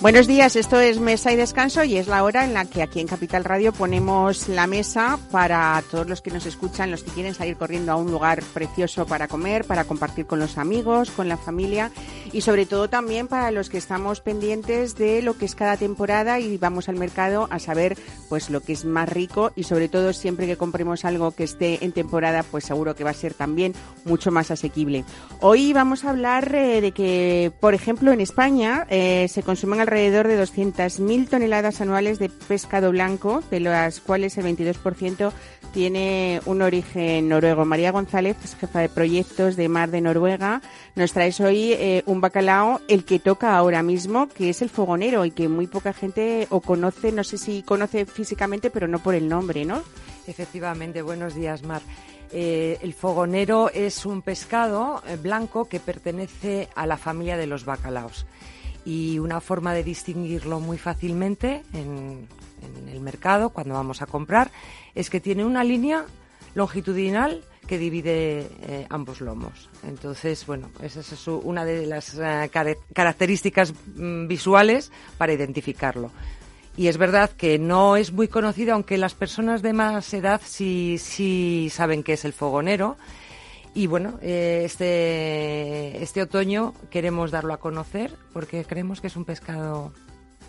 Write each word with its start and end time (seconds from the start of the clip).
Buenos 0.00 0.26
días, 0.26 0.56
esto 0.56 0.80
es 0.80 0.98
Mesa 0.98 1.30
y 1.30 1.36
Descanso 1.36 1.84
y 1.84 1.98
es 1.98 2.06
la 2.06 2.24
hora 2.24 2.46
en 2.46 2.54
la 2.54 2.64
que 2.64 2.82
aquí 2.82 3.00
en 3.00 3.06
Capital 3.06 3.44
Radio 3.44 3.70
ponemos 3.70 4.48
la 4.48 4.66
mesa 4.66 5.18
para 5.30 5.84
todos 5.90 6.08
los 6.08 6.22
que 6.22 6.30
nos 6.30 6.46
escuchan, 6.46 6.90
los 6.90 7.02
que 7.02 7.10
quieren 7.10 7.34
salir 7.34 7.58
corriendo 7.58 7.92
a 7.92 7.96
un 7.96 8.10
lugar 8.10 8.42
precioso 8.54 9.04
para 9.04 9.28
comer, 9.28 9.66
para 9.66 9.84
compartir 9.84 10.24
con 10.24 10.38
los 10.38 10.56
amigos, 10.56 11.10
con 11.10 11.28
la 11.28 11.36
familia 11.36 11.90
y 12.32 12.40
sobre 12.40 12.64
todo 12.64 12.88
también 12.88 13.28
para 13.28 13.50
los 13.50 13.68
que 13.68 13.76
estamos 13.76 14.22
pendientes 14.22 14.94
de 14.96 15.20
lo 15.20 15.36
que 15.36 15.44
es 15.44 15.54
cada 15.54 15.76
temporada 15.76 16.40
y 16.40 16.56
vamos 16.56 16.88
al 16.88 16.96
mercado 16.96 17.46
a 17.50 17.58
saber 17.58 17.98
pues 18.30 18.48
lo 18.48 18.62
que 18.62 18.72
es 18.72 18.86
más 18.86 19.06
rico 19.06 19.52
y 19.54 19.64
sobre 19.64 19.90
todo 19.90 20.14
siempre 20.14 20.46
que 20.46 20.56
compremos 20.56 21.04
algo 21.04 21.32
que 21.32 21.44
esté 21.44 21.84
en 21.84 21.92
temporada 21.92 22.42
pues 22.42 22.64
seguro 22.64 22.96
que 22.96 23.04
va 23.04 23.10
a 23.10 23.14
ser 23.14 23.34
también 23.34 23.74
mucho 24.06 24.30
más 24.30 24.50
asequible. 24.50 25.04
Hoy 25.40 25.74
vamos 25.74 26.06
a 26.06 26.10
hablar 26.10 26.54
eh, 26.54 26.80
de 26.80 26.92
que 26.92 27.52
por 27.60 27.74
ejemplo 27.74 28.12
en 28.12 28.22
España 28.22 28.86
eh, 28.88 29.26
se 29.28 29.42
consumen 29.42 29.89
alrededor 29.90 30.28
de 30.28 30.40
200.000 30.40 31.28
toneladas 31.28 31.80
anuales 31.80 32.20
de 32.20 32.28
pescado 32.28 32.92
blanco, 32.92 33.42
de 33.50 33.58
las 33.58 33.98
cuales 33.98 34.38
el 34.38 34.44
22% 34.44 35.32
tiene 35.72 36.40
un 36.46 36.62
origen 36.62 37.28
noruego. 37.28 37.64
María 37.64 37.90
González, 37.90 38.36
jefa 38.60 38.78
de 38.78 38.88
proyectos 38.88 39.56
de 39.56 39.68
Mar 39.68 39.90
de 39.90 40.00
Noruega, 40.00 40.62
nos 40.94 41.12
traes 41.12 41.40
hoy 41.40 41.72
eh, 41.72 42.04
un 42.06 42.20
bacalao, 42.20 42.80
el 42.86 43.04
que 43.04 43.18
toca 43.18 43.56
ahora 43.56 43.82
mismo, 43.82 44.28
que 44.28 44.50
es 44.50 44.62
el 44.62 44.70
fogonero 44.70 45.24
y 45.24 45.32
que 45.32 45.48
muy 45.48 45.66
poca 45.66 45.92
gente 45.92 46.46
o 46.50 46.60
conoce, 46.60 47.10
no 47.10 47.24
sé 47.24 47.36
si 47.36 47.64
conoce 47.64 48.06
físicamente, 48.06 48.70
pero 48.70 48.86
no 48.86 49.00
por 49.00 49.16
el 49.16 49.28
nombre, 49.28 49.64
¿no? 49.64 49.82
Efectivamente, 50.28 51.02
buenos 51.02 51.34
días, 51.34 51.64
Mar. 51.64 51.82
Eh, 52.32 52.78
el 52.82 52.94
fogonero 52.94 53.70
es 53.74 54.06
un 54.06 54.22
pescado 54.22 55.02
eh, 55.08 55.16
blanco 55.16 55.64
que 55.64 55.80
pertenece 55.80 56.68
a 56.76 56.86
la 56.86 56.96
familia 56.96 57.36
de 57.36 57.48
los 57.48 57.64
bacalaos 57.64 58.24
y 58.84 59.18
una 59.18 59.40
forma 59.40 59.74
de 59.74 59.84
distinguirlo 59.84 60.60
muy 60.60 60.78
fácilmente 60.78 61.62
en, 61.72 62.28
el 62.92 63.00
mercado 63.00 63.50
cuando 63.50 63.74
vamos 63.74 64.02
a 64.02 64.06
comprar 64.06 64.50
es 64.94 65.08
que 65.08 65.20
tiene 65.20 65.44
una 65.44 65.64
línea 65.64 66.04
longitudinal 66.54 67.42
que 67.66 67.78
divide 67.78 68.48
eh, 68.62 68.86
ambos 68.90 69.20
lomos. 69.20 69.70
Entonces, 69.86 70.44
bueno, 70.44 70.70
esa 70.82 71.00
es 71.00 71.28
una 71.28 71.64
de 71.64 71.86
las 71.86 72.18
eh, 72.18 72.50
características 72.92 73.72
mm, 73.94 74.26
visuales 74.26 74.90
para 75.16 75.32
identificarlo. 75.32 76.10
Y 76.76 76.88
es 76.88 76.98
verdad 76.98 77.30
que 77.30 77.58
no 77.58 77.96
es 77.96 78.12
muy 78.12 78.28
conocido, 78.28 78.74
aunque 78.74 78.98
las 78.98 79.14
personas 79.14 79.62
de 79.62 79.72
más 79.72 80.12
edad 80.14 80.40
sí, 80.44 80.96
sí 80.98 81.68
saben 81.70 82.02
que 82.02 82.14
es 82.14 82.24
el 82.24 82.32
fogonero 82.32 82.96
y 83.74 83.86
bueno, 83.86 84.18
eh, 84.20 84.62
este, 84.64 86.02
este 86.02 86.22
otoño 86.22 86.74
queremos 86.90 87.30
darlo 87.30 87.54
a 87.54 87.58
conocer 87.58 88.12
porque 88.32 88.64
creemos 88.64 89.00
que 89.00 89.06
es 89.06 89.16
un 89.16 89.24
pescado 89.24 89.92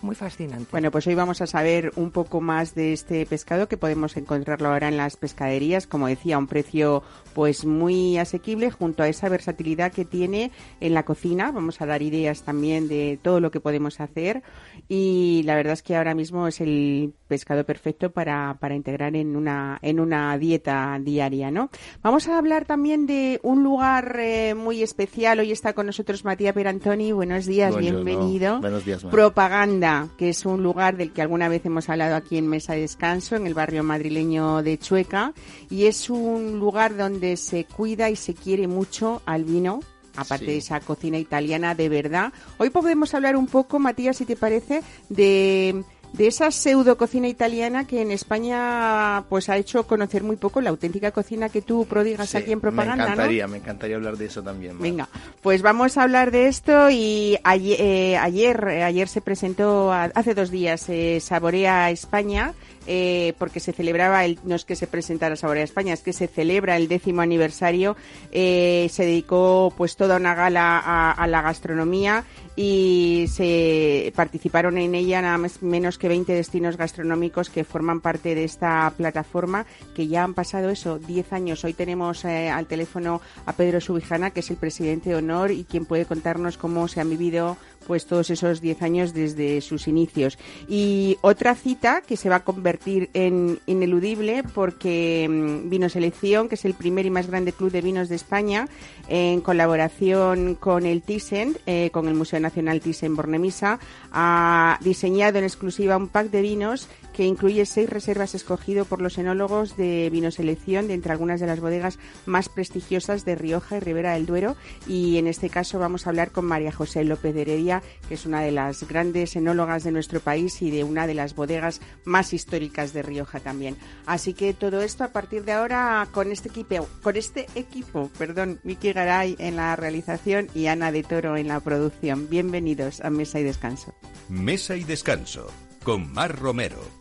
muy 0.04 0.16
fascinante. 0.16 0.68
Bueno, 0.72 0.92
pues 0.92 1.08
hoy 1.08 1.16
vamos 1.16 1.42
a 1.42 1.48
saber 1.48 1.92
un 1.96 2.12
poco 2.12 2.42
más 2.42 2.76
de 2.76 2.94
este 2.94 3.26
pescado 3.26 3.68
que 3.68 3.78
podemos 3.78 4.18
encontrarlo 4.18 4.70
ahora 4.70 4.88
en 4.88 4.98
las 4.98 5.18
pescaderías, 5.18 5.88
como 5.88 6.08
decía, 6.08 6.36
a 6.36 6.40
un 6.40 6.48
precio 6.48 7.04
pues 7.34 7.66
muy 7.66 8.18
asequible 8.18 8.72
junto 8.72 9.04
a 9.04 9.08
esa 9.08 9.30
versatilidad 9.30 9.92
que 9.92 10.06
tiene 10.06 10.52
en 10.80 10.94
la 10.94 11.04
cocina. 11.04 11.52
Vamos 11.52 11.82
a 11.82 11.86
dar 11.86 12.02
ideas 12.02 12.44
también 12.44 12.88
de 12.88 13.20
todo 13.22 13.40
lo 13.40 13.52
que 13.52 13.60
podemos 13.60 14.00
hacer 14.00 14.44
y 14.88 15.44
la 15.46 15.56
verdad 15.56 15.74
es 15.74 15.84
que 15.84 15.96
ahora 15.96 16.16
mismo 16.16 16.48
es 16.48 16.62
el 16.62 17.14
pescado 17.28 17.64
perfecto 17.66 18.12
para, 18.12 18.58
para 18.60 18.76
integrar 18.76 19.16
en 19.16 19.36
una, 19.36 19.80
en 19.82 20.00
una 20.00 20.38
dieta 20.38 21.00
diaria, 21.02 21.52
¿no? 21.52 21.70
Vamos 22.02 22.28
a 22.28 22.38
hablar 22.38 22.66
también 22.66 23.06
de 23.06 23.40
un 23.44 23.64
lugar 23.64 24.18
eh, 24.20 24.54
muy 24.54 24.84
especial. 24.84 25.40
Hoy 25.40 25.52
está 25.52 25.74
con 25.74 25.86
nosotros 25.86 26.26
Matías 26.26 26.54
Perantoni. 26.54 27.12
Buenos 27.12 27.46
días, 27.46 27.78
bienvenido. 27.78 28.60
Buenos 28.60 28.84
días, 28.86 29.04
Propaganda, 29.06 29.91
que 30.18 30.30
es 30.30 30.46
un 30.46 30.64
lugar 30.64 30.98
del 30.98 31.12
que 31.12 31.22
alguna 31.22 31.50
vez 31.50 31.66
hemos 31.66 31.90
hablado 31.90 32.16
aquí 32.16 32.38
en 32.38 32.48
Mesa 32.48 32.74
de 32.74 32.82
Descanso, 32.82 33.36
en 33.36 33.48
el 33.48 33.54
barrio 33.54 33.84
madrileño 33.84 34.64
de 34.64 34.78
Chueca, 34.78 35.34
y 35.70 35.86
es 35.86 36.10
un 36.10 36.60
lugar 36.60 36.96
donde 36.96 37.38
se 37.38 37.66
cuida 37.66 38.10
y 38.10 38.16
se 38.16 38.34
quiere 38.34 38.68
mucho 38.68 39.22
al 39.26 39.44
vino, 39.44 39.82
aparte 40.16 40.46
de 40.46 40.58
esa 40.58 40.80
cocina 40.80 41.18
italiana 41.18 41.76
de 41.76 41.90
verdad. 41.90 42.34
Hoy 42.58 42.70
podemos 42.70 43.14
hablar 43.14 43.36
un 43.36 43.48
poco, 43.48 43.80
Matías, 43.80 44.18
si 44.18 44.26
te 44.26 44.36
parece, 44.36 44.82
de 45.10 45.84
de 46.14 46.28
esa 46.28 46.52
pseudo 46.52 46.98
cocina 46.98 47.28
italiana 47.28 47.88
que 47.88 48.02
en 48.02 48.12
España 48.12 49.24
pues 49.30 49.50
ha 49.50 49.58
hecho 49.58 49.88
conocer 49.88 50.24
muy 50.24 50.36
poco 50.36 50.62
la 50.62 50.70
auténtica 50.70 51.12
cocina 51.12 51.50
que 51.50 51.62
tú 51.62 51.86
prodigas 51.86 52.36
aquí 52.36 52.52
en 52.52 52.60
propaganda. 52.60 53.06
Me 53.06 53.12
encantaría, 53.12 53.48
me 53.48 53.58
encantaría 53.58 53.96
hablar 53.96 54.18
de 54.18 54.26
eso 54.26 54.44
también. 54.44 54.78
Venga, 54.80 55.08
pues 55.42 55.62
vamos 55.62 55.98
a 55.98 56.04
hablar 56.04 56.32
de 56.32 56.48
esto 56.48 56.90
y 56.90 57.38
ayer, 57.44 57.78
eh, 57.80 58.18
ayer, 58.18 58.68
eh, 58.70 58.84
ayer 58.84 59.08
se 59.08 59.22
presentó, 59.22 59.92
hace 59.92 60.34
dos 60.34 60.52
días, 60.52 60.88
eh, 60.90 61.20
Saborea 61.22 61.92
España 61.92 62.54
eh, 62.88 63.34
porque 63.38 63.60
se 63.60 63.74
celebraba, 63.74 64.26
el, 64.26 64.40
no 64.44 64.56
es 64.56 64.66
que 64.66 64.76
se 64.76 64.88
presentara 64.88 65.36
Saborea 65.36 65.64
España, 65.64 65.94
es 65.94 66.02
que 66.02 66.14
se 66.14 66.28
celebra 66.28 66.78
el 66.78 66.88
décimo 66.88 67.22
aniversario, 67.22 67.96
eh, 68.32 68.88
se 68.92 69.06
dedicó 69.06 69.72
pues 69.78 69.96
toda 69.96 70.18
una 70.18 70.34
gala 70.34 70.80
a, 71.12 71.28
la 71.28 71.42
gastronomía 71.44 72.26
y 72.64 73.28
se 73.28 74.14
participaron 74.16 74.78
en 74.78 74.94
ella 74.94 75.20
nada 75.22 75.40
más, 75.40 75.64
menos 75.64 75.98
que 75.98 76.08
20 76.08 76.32
destinos 76.32 76.78
gastronómicos 76.78 77.50
que 77.50 77.64
forman 77.64 78.02
parte 78.02 78.36
de 78.36 78.44
esta 78.44 78.94
plataforma 78.96 79.66
que 79.96 80.08
ya 80.08 80.24
han 80.24 80.36
pasado 80.36 80.70
eso 80.70 81.00
10 81.00 81.34
años. 81.34 81.64
Hoy 81.64 81.74
tenemos 81.74 82.24
eh, 82.24 82.52
al 82.52 82.68
teléfono 82.68 83.20
a 83.48 83.54
Pedro 83.54 83.82
Subijana, 83.82 84.30
que 84.30 84.42
es 84.42 84.52
el 84.52 84.58
presidente 84.58 85.10
de 85.10 85.16
honor 85.16 85.50
y 85.50 85.64
quien 85.64 85.86
puede 85.86 86.06
contarnos 86.06 86.58
cómo 86.58 86.88
se 86.88 87.02
han 87.02 87.10
vivido 87.10 87.58
pues 87.92 88.06
todos 88.06 88.30
esos 88.30 88.62
10 88.62 88.84
años 88.84 89.14
desde 89.14 89.60
sus 89.60 89.90
inicios. 89.90 90.40
Y 90.70 91.18
otra 91.20 91.56
cita 91.56 92.00
que 92.00 92.16
se 92.16 92.30
va 92.30 92.38
a 92.38 92.44
convertir 92.46 93.10
en 93.14 93.60
ineludible 93.66 94.44
porque 94.56 95.28
mm, 95.30 95.70
Vino 95.70 95.90
Selección, 95.90 96.48
que 96.48 96.56
es 96.56 96.64
el 96.64 96.74
primer 96.74 97.06
y 97.06 97.10
más 97.10 97.28
grande 97.28 97.52
club 97.52 97.70
de 97.70 97.82
vinos 97.82 98.08
de 98.08 98.16
España, 98.16 98.70
en 99.10 99.42
colaboración 99.42 100.56
con 100.56 100.86
el 100.86 101.02
Thyssen, 101.02 101.58
eh, 101.66 101.90
con 101.92 102.08
el 102.08 102.14
Museo 102.14 102.40
Nacional 102.40 102.80
Thyssen 102.80 103.14
Bornemisa, 103.14 103.78
ha 104.14 104.80
diseñado 104.80 105.38
en 105.40 105.44
exclusiva 105.44 105.98
un 105.98 106.08
pack 106.08 106.30
de 106.30 106.42
vinos 106.42 106.88
que 107.14 107.26
incluye 107.26 107.66
seis 107.66 107.90
reservas 107.90 108.36
escogido 108.36 108.86
por 108.86 109.02
los 109.02 109.18
enólogos 109.18 109.78
de 109.78 110.10
vino 110.12 110.32
selección 110.32 110.88
de 110.88 110.94
entre 110.94 111.12
algunas 111.12 111.40
de 111.40 111.48
las 111.48 111.60
bodegas 111.60 112.00
más 112.26 112.50
prestigiosas 112.50 113.26
de 113.26 113.36
Rioja 113.36 113.78
y 113.78 113.80
Ribera 113.80 114.14
del 114.14 114.26
Duero. 114.26 114.56
Y 114.88 115.18
en 115.18 115.28
este 115.28 115.50
caso 115.50 115.80
vamos 115.80 116.06
a 116.06 116.10
hablar 116.10 116.32
con 116.32 116.46
María 116.46 116.72
José 116.72 117.04
López 117.04 117.34
de 117.36 117.42
Heredia, 117.42 117.84
que 118.08 118.16
es 118.16 118.26
una 118.26 118.42
de 118.42 118.52
las 118.52 118.88
grandes 118.88 119.36
enólogas 119.36 119.84
de 119.84 119.92
nuestro 119.92 120.20
país 120.20 120.62
y 120.62 120.72
de 120.72 120.84
una 120.84 121.08
de 121.08 121.14
las 121.14 121.36
bodegas 121.36 121.82
más 122.06 122.34
históricas 122.34 122.94
de 122.94 123.02
Rioja 123.02 123.40
también. 123.40 123.78
Así 124.06 124.34
que 124.34 124.54
todo 124.54 124.82
esto 124.82 125.04
a 125.04 125.10
partir 125.10 125.44
de 125.44 125.54
ahora 125.54 126.08
con 126.12 126.32
este 126.32 126.50
equipo, 126.50 126.88
con 127.02 127.16
este 127.16 127.48
equipo, 127.56 128.10
perdón, 128.18 128.60
Miki 128.64 128.94
Garay 128.94 129.36
en 129.40 129.56
la 129.56 129.76
realización 129.76 130.48
y 130.54 130.68
Ana 130.68 130.92
de 130.92 131.04
Toro 131.04 131.38
en 131.38 131.48
la 131.48 131.60
producción. 131.60 132.30
Bienvenidos 132.30 133.02
a 133.02 133.10
Mesa 133.10 133.40
y 133.40 133.44
Descanso. 133.44 133.94
Mesa 134.30 134.76
y 134.76 134.84
Descanso 134.84 135.48
con 135.84 136.12
Mar 136.14 136.38
Romero. 136.38 137.01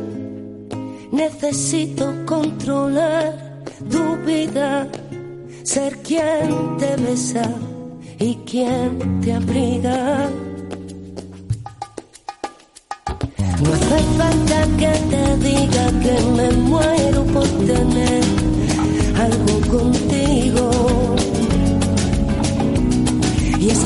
Necesito 1.21 2.11
controlar 2.25 3.37
tu 3.91 4.15
vida, 4.25 4.87
ser 5.61 5.95
quien 5.97 6.77
te 6.79 6.95
besa 6.95 7.47
y 8.17 8.33
quien 8.37 9.21
te 9.21 9.33
abriga. 9.33 10.31
No 13.61 13.73
hace 13.75 13.99
falta 14.17 14.59
que 14.81 14.93
te 15.11 15.23
diga 15.49 15.85
que 16.03 16.15
me 16.37 16.51
muero 16.53 17.23
por 17.25 17.47
tener 17.69 18.23
algo 19.25 19.55
contigo. 19.77 20.71
Y 23.59 23.69
es 23.69 23.79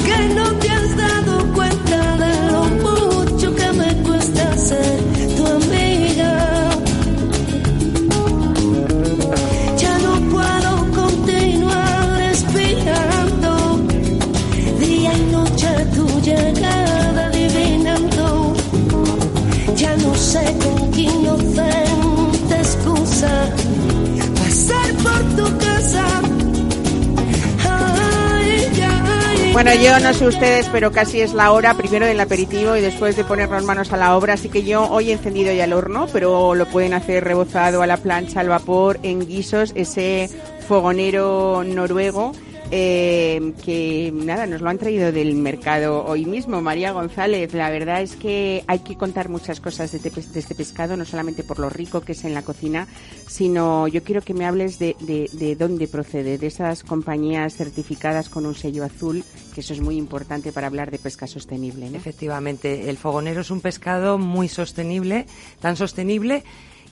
Bueno, 29.56 29.74
yo 29.74 29.98
no 30.02 30.14
sé 30.14 30.28
ustedes, 30.28 30.68
pero 30.68 30.92
casi 30.92 31.22
es 31.22 31.34
la 31.34 31.54
hora, 31.54 31.76
primero 31.76 32.06
del 32.06 32.20
aperitivo 32.20 32.76
y 32.76 32.82
después 32.82 33.16
de 33.16 33.24
ponernos 33.24 33.64
manos 33.64 33.94
a 33.94 33.96
la 33.96 34.18
obra. 34.18 34.34
Así 34.34 34.50
que 34.50 34.64
yo 34.64 34.84
hoy 34.90 35.12
he 35.12 35.14
encendido 35.14 35.54
ya 35.54 35.64
el 35.64 35.72
horno, 35.72 36.08
pero 36.12 36.56
lo 36.56 36.66
pueden 36.66 36.94
hacer 36.94 37.24
rebozado 37.24 37.82
a 37.82 37.88
la 37.88 37.96
plancha, 37.96 38.42
al 38.42 38.50
vapor, 38.50 39.00
en 39.02 39.26
guisos, 39.26 39.72
ese 39.74 40.30
fogonero 40.68 41.64
noruego 41.64 42.34
eh, 42.72 43.54
que 43.64 44.12
nada, 44.14 44.48
nos 44.48 44.62
lo 44.62 44.70
han 44.70 44.78
traído 44.78 45.12
del 45.12 45.36
mercado 45.36 46.04
hoy 46.06 46.26
mismo. 46.26 46.62
María 46.62 46.92
González, 46.92 47.54
la 47.54 47.70
verdad 47.70 48.02
es 48.02 48.16
que 48.16 48.64
hay 48.68 48.80
que 48.80 48.98
contar 48.98 49.30
muchas 49.30 49.60
cosas 49.60 49.92
de, 49.92 50.12
este 50.36 50.56
pescado, 50.56 50.98
no 50.98 51.06
solamente 51.06 51.44
por 51.44 51.60
lo 51.60 51.70
rico 51.70 52.02
que 52.02 52.14
es 52.14 52.24
en 52.26 52.34
la 52.34 52.42
cocina, 52.42 52.88
sino 53.28 53.88
yo 53.88 54.04
quiero 54.04 54.22
que 54.22 54.34
me 54.34 54.46
hables 54.46 54.80
de, 54.80 54.96
de, 55.00 55.56
dónde 55.56 55.88
procede, 55.88 56.38
de 56.38 56.48
esas 56.48 56.84
compañías 56.84 57.56
certificadas 57.56 58.30
con 58.30 58.46
un 58.46 58.56
sello 58.56 58.84
azul, 58.84 59.24
que 59.54 59.62
eso 59.62 59.74
es 59.74 59.82
muy 59.82 59.98
importante 59.98 60.52
para 60.52 60.68
hablar 60.68 60.92
de 60.92 61.00
pesca 61.00 61.28
sostenible. 61.28 61.88
Efectivamente, 61.94 62.90
el 62.90 62.98
fogonero 62.98 63.42
es 63.42 63.52
un 63.52 63.62
pescado 63.62 64.18
muy 64.18 64.48
sostenible, 64.48 65.28
tan 65.60 65.76
sostenible 65.76 66.44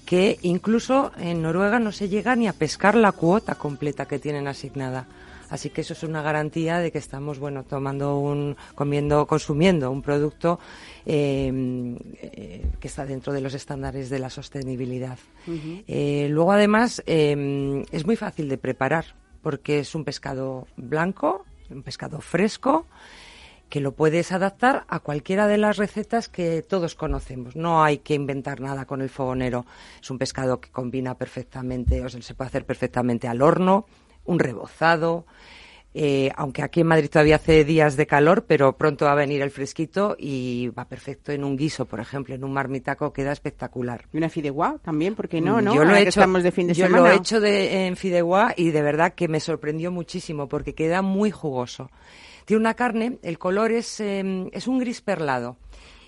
que 0.05 0.37
incluso 0.41 1.11
en 1.17 1.41
Noruega 1.41 1.79
no 1.79 1.91
se 1.91 2.09
llega 2.09 2.35
ni 2.35 2.47
a 2.47 2.53
pescar 2.53 2.95
la 2.95 3.11
cuota 3.11 3.55
completa 3.55 4.05
que 4.05 4.19
tienen 4.19 4.47
asignada. 4.47 5.07
Así 5.53 5.69
que 5.69 5.81
eso 5.81 5.94
es 5.94 6.01
una 6.01 6.23
garantía 6.23 6.79
de 6.79 6.91
que 6.91 6.97
estamos, 6.97 7.38
bueno, 7.38 7.63
tomando 7.63 8.17
un, 8.17 8.57
comiendo, 8.73 9.27
consumiendo 9.27 9.91
un 9.91 10.01
producto 10.01 10.59
em, 11.05 11.95
eh, 12.23 12.65
que 12.79 12.88
está 12.88 13.05
dentro 13.05 13.31
de 13.31 13.39
los 13.39 13.53
estándares 13.53 14.09
de 14.09 14.17
la 14.17 14.31
sostenibilidad. 14.31 15.19
Eh, 15.88 16.25
luego, 16.31 16.53
además, 16.53 17.03
em, 17.05 17.83
es 17.91 18.03
muy 18.03 18.15
fácil 18.15 18.50
de 18.50 18.57
preparar 18.57 19.05
porque 19.44 19.77
es 19.77 19.94
un 19.94 20.03
pescado 20.03 20.65
blanco, 20.75 21.45
un 21.69 21.83
pescado 21.83 22.19
fresco 22.19 22.88
que 23.69 23.79
lo 23.79 23.91
puedes 23.91 24.31
adaptar 24.31 24.85
a 24.88 25.01
cualquiera 25.01 25.47
de 25.47 25.59
las 25.59 25.77
recetas 25.77 26.29
que 26.29 26.63
todos 26.63 26.95
conocemos. 26.95 27.56
No 27.56 27.83
hay 27.83 27.99
que 27.99 28.15
inventar 28.15 28.59
nada 28.59 28.85
con 28.85 29.03
el 29.03 29.09
fogonero. 29.09 29.67
Es 30.01 30.09
un 30.09 30.17
pescado 30.17 30.59
que 30.59 30.71
combina 30.71 31.15
perfectamente, 31.15 32.03
o 32.03 32.09
sea, 32.09 32.23
se 32.23 32.33
puede 32.33 32.47
hacer 32.47 32.65
perfectamente 32.65 33.27
al 33.27 33.44
horno, 33.44 33.85
un 34.25 34.39
rebozado. 34.39 35.25
Eh, 35.95 36.31
aunque 36.35 36.63
aquí 36.63 36.81
en 36.81 36.87
Madrid 36.87 37.07
todavía 37.07 37.35
hace 37.35 37.63
días 37.63 37.95
de 37.95 38.07
calor, 38.07 38.45
pero 38.47 38.75
pronto 38.77 39.05
va 39.05 39.11
a 39.11 39.15
venir 39.15 39.43
el 39.43 39.51
fresquito 39.51 40.15
y 40.17 40.69
va 40.69 40.87
perfecto 40.87 41.31
en 41.31 41.43
un 41.43 41.55
guiso, 41.55 41.85
por 41.85 41.99
ejemplo, 41.99 42.33
en 42.33 42.43
un 42.43 42.51
marmitaco 42.51 43.13
queda 43.13 43.31
espectacular. 43.31 44.05
Y 44.11 44.17
una 44.17 44.29
fideuá 44.29 44.79
también, 44.81 45.13
porque 45.13 45.39
no, 45.39 45.57
mm, 45.57 45.63
¿no? 45.63 45.75
Yo 45.75 45.83
lo 45.83 45.95
he 45.95 46.01
hecho, 46.01 46.21
de 46.21 46.51
fin 46.51 46.67
de 46.67 46.73
yo 46.73 46.89
lo 46.89 47.05
he 47.05 47.15
hecho 47.15 47.39
de, 47.39 47.85
en 47.85 47.95
fideuá 47.95 48.53
y 48.57 48.71
de 48.71 48.81
verdad 48.81 49.13
que 49.13 49.27
me 49.27 49.39
sorprendió 49.39 49.91
muchísimo 49.91 50.47
porque 50.47 50.73
queda 50.73 51.03
muy 51.03 51.29
jugoso. 51.29 51.91
Tiene 52.45 52.61
una 52.61 52.73
carne, 52.73 53.19
el 53.21 53.37
color 53.37 53.71
es, 53.71 53.99
em, 53.99 54.49
es 54.51 54.67
un 54.67 54.79
gris 54.79 55.01
perlado. 55.01 55.57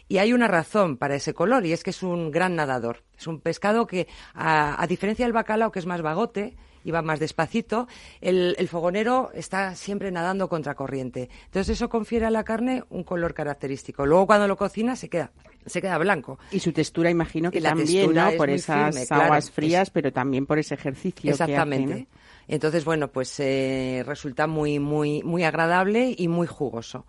Y 0.07 0.17
hay 0.17 0.33
una 0.33 0.47
razón 0.47 0.97
para 0.97 1.15
ese 1.15 1.33
color 1.33 1.65
y 1.65 1.73
es 1.73 1.83
que 1.83 1.89
es 1.91 2.03
un 2.03 2.31
gran 2.31 2.56
nadador. 2.56 3.03
Es 3.17 3.27
un 3.27 3.39
pescado 3.39 3.88
que, 3.88 4.07
a, 4.33 4.81
a 4.81 4.88
diferencia 4.88 5.25
del 5.25 5.33
bacalao, 5.33 5.71
que 5.71 5.79
es 5.79 5.85
más 5.85 6.01
vagote, 6.01 6.56
y 6.86 6.92
va 6.92 7.02
más 7.02 7.20
despacito, 7.20 7.88
el, 8.22 8.56
fogonero 8.70 9.32
está 9.34 9.76
siempre 9.76 10.12
nadando 10.12 10.48
contra 10.48 10.76
corriente. 10.76 11.30
Entonces 11.46 11.76
eso 11.76 11.90
confiere 11.90 12.28
a 12.28 12.30
la 12.30 12.44
carne 12.44 12.84
un 12.90 13.04
color 13.04 13.34
característico. 13.34 14.06
Luego 14.06 14.28
cuando 14.28 14.48
lo 14.48 14.56
cocina 14.56 14.96
se 14.96 15.10
queda 15.10 15.32
se 15.66 15.82
queda 15.82 15.98
blanco. 15.98 16.38
Y 16.52 16.60
su 16.60 16.72
textura 16.72 17.10
imagino 17.10 17.50
que 17.50 17.60
también, 17.60 18.14
¿no? 18.14 18.32
Por 18.38 18.52
esas 18.52 19.12
aguas 19.12 19.50
frías, 19.50 19.90
pero 19.90 20.14
también 20.14 20.46
por 20.46 20.60
ese 20.60 20.76
ejercicio 20.76 21.32
Exactamente. 21.32 22.08
Entonces, 22.48 22.86
bueno, 22.86 23.08
pues 23.08 23.40
eh, 23.40 24.04
resulta 24.06 24.46
muy, 24.46 24.78
muy, 24.78 25.24
muy 25.24 25.44
agradable 25.44 26.14
y 26.16 26.28
muy 26.28 26.46
jugoso. 26.46 27.08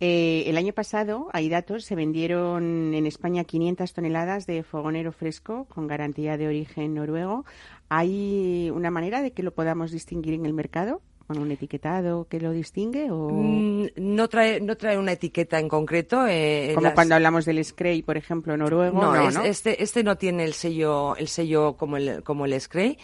Eh, 0.00 0.44
el 0.46 0.56
año 0.56 0.72
pasado, 0.72 1.28
hay 1.32 1.48
datos, 1.48 1.84
se 1.84 1.96
vendieron 1.96 2.94
en 2.94 3.06
España 3.06 3.42
500 3.42 3.92
toneladas 3.92 4.46
de 4.46 4.62
fogonero 4.62 5.10
fresco 5.10 5.64
con 5.64 5.88
garantía 5.88 6.36
de 6.36 6.46
origen 6.46 6.94
noruego. 6.94 7.44
¿Hay 7.88 8.70
una 8.74 8.90
manera 8.90 9.22
de 9.22 9.32
que 9.32 9.42
lo 9.42 9.52
podamos 9.52 9.90
distinguir 9.90 10.34
en 10.34 10.46
el 10.46 10.54
mercado? 10.54 11.02
con 11.26 11.36
un 11.40 11.50
etiquetado 11.50 12.26
que 12.26 12.40
lo 12.40 12.52
distingue 12.52 13.10
o 13.10 13.28
mm, 13.30 13.88
no 13.96 14.28
trae 14.30 14.62
no 14.62 14.78
trae 14.78 14.96
una 14.96 15.12
etiqueta 15.12 15.58
en 15.58 15.68
concreto 15.68 16.26
eh, 16.26 16.72
como 16.74 16.94
cuando 16.94 17.16
hablamos 17.16 17.44
del 17.44 17.62
Scray 17.62 18.00
por 18.00 18.16
ejemplo 18.16 18.56
noruego 18.56 18.98
no, 19.02 19.42
este 19.44 19.82
este 19.82 20.02
no 20.02 20.16
tiene 20.16 20.44
el 20.44 20.54
sello 20.54 21.16
el 21.16 21.28
sello 21.28 21.76
como 21.76 21.98
el 21.98 22.22
como 22.22 22.46
el 22.46 22.58
Scray 22.58 22.96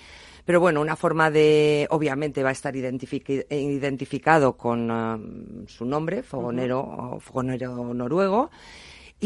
pero 0.44 0.60
bueno, 0.60 0.82
una 0.82 0.94
forma 0.94 1.30
de, 1.30 1.86
obviamente 1.90 2.42
va 2.42 2.50
a 2.50 2.52
estar 2.52 2.76
identificado 2.76 4.56
con 4.58 4.90
um, 4.90 5.66
su 5.66 5.86
nombre, 5.86 6.22
fogonero, 6.22 7.16
fogonero 7.20 7.94
noruego. 7.94 8.50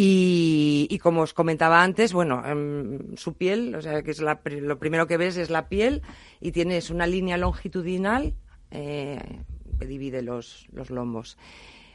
Y, 0.00 0.96
como 1.02 1.22
os 1.22 1.34
comentaba 1.34 1.82
antes, 1.82 2.12
bueno, 2.12 2.46
em, 2.46 3.16
su 3.16 3.34
piel, 3.34 3.74
o 3.74 3.82
sea, 3.82 4.00
que 4.04 4.12
es 4.12 4.20
lo 4.20 4.78
primero 4.78 5.08
que 5.08 5.16
ves 5.16 5.36
es 5.36 5.50
la 5.50 5.68
piel 5.68 6.02
y 6.40 6.52
tienes 6.52 6.90
una 6.90 7.04
línea 7.04 7.36
longitudinal 7.36 8.34
eh, 8.70 9.18
que 9.80 9.86
divide 9.86 10.22
los, 10.22 10.68
los 10.70 10.90
lombos. 10.90 11.36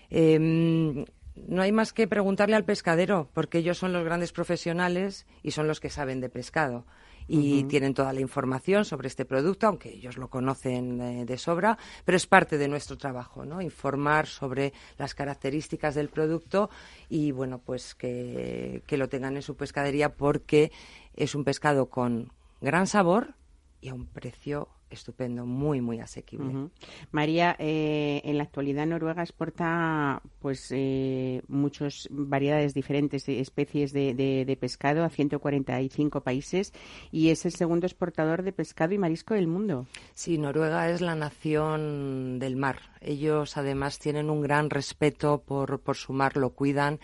Em, 0.10 1.06
no 1.48 1.62
hay 1.62 1.72
más 1.72 1.94
que 1.94 2.06
preguntarle 2.06 2.58
al 2.58 2.66
pescadero, 2.66 3.30
porque 3.34 3.60
ellos 3.60 3.78
son 3.78 3.94
los 3.94 4.04
grandes 4.04 4.34
profesionales 4.34 5.26
y 5.42 5.52
son 5.52 5.70
los 5.70 5.80
que 5.80 5.90
saben 5.90 6.20
de 6.20 6.28
pescado 6.28 6.86
y 7.28 7.64
tienen 7.66 7.94
toda 7.94 8.14
la 8.14 8.22
información 8.22 8.86
sobre 8.86 9.08
este 9.08 9.26
producto, 9.26 9.68
aunque 9.68 9.90
ellos 9.90 10.18
lo 10.18 10.30
conocen 10.30 11.02
eh, 11.02 11.26
de 11.26 11.38
sobra, 11.38 11.78
pero 12.06 12.16
es 12.16 12.28
parte 12.28 12.58
de 12.58 12.68
nuestro 12.68 12.98
trabajo, 12.98 13.46
¿no? 13.46 13.62
Informar 13.62 14.28
sobre 14.28 14.74
las 14.98 15.14
características 15.14 15.96
del 15.96 16.10
producto 16.10 16.70
y, 17.10 17.32
bueno, 17.32 17.60
pues 17.60 17.96
que, 17.96 18.84
que 18.88 18.98
lo 18.98 19.10
tengan 19.10 19.36
en 19.36 19.42
su 19.42 19.56
pescadería 19.56 20.14
porque 20.16 20.72
es 21.16 21.36
un 21.36 21.44
pescado 21.44 21.88
con 21.88 22.32
gran 22.62 22.88
sabor 22.88 23.36
y 23.82 23.90
a 23.90 23.94
un 23.94 24.08
precio 24.08 24.70
estupendo, 24.94 25.46
muy, 25.46 25.82
muy 25.82 26.00
asequible. 26.00 26.70
María, 27.12 27.56
eh, 27.60 28.22
en 28.24 28.38
la 28.38 28.44
actualidad 28.44 28.86
Noruega 28.86 29.22
exporta 29.22 30.22
pues 30.40 30.68
eh, 30.72 31.42
muchas 31.48 32.08
variedades 32.12 32.74
diferentes 32.74 33.26
de 33.26 33.40
especies 33.40 33.94
de, 33.94 34.14
de, 34.14 34.58
pescado 34.58 35.04
a 35.04 35.10
145 35.10 36.22
países 36.22 36.74
y 37.12 37.30
es 37.30 37.46
el 37.46 37.54
segundo 37.54 37.86
exportador 37.86 38.44
de 38.44 38.52
pescado 38.52 38.94
y 38.94 38.98
marisco 38.98 39.34
del 39.34 39.48
mundo. 39.48 39.88
Sí, 40.14 40.38
Noruega 40.38 40.90
es 40.90 41.02
la 41.02 41.16
nación 41.16 42.40
del 42.40 42.56
mar. 42.56 42.80
Ellos 43.02 43.58
además 43.58 44.00
tienen 44.00 44.30
un 44.30 44.42
gran 44.42 44.70
respeto 44.70 45.42
por, 45.46 45.80
por 45.80 45.98
su 45.98 46.14
mar, 46.14 46.38
lo 46.38 46.52
cuidan, 46.52 47.00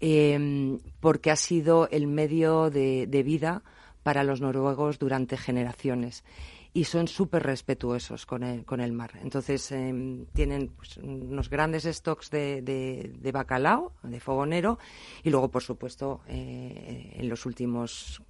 em, 0.00 0.78
porque 1.00 1.30
ha 1.30 1.36
sido 1.36 1.88
el 1.90 2.06
medio 2.06 2.70
de, 2.70 3.06
de 3.06 3.22
vida 3.22 3.62
para 4.02 4.24
los 4.24 4.40
noruegos 4.40 4.98
durante 4.98 5.36
generaciones 5.36 6.24
y 6.72 6.84
son 6.84 7.08
súper 7.08 7.42
respetuosos 7.42 8.26
con 8.26 8.42
el, 8.42 8.64
con 8.64 8.80
el 8.80 8.92
mar. 8.92 9.12
Entonces 9.22 9.72
em, 9.72 10.26
tienen 10.26 10.68
pues, 10.68 10.96
unos 10.98 11.50
grandes 11.50 11.84
stocks 11.84 12.30
de, 12.30 12.62
de, 12.62 13.32
bacalao, 13.32 13.92
de 14.02 14.20
fogonero, 14.20 14.78
y 15.24 15.30
luego, 15.30 15.50
por 15.50 15.62
supuesto, 15.62 16.20
eh, 16.28 17.12
en 17.16 17.28
los 17.28 17.46
últimos 17.46 18.22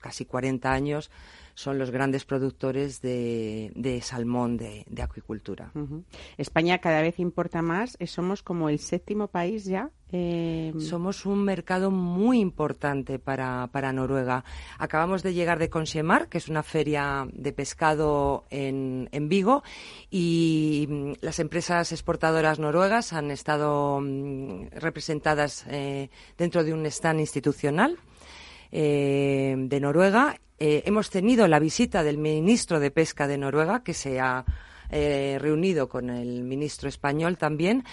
casi 0.00 0.24
40 0.24 0.72
años 0.72 1.10
son 1.58 1.76
los 1.76 1.90
grandes 1.90 2.24
productores 2.24 3.02
de, 3.02 3.72
de 3.74 4.00
salmón 4.00 4.56
de, 4.56 4.84
de 4.88 5.02
acuicultura. 5.02 5.72
España 6.36 6.78
cada 6.78 7.02
vez 7.02 7.18
importa 7.18 7.62
más, 7.62 7.96
eh, 7.98 8.06
somos 8.06 8.44
como 8.44 8.68
el 8.68 8.78
séptimo 8.78 9.26
país 9.26 9.64
ya. 9.64 9.90
Eh... 10.12 10.72
Somos 10.78 11.26
un 11.26 11.42
mercado 11.42 11.90
muy 11.90 12.38
importante 12.38 13.18
para, 13.18 13.68
para 13.72 13.92
Noruega. 13.92 14.44
Acabamos 14.78 15.24
de 15.24 15.34
llegar 15.34 15.58
de 15.58 15.68
Consemar, 15.68 16.28
que 16.28 16.38
es 16.38 16.48
una 16.48 16.62
feria 16.62 17.26
de 17.32 17.52
pescado 17.52 18.44
en, 18.50 19.08
en 19.10 19.28
Vigo, 19.28 19.64
y 20.12 20.86
mm, 20.88 21.12
las 21.22 21.40
empresas 21.40 21.90
exportadoras 21.90 22.60
noruegas 22.60 23.12
han 23.12 23.32
estado 23.32 24.00
mm, 24.00 24.68
representadas 24.76 25.66
eh, 25.68 26.08
dentro 26.38 26.62
de 26.62 26.72
un 26.72 26.86
stand 26.86 27.18
institucional 27.18 27.98
eh, 28.72 29.54
de 29.56 29.80
Noruega. 29.80 30.40
Eh, 30.58 30.82
hemos 30.86 31.10
tenido 31.10 31.46
la 31.48 31.58
visita 31.58 32.02
del 32.02 32.18
ministro 32.18 32.80
de 32.80 32.90
Pesca 32.90 33.28
de 33.28 33.38
Noruega, 33.38 33.82
que 33.82 33.94
se 33.94 34.20
ha 34.20 34.44
eh, 34.90 35.38
reunido 35.40 35.88
con 35.88 36.10
el 36.10 36.42
ministro 36.42 36.88
español 36.88 37.38
también. 37.38 37.84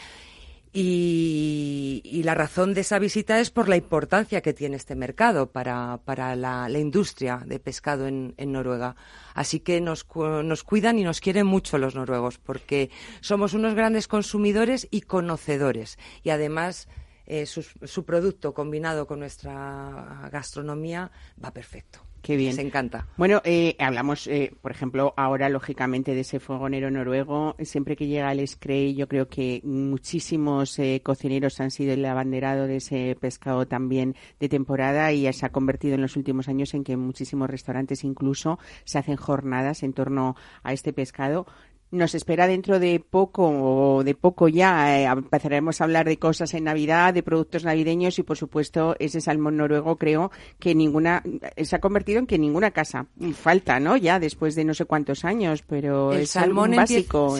Y, 0.77 2.21
la 2.25 2.33
razón 2.33 2.73
de 2.73 2.81
esa 2.81 2.99
visita 2.99 3.39
es 3.39 3.49
por 3.49 3.69
la 3.69 3.77
importancia 3.77 4.41
que 4.41 4.53
tiene 4.53 4.75
este 4.75 4.95
mercado 4.95 5.51
para, 5.51 5.99
la, 6.35 6.69
industria 6.71 7.41
de 7.45 7.59
pescado 7.59 8.07
en, 8.07 8.33
Noruega. 8.37 8.97
Así 9.35 9.61
que 9.61 9.79
nos, 9.79 10.05
nos, 10.15 10.63
cuidan 10.63 10.99
y 10.99 11.03
nos 11.03 11.21
quieren 11.21 11.45
mucho 11.45 11.77
los 11.77 11.95
noruegos 11.95 12.39
porque 12.39 12.89
somos 13.21 13.53
unos 13.53 13.73
grandes 13.73 14.09
consumidores 14.09 14.85
y 14.91 15.01
conocedores. 15.01 15.97
Y 16.23 16.31
además 16.31 16.89
eh, 17.25 17.45
su, 17.45 18.05
producto 18.05 18.53
combinado 18.53 19.07
con 19.07 19.19
nuestra 19.19 20.29
gastronomía 20.31 21.11
va 21.43 21.51
perfecto. 21.51 22.01
Qué 22.25 22.37
bien. 22.37 22.53
Se 22.53 22.63
encanta. 22.63 23.05
Bueno, 23.17 23.39
eh, 23.45 23.75
hablamos, 23.77 24.25
eh, 24.25 24.51
por 24.63 24.71
ejemplo, 24.71 25.13
ahora 25.15 25.47
lógicamente 25.47 26.15
de 26.15 26.21
ese 26.21 26.39
fogonero 26.39 26.89
noruego. 26.89 27.55
Siempre 27.61 27.95
que 27.95 28.07
llega 28.07 28.31
el 28.31 28.47
Scray, 28.47 28.95
yo 28.95 29.07
creo 29.07 29.27
que 29.27 29.61
muchísimos 29.63 30.79
eh, 30.79 31.01
cocineros 31.03 31.59
han 31.59 31.69
sido 31.69 31.93
el 31.93 32.03
abanderado 32.03 32.65
de 32.65 32.77
ese 32.77 33.15
pescado 33.21 33.67
también 33.67 34.15
de 34.39 34.49
temporada 34.49 35.11
y 35.11 35.31
se 35.33 35.45
ha 35.45 35.51
convertido 35.51 35.93
en 35.93 36.01
los 36.01 36.15
últimos 36.15 36.47
años 36.49 36.73
en 36.73 36.83
que 36.83 36.97
muchísimos 36.97 37.47
restaurantes 37.47 38.03
incluso 38.03 38.57
se 38.85 38.97
hacen 38.97 39.17
jornadas 39.17 39.83
en 39.83 39.93
torno 39.93 40.35
a 40.63 40.73
este 40.73 40.93
pescado 40.93 41.45
nos 41.91 42.15
espera 42.15 42.47
dentro 42.47 42.79
de 42.79 42.99
poco 42.99 43.47
o 43.47 44.03
de 44.03 44.15
poco 44.15 44.47
ya. 44.47 44.99
Eh, 44.99 45.05
empezaremos 45.05 45.79
a 45.79 45.85
hablar 45.85 46.07
de 46.07 46.17
cosas 46.17 46.53
en 46.53 46.65
Navidad, 46.65 47.13
de 47.13 47.23
productos 47.23 47.63
navideños 47.63 48.19
y, 48.19 48.23
por 48.23 48.37
supuesto, 48.37 48.95
ese 48.99 49.21
salmón 49.21 49.57
noruego 49.57 49.97
creo 49.97 50.31
que 50.59 50.75
ninguna 50.75 51.23
se 51.61 51.75
ha 51.75 51.79
convertido 51.79 52.19
en 52.19 52.27
que 52.27 52.37
ninguna 52.37 52.71
casa 52.71 53.07
falta, 53.33 53.79
¿no? 53.79 53.97
Ya 53.97 54.19
después 54.19 54.55
de 54.55 54.65
no 54.65 54.73
sé 54.73 54.85
cuántos 54.85 55.25
años, 55.25 55.63
pero 55.63 56.13
el 56.13 56.21
es 56.21 56.31
salmón 56.31 56.75
básico. 56.75 57.37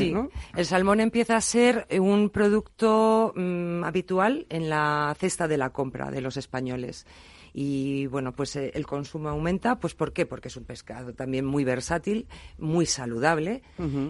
El 0.56 0.66
salmón 0.66 1.00
empieza 1.00 1.36
a 1.36 1.42
ser 1.42 1.88
un 2.00 2.30
producto 2.30 3.34
mm, 3.36 3.84
habitual 3.84 4.46
en 4.50 4.70
la 4.70 5.16
cesta 5.20 5.48
de 5.48 5.58
la 5.58 5.72
compra 5.72 6.12
de 6.12 6.22
los 6.22 6.38
españoles 6.38 7.06
y 7.58 8.08
bueno, 8.08 8.34
pues 8.34 8.54
eh, 8.58 8.72
el 8.74 8.86
consumo 8.86 9.30
aumenta, 9.30 9.80
pues 9.80 9.96
¿por 9.96 10.12
qué? 10.12 10.26
Porque 10.26 10.50
es 10.50 10.58
un 10.58 10.66
pescado 10.66 11.14
también 11.14 11.46
muy 11.46 11.64
versátil, 11.64 12.28
muy 12.58 12.86
saludable. 12.86 13.64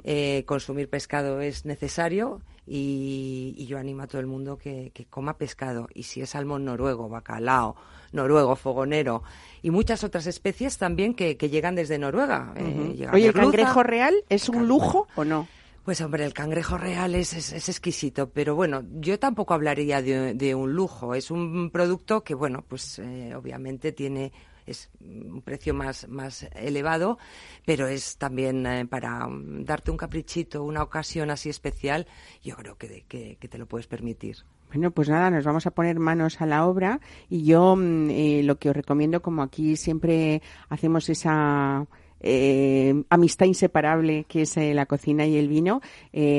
Eh, 0.04 0.25
consumir 0.46 0.90
pescado 0.90 1.42
es 1.42 1.66
necesario 1.66 2.42
y, 2.68 3.66
yo 3.68 3.78
animo 3.78 4.04
a 4.04 4.08
todo 4.08 4.22
el 4.22 4.28
mundo 4.28 4.58
que, 4.58 4.92
coma 5.10 5.38
pescado. 5.38 5.88
Y 5.94 6.04
si 6.04 6.22
es 6.22 6.32
salmón 6.32 6.66
noruego, 6.66 7.10
bacalao, 7.10 7.76
noruego, 8.12 8.56
fogonero 8.56 9.24
y 9.62 9.72
muchas 9.72 10.04
otras 10.04 10.28
especies 10.28 10.78
también 10.78 11.14
que, 11.14 11.36
llegan 11.36 11.76
desde 11.76 11.98
Noruega. 11.98 12.54
Eh, 12.56 13.08
Oye, 13.12 13.28
¿el 13.28 13.34
cangrejo 13.34 13.84
real 13.84 14.16
es 14.30 14.50
un 14.50 14.68
lujo 14.68 15.08
o 15.16 15.24
no? 15.24 15.48
Pues 15.86 16.02
hombre, 16.02 16.26
el 16.26 16.34
cangrejo 16.34 16.80
real 16.80 17.14
es, 17.14 17.34
es, 17.34 17.70
exquisito, 17.70 18.32
pero 18.32 18.56
bueno, 18.56 18.84
yo 18.94 19.20
tampoco 19.20 19.54
hablaría 19.54 20.02
de, 20.02 20.56
un 20.56 20.74
lujo. 20.74 21.14
Es 21.14 21.30
un 21.30 21.70
producto 21.70 22.24
que, 22.24 22.34
bueno, 22.34 22.66
pues 22.68 22.98
eh, 22.98 23.36
obviamente 23.36 23.92
tiene 23.92 24.32
es 24.66 24.90
un 25.00 25.42
precio 25.42 25.74
más, 25.74 26.08
más 26.08 26.44
elevado, 26.56 27.18
pero 27.66 27.88
es 27.88 28.18
también 28.18 28.66
eh, 28.66 28.86
para 28.86 29.28
darte 29.30 29.92
un 29.92 29.98
caprichito, 29.98 30.64
una 30.64 30.84
ocasión 30.84 31.30
así 31.30 31.50
especial, 31.50 32.08
yo 32.44 32.56
creo 32.56 32.78
que, 32.78 33.06
que, 33.08 33.48
te 33.48 33.58
lo 33.58 33.68
puedes 33.68 33.88
permitir. 33.88 34.38
Bueno, 34.70 34.92
pues 34.92 35.08
nada, 35.10 35.30
nos 35.30 35.46
vamos 35.46 35.66
a 35.68 35.72
poner 35.72 36.00
manos 36.00 36.42
a 36.42 36.46
la 36.46 36.66
obra 36.66 37.00
y 37.30 37.44
yo 37.44 37.76
mm, 37.76 38.10
eh, 38.10 38.42
lo 38.44 38.58
que 38.58 38.70
os 38.70 38.76
recomiendo, 38.76 39.22
como 39.22 39.44
aquí 39.44 39.76
siempre 39.78 40.42
hacemos 40.70 41.08
esa 41.10 41.86
eh, 42.20 43.04
amistad 43.10 43.46
inseparable 43.46 44.26
que 44.28 44.42
es 44.42 44.58
eh, 44.58 44.74
la 44.74 44.86
cocina 44.86 45.26
y 45.26 45.38
el 45.38 45.48
vino. 45.48 45.82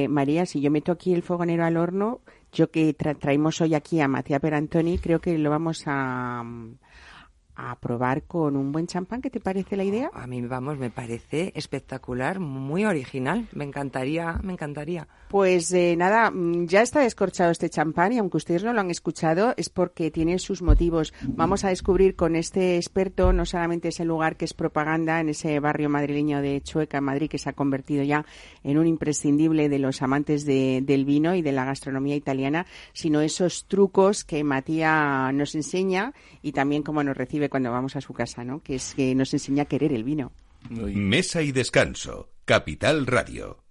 María, 0.09 0.47
si 0.47 0.61
yo 0.61 0.71
meto 0.71 0.93
aquí 0.93 1.15
el 1.15 1.23
fogonero 1.23 1.65
al 1.65 1.77
horno, 1.77 2.21
yo 2.53 2.71
que 2.71 2.93
traemos 2.95 3.61
hoy 3.61 3.75
aquí 3.75 4.01
a 4.01 4.09
Matías 4.09 4.41
Perantoni, 4.41 4.99
creo 4.99 5.21
que 5.21 5.39
lo 5.39 5.51
vamos 5.51 5.85
a, 5.87 6.43
a 7.57 7.75
probar 7.77 8.25
con 8.25 8.57
un 8.57 8.73
buen 8.73 8.87
champán. 8.87 9.23
¿Qué 9.23 9.31
te 9.31 9.41
parece 9.41 9.77
la 9.77 9.85
idea? 9.85 10.11
A 10.13 10.27
mí, 10.27 10.41
vamos, 10.43 10.79
me 10.79 10.91
parece 10.91 11.53
espectacular, 11.55 12.39
muy 12.39 12.85
original. 12.85 13.49
Me 13.53 13.65
encantaría, 13.65 14.39
me 14.43 14.53
encantaría. 14.53 15.09
Pues 15.29 15.73
eh, 15.73 15.97
nada, 15.97 16.31
mm, 16.31 16.67
ya 16.67 16.83
está 16.83 17.01
descorchado 17.01 17.51
este 17.51 17.71
champán 17.71 18.13
y 18.13 18.19
aunque 18.19 18.37
ustedes 18.37 18.63
no 18.63 18.73
lo 18.73 18.81
han 18.81 18.91
escuchado 18.91 19.55
es 19.57 19.71
porque 19.71 20.11
tiene 20.11 20.39
sus 20.39 20.63
motivos. 20.63 21.13
Vamos 21.23 21.65
a 21.65 21.69
descubrir 21.69 22.15
con 22.15 22.37
este 22.37 22.77
experto 22.77 23.33
no 23.33 23.45
solamente 23.45 23.89
ese 23.89 24.05
lugar 24.05 24.37
que 24.37 24.45
es 24.45 24.55
propaganda 24.55 25.21
en 25.21 25.31
ese 25.31 25.59
barrio 25.59 25.89
madrileño 25.89 26.41
de 26.43 26.61
Chueca, 26.61 26.99
en 26.99 27.05
Madrid, 27.05 27.29
que 27.29 27.39
se 27.39 27.49
ha 27.49 27.55
convertido 27.55 28.05
ya 28.05 28.25
en 28.63 28.79
un 28.79 28.87
imprescindible 28.87 29.69
de 29.69 29.79
los 29.79 30.03
amantes 30.03 30.45
del 30.45 31.05
vino 31.05 31.35
y 31.35 31.43
de 31.43 31.53
la 31.53 31.65
gastronomía 31.65 32.17
italiana, 32.17 32.67
sino 32.93 33.21
esos 33.21 33.67
trucos 33.67 34.25
que 34.25 34.45
Matías 34.45 35.33
nos 35.35 35.55
enseña 35.55 36.13
y 36.43 36.53
también 36.53 36.83
cómo 36.83 37.03
nos 37.03 37.17
recibe 37.17 37.46
cuando 37.49 37.71
vamos 37.71 37.97
a 37.97 38.01
su 38.01 38.13
casa, 38.13 38.45
¿no? 38.45 38.63
Que 38.63 38.77
es 38.77 38.95
que 38.95 39.15
nos 39.15 39.33
enseña 39.33 39.65
a 39.65 39.67
querer 39.67 39.93
el 39.93 40.05
vino. 40.05 40.33
Mesa 40.71 41.43
y 41.43 41.53
descanso. 41.53 42.31
Capital 42.45 43.07
Radio. 43.07 43.66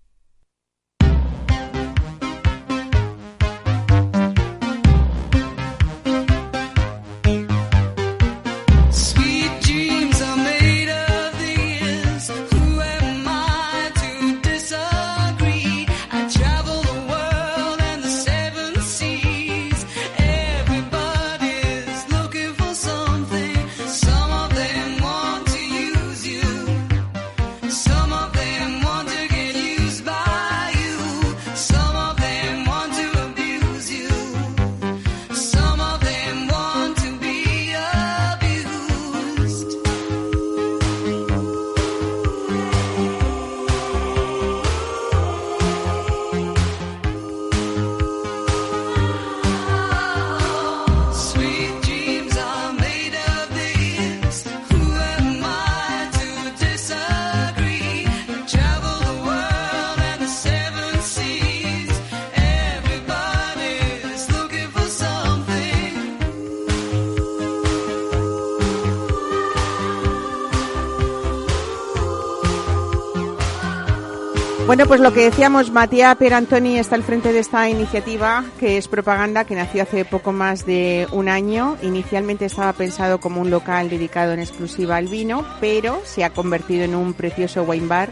Bueno, 74.75 74.89
pues 74.89 74.99
lo 74.99 75.13
que 75.13 75.23
decíamos, 75.23 75.71
Matías 75.71 76.17
Perantoni 76.17 76.77
está 76.77 76.95
al 76.95 77.03
frente 77.03 77.31
de 77.31 77.39
esta 77.39 77.69
iniciativa 77.69 78.43
que 78.59 78.75
es 78.75 78.89
propaganda, 78.89 79.45
que 79.45 79.55
nació 79.55 79.83
hace 79.83 80.03
poco 80.03 80.33
más 80.33 80.65
de 80.65 81.07
un 81.13 81.29
año. 81.29 81.77
Inicialmente 81.81 82.43
estaba 82.43 82.73
pensado 82.73 83.21
como 83.21 83.39
un 83.39 83.49
local 83.49 83.89
dedicado 83.89 84.33
en 84.33 84.41
exclusiva 84.41 84.97
al 84.97 85.07
vino, 85.07 85.45
pero 85.61 86.01
se 86.03 86.25
ha 86.25 86.31
convertido 86.31 86.83
en 86.83 86.93
un 86.93 87.13
precioso 87.13 87.63
wine 87.63 87.87
bar 87.87 88.09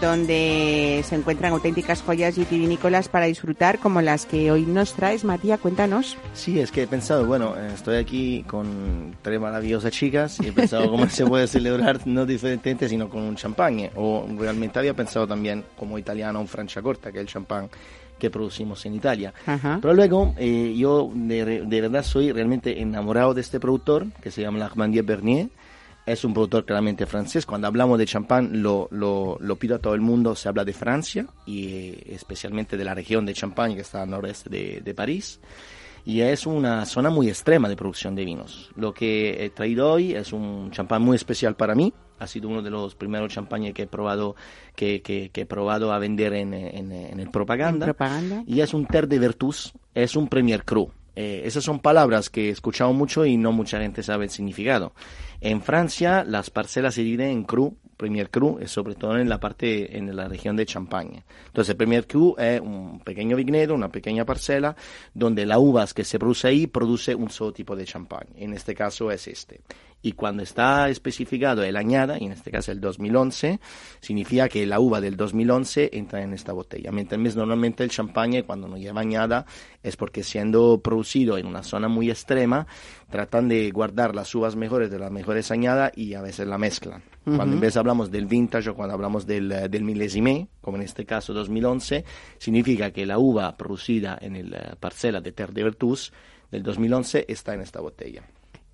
donde 0.00 1.02
se 1.04 1.14
encuentran 1.14 1.52
auténticas 1.52 2.02
joyas 2.02 2.36
vitivinícolas 2.36 3.08
para 3.08 3.26
disfrutar, 3.26 3.78
como 3.78 4.00
las 4.00 4.26
que 4.26 4.50
hoy 4.50 4.62
nos 4.62 4.94
traes. 4.94 5.24
Matías, 5.24 5.60
cuéntanos. 5.60 6.16
Sí, 6.34 6.58
es 6.60 6.70
que 6.70 6.82
he 6.82 6.86
pensado, 6.86 7.26
bueno, 7.26 7.54
eh, 7.56 7.70
estoy 7.74 7.96
aquí 7.96 8.44
con 8.46 9.16
tres 9.22 9.40
maravillosas 9.40 9.92
chicas 9.92 10.38
y 10.40 10.48
he 10.48 10.52
pensado 10.52 10.90
cómo 10.90 11.08
se 11.08 11.26
puede 11.26 11.46
celebrar 11.46 12.06
no 12.06 12.26
diferentemente, 12.26 12.88
sino 12.88 13.08
con 13.08 13.22
un 13.22 13.36
champagne. 13.36 13.90
O 13.96 14.26
realmente 14.38 14.78
había 14.78 14.94
pensado 14.94 15.26
también 15.26 15.64
como 15.76 15.98
italiano 15.98 16.40
un 16.40 16.48
Franciacorta, 16.48 17.12
que 17.12 17.18
es 17.18 17.22
el 17.22 17.28
champán 17.28 17.68
que 18.18 18.30
producimos 18.30 18.86
en 18.86 18.94
Italia. 18.94 19.34
Pero 19.44 19.94
luego 19.94 20.32
eh, 20.38 20.74
yo 20.76 21.10
de, 21.12 21.62
de, 21.66 21.80
verdad 21.80 22.04
soy 22.04 22.30
realmente 22.30 22.80
enamorado 22.80 23.34
de 23.34 23.40
este 23.40 23.58
productor 23.58 24.06
que 24.22 24.30
se 24.30 24.42
llama 24.42 24.58
L'Armandier 24.58 25.04
Bernier 25.04 25.48
es 26.06 26.24
un 26.24 26.34
productor 26.34 26.64
claramente 26.64 27.06
francés. 27.06 27.46
Cuando 27.46 27.66
hablamos 27.66 27.98
de 27.98 28.06
champán, 28.06 28.62
lo, 28.62 28.88
lo, 28.90 29.36
lo, 29.40 29.56
pido 29.56 29.76
a 29.76 29.78
todo 29.78 29.94
el 29.94 30.00
mundo, 30.00 30.34
se 30.34 30.48
habla 30.48 30.64
de 30.64 30.72
Francia 30.72 31.26
y 31.46 31.68
eh, 31.68 32.04
especialmente 32.10 32.76
de 32.76 32.84
la 32.84 32.94
región 32.94 33.24
de 33.24 33.34
Champagne 33.34 33.74
que 33.74 33.82
está 33.82 34.02
al 34.02 34.10
noreste 34.10 34.50
de, 34.50 34.80
de, 34.80 34.94
París. 34.94 35.40
Y 36.04 36.20
es 36.20 36.46
una 36.46 36.84
zona 36.84 37.10
muy 37.10 37.28
extrema 37.28 37.68
de 37.68 37.76
producción 37.76 38.16
de 38.16 38.24
vinos. 38.24 38.70
Lo 38.74 38.92
que 38.92 39.44
he 39.44 39.50
traído 39.50 39.92
hoy 39.92 40.12
es 40.14 40.32
un 40.32 40.72
champán 40.72 41.02
muy 41.02 41.14
especial 41.14 41.54
para 41.54 41.76
mí. 41.76 41.92
Ha 42.18 42.26
sido 42.26 42.48
uno 42.48 42.60
de 42.60 42.70
los 42.70 42.96
primeros 42.96 43.32
champañas 43.32 43.72
que 43.72 43.82
he 43.82 43.86
probado, 43.86 44.34
que, 44.74 45.00
que, 45.02 45.30
que 45.30 45.42
he 45.42 45.46
probado 45.46 45.92
a 45.92 45.98
vender 46.00 46.34
en, 46.34 46.54
en, 46.54 46.90
en 46.90 47.20
el 47.20 47.30
propaganda. 47.30 47.86
propaganda. 47.86 48.42
Y 48.48 48.60
es 48.60 48.74
un 48.74 48.86
Ter 48.86 49.06
de 49.06 49.20
Vertus, 49.20 49.72
es 49.94 50.16
un 50.16 50.26
Premier 50.26 50.64
Cru. 50.64 50.90
Eh, 51.14 51.42
esas 51.44 51.64
son 51.64 51.80
palabras 51.80 52.30
que 52.30 52.48
he 52.48 52.50
escuchado 52.50 52.92
mucho 52.92 53.26
y 53.26 53.36
no 53.36 53.52
mucha 53.52 53.80
gente 53.80 54.02
sabe 54.02 54.24
el 54.24 54.30
significado. 54.30 54.92
En 55.40 55.60
Francia, 55.62 56.24
las 56.24 56.50
parcelas 56.50 56.94
se 56.94 57.02
dividen 57.02 57.30
en 57.30 57.44
cru, 57.44 57.76
Premier 57.96 58.30
Cru, 58.30 58.58
y 58.60 58.66
sobre 58.66 58.94
todo 58.94 59.18
en 59.18 59.28
la 59.28 59.38
parte, 59.38 59.96
en 59.96 60.14
la 60.14 60.26
región 60.26 60.56
de 60.56 60.66
Champaña. 60.66 61.24
Entonces, 61.46 61.74
Premier 61.74 62.06
Cru 62.06 62.34
es 62.38 62.60
un 62.60 63.00
pequeño 63.00 63.36
viñedo, 63.36 63.74
una 63.74 63.90
pequeña 63.90 64.24
parcela, 64.24 64.74
donde 65.14 65.46
la 65.46 65.58
uvas 65.58 65.94
que 65.94 66.04
se 66.04 66.18
produce 66.18 66.48
ahí 66.48 66.66
produce 66.66 67.14
un 67.14 67.30
solo 67.30 67.52
tipo 67.52 67.76
de 67.76 67.84
champán. 67.84 68.26
En 68.36 68.54
este 68.54 68.74
caso 68.74 69.10
es 69.10 69.28
este 69.28 69.60
y 70.02 70.12
cuando 70.12 70.42
está 70.42 70.88
especificado 70.88 71.62
el 71.62 71.76
añada, 71.76 72.18
y 72.18 72.26
en 72.26 72.32
este 72.32 72.50
caso 72.50 72.72
el 72.72 72.80
2011, 72.80 73.60
significa 74.00 74.48
que 74.48 74.66
la 74.66 74.80
uva 74.80 75.00
del 75.00 75.16
2011 75.16 75.90
entra 75.92 76.22
en 76.22 76.34
esta 76.34 76.52
botella. 76.52 76.90
Mientras 76.90 77.36
normalmente 77.36 77.84
el 77.84 77.90
champagne 77.90 78.42
cuando 78.42 78.66
no 78.68 78.76
lleva 78.76 79.00
añada 79.00 79.46
es 79.82 79.96
porque 79.96 80.24
siendo 80.24 80.80
producido 80.82 81.38
en 81.38 81.46
una 81.46 81.62
zona 81.62 81.88
muy 81.88 82.10
extrema, 82.10 82.66
tratan 83.10 83.48
de 83.48 83.70
guardar 83.70 84.14
las 84.14 84.34
uvas 84.34 84.56
mejores 84.56 84.90
de 84.90 84.98
las 84.98 85.12
mejores 85.12 85.50
añadas 85.50 85.92
y 85.96 86.14
a 86.14 86.22
veces 86.22 86.46
la 86.48 86.58
mezclan. 86.58 87.02
Cuando 87.24 87.54
en 87.54 87.60
vez 87.60 87.76
hablamos 87.76 88.10
del 88.10 88.26
vintage 88.26 88.70
o 88.70 88.74
cuando 88.74 88.94
hablamos 88.94 89.26
del, 89.28 89.52
eh, 89.52 89.68
del 89.68 89.84
milésime, 89.84 90.48
como 90.60 90.76
en 90.76 90.82
este 90.82 91.04
caso 91.04 91.32
2011, 91.32 92.04
significa 92.36 92.90
que 92.90 93.06
la 93.06 93.18
uva 93.18 93.56
producida 93.56 94.18
en 94.20 94.50
la 94.50 94.74
parcela 94.80 95.20
de 95.20 95.30
Terre 95.30 95.52
de 95.52 95.62
Vertus 95.62 96.12
del 96.50 96.64
2011 96.64 97.26
está 97.28 97.54
en 97.54 97.60
esta 97.60 97.80
botella. 97.80 98.24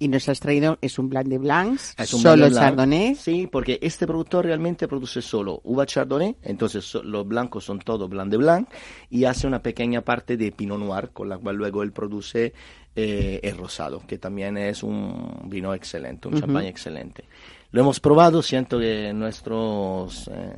Y 0.01 0.09
nos 0.09 0.29
has 0.29 0.39
traído, 0.39 0.79
es 0.81 0.99
un 0.99 1.09
Blanc 1.09 1.27
de 1.27 1.39
Blancs, 1.39 1.95
solo 2.05 2.49
Chardonnay. 2.51 3.17
Sí, 3.17 3.49
porque 3.51 3.79
este 3.83 4.07
productor 4.07 4.45
realmente 4.45 4.87
produce 4.87 5.21
solo 5.21 5.61
uva 5.65 5.87
Chardonnay, 5.87 6.37
entonces 6.43 6.95
los 7.03 7.27
blancos 7.27 7.65
son 7.65 7.81
todos 7.81 8.09
Blanc 8.09 8.31
de 8.31 8.37
Blanc, 8.37 8.69
y 9.11 9.25
hace 9.25 9.47
una 9.47 9.61
pequeña 9.61 10.03
parte 10.03 10.37
de 10.37 10.53
Pinot 10.53 10.79
Noir, 10.79 11.11
con 11.13 11.29
la 11.29 11.39
cual 11.39 11.57
luego 11.57 11.83
él 11.83 11.93
produce 11.93 12.53
eh, 12.95 13.41
el 13.43 13.57
rosado, 13.57 14.03
que 14.07 14.19
también 14.19 14.57
es 14.57 14.83
un 14.83 15.43
vino 15.47 15.75
excelente, 15.75 16.29
un 16.29 16.41
champán 16.41 16.65
excelente. 16.65 17.25
Lo 17.71 17.83
hemos 17.83 18.01
probado, 18.01 18.43
siento 18.43 18.79
que 18.79 19.13
nuestros 19.13 20.31
eh, 20.33 20.53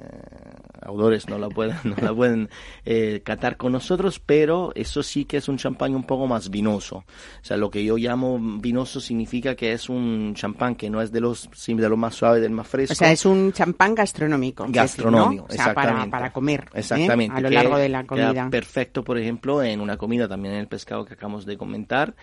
autores 0.83 1.29
no 1.29 1.39
la 1.39 1.49
pueden, 1.49 1.77
no 1.85 1.97
la 2.01 2.15
pueden 2.15 2.49
eh, 2.85 3.21
catar 3.25 3.57
con 3.57 3.73
nosotros, 3.73 4.21
pero 4.21 4.71
eso 4.77 5.03
sí 5.03 5.25
que 5.25 5.39
es 5.39 5.49
un 5.49 5.57
champán 5.57 5.97
un 5.97 6.05
poco 6.05 6.29
más 6.29 6.51
vinoso. 6.51 6.99
O 6.99 7.05
sea, 7.45 7.57
lo 7.57 7.69
que 7.69 7.85
yo 7.85 7.97
llamo 7.97 8.39
vinoso 8.61 9.01
significa 9.01 9.57
que 9.57 9.73
es 9.73 9.89
un 9.89 10.35
champán 10.37 10.77
que 10.77 10.89
no 10.89 11.03
es 11.03 11.11
de 11.11 11.21
los, 11.21 11.51
de 11.67 11.89
lo 11.89 11.97
más 11.97 12.15
suave, 12.15 12.39
del 12.39 12.53
más 12.53 12.69
fresco. 12.69 12.93
O 12.93 12.97
sea, 12.97 13.11
es 13.11 13.27
un 13.27 13.53
champán 13.53 13.97
gastronómico. 13.97 14.67
Gastronómico, 14.69 15.47
o 15.49 15.53
sea, 15.53 15.75
para, 15.75 16.09
para, 16.09 16.33
comer. 16.33 16.69
¿eh? 16.73 16.79
Exactamente. 16.79 17.37
A 17.37 17.41
lo 17.41 17.51
largo 17.51 17.77
de 17.77 17.89
la 17.89 18.07
comida. 18.07 18.49
perfecto, 18.51 19.03
por 19.03 19.19
ejemplo, 19.19 19.65
en 19.65 19.81
una 19.81 19.97
comida 19.97 20.29
también 20.29 20.55
en 20.55 20.61
el 20.61 20.69
pescado 20.69 21.05
que 21.05 21.15
acabamos 21.15 21.45
de 21.45 21.59
comentar. 21.59 22.15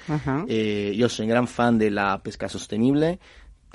yo 0.47 1.09
soy 1.09 1.27
gran 1.27 1.47
fan 1.47 1.77
de 1.77 1.91
la 1.91 2.23
pesca 2.23 2.47
sostenible 2.47 3.19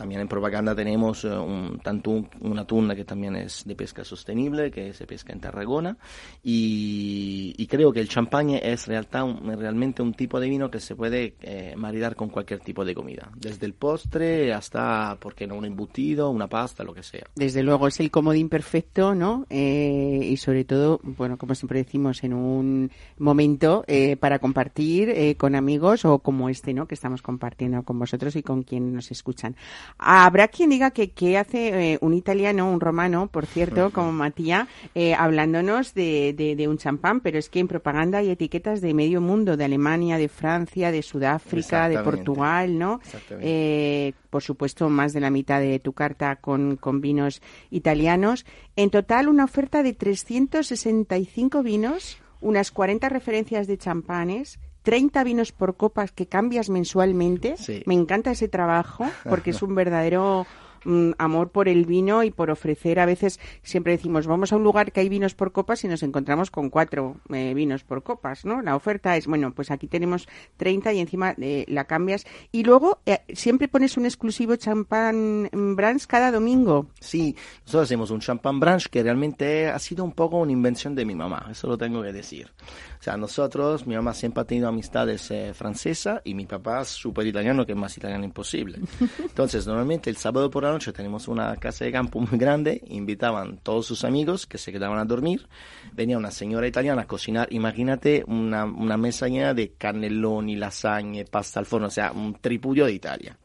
también 0.03 0.21
en 0.21 0.27
propaganda 0.27 0.75
tenemos 0.75 1.25
eh, 1.25 1.29
un, 1.29 1.79
tanto 1.79 2.25
una 2.41 2.65
tuna 2.65 2.97
que 2.97 3.05
también 3.05 3.37
es 3.37 3.63
de 3.65 3.77
pesca 3.77 4.03
sostenible, 4.03 4.73
que 4.73 4.93
se 4.93 5.07
pesca 5.07 5.33
en 5.33 5.39
Tarragona, 5.39 5.97
y, 6.43 7.69
creo 7.71 7.93
que 7.93 8.01
el 8.01 8.09
champagne 8.09 8.61
es 8.63 8.89
realmente 8.89 10.03
un 10.03 10.13
tipo 10.13 10.39
de 10.41 10.49
vino 10.49 10.71
que 10.71 10.81
se 10.81 10.95
puede 10.97 11.37
eh, 11.41 11.75
maridar 11.77 12.17
con 12.17 12.29
cualquier 12.29 12.59
tipo 12.59 12.85
de 12.85 12.95
comida, 12.95 13.31
desde 13.37 13.65
el 13.65 13.75
postre 13.75 14.53
hasta, 14.53 15.17
¿por 15.21 15.35
qué 15.35 15.47
no?, 15.47 15.55
un 15.55 15.65
embutido, 15.65 16.29
una 16.31 16.49
pasta, 16.49 16.83
lo 16.83 16.93
que 16.93 17.05
sea. 17.05 17.25
Desde 17.37 17.63
luego, 17.63 17.87
es 17.87 17.99
el 18.01 18.11
comodín 18.11 18.49
perfecto, 18.49 19.15
¿no? 19.15 19.47
Eh, 19.49 20.21
y 20.23 20.37
sobre 20.37 20.65
todo, 20.65 21.01
bueno, 21.03 21.39
como 21.39 21.55
siempre 21.55 21.79
decimos, 21.79 22.25
en 22.25 22.35
un 22.35 22.91
momento 23.19 23.85
para 24.19 24.41
compartir 24.41 25.37
con 25.39 25.55
amigos 25.55 26.05
o 26.05 26.19
como 26.19 26.49
este, 26.49 26.75
¿no?, 26.75 26.87
que 26.89 26.95
estamos 26.97 27.23
compartiendo 27.23 27.85
con 27.85 28.01
vosotros 28.01 28.35
y 28.35 28.43
con 28.43 28.65
quien 28.65 28.93
nos 28.93 29.13
escuchan. 29.13 29.55
Habrá 29.99 30.49
quien 30.49 30.71
diga 30.71 30.91
que, 30.91 31.11
que 31.11 31.39
hace 31.39 31.93
eh, 31.93 31.99
un 32.01 32.15
italiano, 32.15 32.71
un 32.71 32.81
romano, 32.81 33.29
por 33.29 33.47
cierto, 33.47 33.91
como 33.91 34.13
Matías, 34.13 34.67
eh, 34.95 35.15
hablándonos 35.15 35.95
de, 35.95 36.35
de, 36.57 36.69
un 36.69 36.79
champán, 36.79 37.21
pero 37.21 37.39
es 37.39 37.49
que 37.49 37.61
en 37.61 37.69
propaganda 37.69 38.19
hay 38.19 38.31
etiquetas 38.31 38.81
de 38.81 38.95
medio 38.95 39.21
mundo, 39.21 39.57
de 39.57 39.65
Alemania, 39.65 40.19
de 40.19 40.29
Francia, 40.29 40.91
de 40.91 41.03
Sudáfrica, 41.03 41.89
de 41.89 41.99
Portugal, 42.01 42.79
¿no? 42.79 43.01
Eh, 43.41 44.13
por 44.31 44.43
supuesto, 44.43 44.89
más 44.89 45.13
de 45.13 45.21
la 45.21 45.31
mitad 45.31 45.61
de 45.61 45.79
tu 45.79 45.93
carta 45.93 46.37
con, 46.37 46.77
con 46.77 47.01
vinos 47.01 47.43
italianos. 47.71 48.45
En 48.77 48.91
total, 48.91 49.29
una 49.29 49.45
oferta 49.45 49.83
de 49.83 49.93
365 49.93 51.63
vinos, 51.63 52.19
unas 52.41 52.71
40 52.71 53.09
referencias 53.09 53.67
de 53.67 53.79
champanes, 53.79 54.59
30 54.83 55.25
vinos 55.25 55.53
por 55.53 55.77
copas 55.77 56.13
que 56.13 56.27
cambias 56.27 56.69
mensualmente. 56.69 57.55
Me 57.87 57.95
encanta 57.95 58.31
ese 58.31 58.49
trabajo 58.49 59.07
porque 59.29 59.51
es 59.51 59.63
un 59.63 59.75
verdadero 59.75 60.47
Mm, 60.85 61.13
amor 61.19 61.51
por 61.51 61.69
el 61.69 61.87
vino 61.87 62.23
y 62.23 62.31
por 62.31 62.51
ofrecer. 62.51 62.99
A 63.01 63.07
veces 63.07 63.39
siempre 63.63 63.93
decimos 63.93 64.27
vamos 64.27 64.53
a 64.53 64.57
un 64.57 64.65
lugar 64.65 64.93
que 64.93 65.01
hay 65.01 65.09
vinos 65.09 65.35
por 65.35 65.53
copas 65.53 65.85
y 65.85 65.89
nos 65.89 66.03
encontramos 66.03 66.51
con 66.51 66.71
cuatro 66.71 67.17
eh, 67.33 67.55
vinos 67.55 67.85
por 67.85 68.03
copas 68.03 68.45
no 68.45 68.63
la 68.63 68.77
oferta 68.77 69.17
es 69.17 69.27
bueno 69.27 69.53
pues 69.53 69.71
aquí 69.71 69.87
tenemos 69.87 70.29
30 70.57 70.93
y 70.93 71.01
encima 71.01 71.35
eh, 71.41 71.65
la 71.69 71.85
cambias. 71.85 72.25
Y 72.51 72.65
luego 72.65 73.01
eh, 73.07 73.21
siempre 73.33 73.69
pones 73.69 73.97
un 73.97 74.07
exclusivo 74.07 74.57
champán 74.57 75.49
branch 75.53 76.07
cada 76.07 76.31
domingo. 76.31 76.87
Sí 77.01 77.37
nosotros 77.65 77.85
hacemos 77.85 78.11
un 78.11 78.21
champán 78.21 78.61
branch 78.61 78.89
que 78.89 79.03
realmente 79.03 79.69
ha 79.69 79.79
sido 79.79 80.05
un 80.05 80.13
poco 80.13 80.39
una 80.39 80.53
invención 80.53 80.95
de 80.95 81.05
mi 81.05 81.15
mamá 81.15 81.49
eso 81.51 81.69
lo 81.69 81.79
tengo 81.79 82.03
que 82.03 82.13
decir. 82.13 82.51
O 82.99 83.03
sea 83.03 83.17
nosotros 83.17 83.87
mi 83.87 83.95
mamá 83.95 84.15
siempre 84.15 84.43
ha 84.43 84.45
tenido 84.45 84.69
amistades 84.69 85.33
francesas 85.55 86.21
y 86.25 86.35
mi 86.35 86.47
papá 86.47 86.85
súper 86.85 87.27
italiano 87.27 87.65
que 87.65 87.73
es 87.73 87.79
más 87.79 87.97
italiano 87.97 88.25
imposible. 88.25 88.81
Entonces 89.19 89.67
normalmente 89.67 90.11
el 90.11 90.17
sábado 90.17 90.51
por 90.51 90.65
la 90.65 90.72
noche 90.73 90.93
tenemos 90.93 91.29
una 91.29 91.57
casa 91.57 91.85
de 91.85 91.93
campo 91.93 92.21
muy 92.21 92.39
grande, 92.39 92.83
invitaban 92.87 93.59
todos 93.59 93.87
sus 93.87 94.05
amigos 94.05 94.47
que 94.47 94.59
se 94.59 94.73
quedaban 94.73 94.99
a 94.99 95.05
dormir, 95.05 95.49
venía 95.93 96.19
una 96.19 96.31
señora 96.31 96.67
italiana 96.67 97.03
a 97.03 97.07
cocinar, 97.07 97.49
imagínate 97.53 98.25
una, 98.27 98.65
una 98.65 98.97
mesa 98.97 99.29
llena 99.29 99.55
de 99.55 99.73
cannelloni, 99.73 100.57
lasagne, 100.57 101.25
pasta 101.25 101.61
al 101.61 101.67
forno, 101.67 101.87
o 101.89 101.91
sea, 101.91 102.13
un 102.13 102.35
tripudio 102.35 102.87
de 102.87 102.93
Italia. 102.93 103.39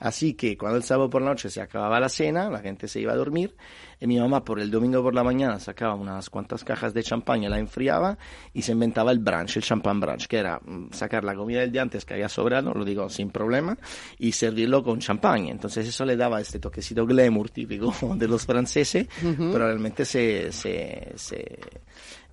Así 0.00 0.34
que 0.34 0.56
cuando 0.56 0.76
el 0.76 0.84
sábado 0.84 1.10
por 1.10 1.22
la 1.22 1.30
noche 1.30 1.50
se 1.50 1.60
acababa 1.60 1.98
la 2.00 2.08
cena, 2.08 2.48
la 2.50 2.60
gente 2.60 2.88
se 2.88 3.00
iba 3.00 3.12
a 3.12 3.16
dormir, 3.16 3.54
y 4.00 4.06
mi 4.06 4.18
mamá 4.18 4.44
por 4.44 4.60
el 4.60 4.70
domingo 4.70 5.02
por 5.02 5.14
la 5.14 5.24
mañana 5.24 5.58
sacaba 5.58 5.94
unas 5.94 6.30
cuantas 6.30 6.62
cajas 6.62 6.94
de 6.94 7.02
champaña, 7.02 7.48
la 7.48 7.58
enfriaba 7.58 8.16
y 8.52 8.62
se 8.62 8.72
inventaba 8.72 9.10
el 9.10 9.18
brunch, 9.18 9.56
el 9.56 9.62
champán 9.62 10.00
brunch, 10.00 10.26
que 10.26 10.38
era 10.38 10.60
mm, 10.64 10.92
sacar 10.92 11.24
la 11.24 11.34
comida 11.34 11.60
del 11.60 11.72
día 11.72 11.82
antes 11.82 12.04
que 12.04 12.14
había 12.14 12.28
sobrado, 12.28 12.72
lo 12.72 12.84
digo 12.84 13.08
sin 13.08 13.30
problema, 13.30 13.76
y 14.18 14.32
servirlo 14.32 14.82
con 14.82 15.00
champaña. 15.00 15.50
Entonces 15.50 15.88
eso 15.88 16.04
le 16.04 16.16
daba 16.16 16.40
este 16.40 16.58
toquecito 16.60 17.04
glamour 17.06 17.50
típico 17.50 17.94
de 18.16 18.28
los 18.28 18.46
franceses, 18.46 19.08
pero 19.20 19.58
realmente 19.58 20.04
se, 20.04 20.52
se, 20.52 21.12
se 21.16 21.58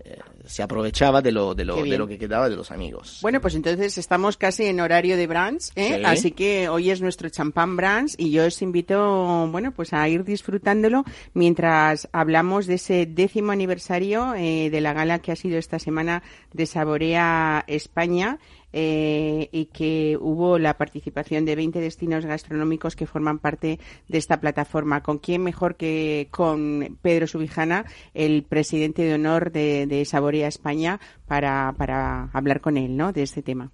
eh, 0.04 0.20
se 0.46 0.62
aprovechaba 0.62 1.22
de 1.22 1.32
lo, 1.32 1.56
de, 1.56 1.66
lo, 1.66 1.84
de 1.84 1.98
lo 1.98 2.08
que 2.08 2.20
quedaba 2.20 2.50
de 2.50 2.56
los 2.56 2.70
amigos. 2.70 3.20
Bueno, 3.22 3.42
pues 3.42 3.56
entonces 3.56 3.98
estamos 3.98 4.38
casi 4.38 4.66
en 4.66 4.80
horario 4.80 5.18
de 5.18 5.26
brunch, 5.26 5.72
¿eh? 5.76 6.04
así 6.06 6.32
que 6.32 6.70
hoy 6.70 6.92
es 6.92 7.02
nuestro 7.02 7.30
champán 7.30 7.76
brunch 7.76 8.14
y 8.18 8.30
yo 8.30 8.46
os 8.46 8.62
invito, 8.62 9.48
bueno, 9.48 9.72
pues 9.72 9.94
a 9.94 10.08
ir 10.08 10.24
disfrutándolo 10.24 11.04
mientras 11.34 12.08
hablamos 12.12 12.68
de 12.68 12.76
ese 12.76 13.06
décimo 13.06 13.52
aniversario 13.52 14.36
eh, 14.36 14.70
de 14.70 14.82
la 14.82 14.94
gala 14.94 15.20
que 15.20 15.32
ha 15.32 15.36
sido 15.36 15.58
esta 15.58 15.80
semana 15.80 16.22
de 16.54 16.66
Saborea 16.66 17.64
España. 17.68 18.38
Eh, 18.78 19.48
y 19.54 19.68
que 19.68 20.18
hubo 20.20 20.60
la 20.60 20.78
participación 20.78 21.46
de 21.46 21.56
20 21.56 21.80
destinos 21.80 22.26
gastronómicos 22.26 22.98
que 22.98 23.08
forman 23.08 23.40
parte 23.40 23.80
de 24.10 24.18
esta 24.18 24.42
plataforma. 24.42 25.02
¿Con 25.02 25.18
quién 25.18 25.44
mejor 25.44 25.78
que 25.78 26.28
con 26.30 26.98
Pedro 27.02 27.26
Subijana, 27.26 27.86
el 28.14 28.44
presidente 28.44 29.04
de 29.04 29.14
honor 29.14 29.54
de, 29.54 29.88
de 29.88 30.04
Saborea 30.04 30.50
España, 30.50 31.00
para, 31.26 31.74
para 31.78 32.30
hablar 32.34 32.60
con 32.60 32.76
él 32.76 32.98
¿no? 32.98 33.14
de 33.14 33.24
este 33.24 33.42
tema? 33.42 33.72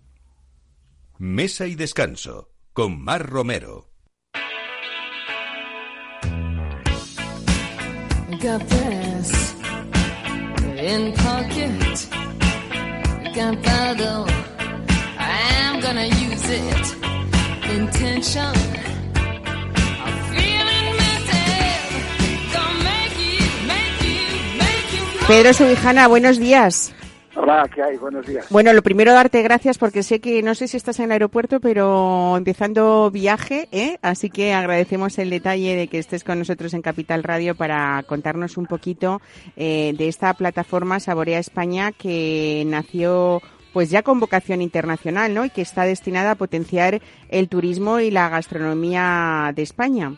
Mesa 1.18 1.66
y 1.66 1.74
descanso 1.74 2.52
con 2.72 3.02
Mar 3.04 3.28
Romero. 3.28 3.90
Pedro 25.28 25.54
Subijana, 25.54 26.08
buenos 26.08 26.40
días. 26.40 26.94
Hola, 27.36 27.68
¿qué 27.74 27.82
hay? 27.82 27.98
Buenos 27.98 28.28
días. 28.28 28.46
Bueno, 28.50 28.74
lo 28.74 28.84
primero 28.84 29.14
darte 29.14 29.42
gracias 29.42 29.78
porque 29.78 30.04
sé 30.04 30.20
que 30.20 30.44
no 30.44 30.54
sé 30.54 30.68
si 30.68 30.78
estás 30.78 31.00
en 31.00 31.06
el 31.06 31.14
aeropuerto, 31.14 31.60
pero 31.62 32.36
empezando 32.38 33.10
viaje, 33.10 33.70
¿eh? 33.72 33.98
así 34.02 34.30
que 34.30 34.54
agradecemos 34.54 35.18
el 35.18 35.30
detalle 35.30 35.76
de 35.76 35.88
que 35.88 36.00
estés 36.00 36.24
con 36.24 36.38
nosotros 36.38 36.74
en 36.74 36.82
Capital 36.82 37.24
Radio 37.24 37.56
para 37.56 38.04
contarnos 38.06 38.58
un 38.58 38.66
poquito 38.66 39.22
eh, 39.56 39.94
de 39.98 40.10
esta 40.10 40.34
plataforma 40.34 41.00
Saborea 41.00 41.40
España 41.40 41.92
que 41.94 42.64
nació 42.68 43.42
pues 43.74 43.90
ya 43.90 44.04
con 44.04 44.20
vocación 44.20 44.62
internacional, 44.62 45.34
¿no? 45.34 45.46
Y 45.46 45.50
que 45.50 45.62
está 45.62 45.84
destinada 45.84 46.32
a 46.32 46.36
potenciar 46.36 47.02
el 47.30 47.50
turismo 47.50 48.00
y 48.00 48.12
la 48.12 48.30
gastronomía 48.30 49.52
de 49.56 49.62
España. 49.62 50.14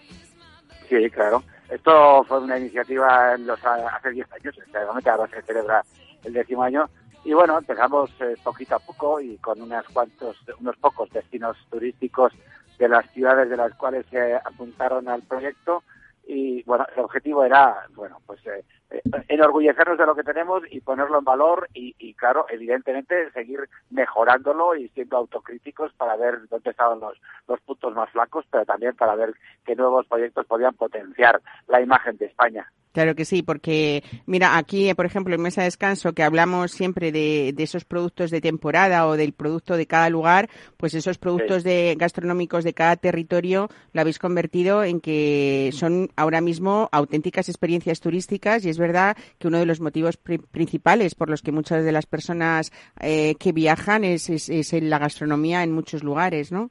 Sí, 0.90 1.10
claro. 1.10 1.44
Esto 1.70 2.24
fue 2.26 2.40
una 2.40 2.58
iniciativa 2.58 3.34
en 3.34 3.48
los, 3.48 3.60
hace 3.66 4.12
10 4.12 4.32
años, 4.34 4.56
realmente 4.72 5.10
ahora 5.10 5.28
se 5.28 5.42
celebra 5.42 5.84
el 6.24 6.34
décimo 6.34 6.64
año. 6.64 6.90
Y 7.26 7.34
bueno, 7.34 7.58
empezamos 7.58 8.12
eh, 8.20 8.36
poquito 8.44 8.76
a 8.76 8.80
poco 8.80 9.20
y 9.20 9.38
con 9.38 9.62
unas 9.62 9.86
cuantos, 9.88 10.38
unos 10.60 10.76
pocos 10.78 11.10
destinos 11.10 11.58
turísticos 11.72 12.34
de 12.78 12.90
las 12.90 13.10
ciudades 13.12 13.50
de 13.50 13.58
las 13.58 13.74
cuales 13.76 14.06
se 14.12 14.36
apuntaron 14.36 15.08
al 15.08 15.22
proyecto 15.24 15.84
y 16.26 16.64
bueno, 16.64 16.86
el 16.96 17.04
objetivo 17.04 17.44
era, 17.44 17.86
bueno, 17.96 18.20
pues 18.26 18.46
eh, 18.48 18.64
enorgullecernos 19.28 19.98
de 19.98 20.06
lo 20.06 20.16
que 20.16 20.24
tenemos 20.24 20.64
y 20.70 20.82
ponerlo 20.82 21.20
en 21.20 21.26
valor 21.26 21.70
y, 21.74 21.96
y, 21.98 22.14
claro, 22.14 22.46
evidentemente 22.50 23.32
seguir 23.32 23.70
mejorándolo 23.90 24.76
y 24.76 24.90
siendo 24.90 25.18
autocríticos 25.18 25.94
para 25.94 26.16
ver 26.16 26.48
dónde 26.50 26.72
estaban 26.72 27.00
los, 27.00 27.20
los 27.48 27.60
puntos 27.62 27.94
más 27.94 28.10
flacos, 28.12 28.46
pero 28.50 28.66
también 28.66 28.96
para 28.96 29.16
ver 29.16 29.34
qué 29.66 29.76
nuevos 29.76 30.06
proyectos 30.08 30.46
podían 30.46 30.74
potenciar 30.76 31.42
la 31.68 31.82
imagen 31.82 32.18
de 32.18 32.26
España. 32.26 32.72
Claro 32.94 33.16
que 33.16 33.26
sí, 33.26 33.42
porque 33.42 34.04
mira, 34.28 34.56
aquí, 34.56 34.94
por 34.94 35.08
ejemplo, 35.08 35.34
en 35.34 35.42
Mesa 35.42 35.62
de 35.62 35.66
Descanso, 35.66 36.14
que 36.14 36.22
hablamos 36.22 36.72
siempre 36.72 37.12
de, 37.12 37.52
de 37.52 37.64
esos 37.64 37.86
productos 37.86 38.30
de 38.30 38.40
temporada 38.40 39.08
o 39.08 39.18
del 39.18 39.34
producto 39.34 39.78
de 39.78 39.88
cada 39.88 40.12
lugar, 40.12 40.48
pues 40.78 40.94
esos 40.94 41.18
productos 41.18 41.64
de 41.64 41.96
gastronómicos 41.98 42.64
de 42.64 42.74
cada 42.74 42.96
territorio 42.96 43.68
lo 43.94 44.02
habéis 44.02 44.20
convertido 44.20 44.84
en 44.84 45.02
que 45.02 45.72
son 45.74 46.12
ahora 46.16 46.40
mismo 46.40 46.88
auténticas 46.92 47.50
experiencias 47.50 48.00
turísticas 48.00 48.64
y 48.64 48.70
es 48.70 48.78
verdad 48.84 49.18
que 49.40 49.48
uno 49.48 49.60
de 49.60 49.66
los 49.66 49.80
motivos 49.80 50.18
principales 50.18 51.16
por 51.16 51.30
los 51.30 51.42
que 51.42 51.52
muchas 51.52 51.84
de 51.84 51.92
las 51.92 52.06
personas 52.06 52.72
eh, 53.00 53.36
que 53.40 53.52
viajan 53.52 54.04
es, 54.04 54.30
es, 54.30 54.50
es 54.50 54.74
la 54.84 55.00
gastronomía 55.00 55.64
en 55.64 55.72
muchos 55.72 56.04
lugares, 56.04 56.52
¿no? 56.52 56.70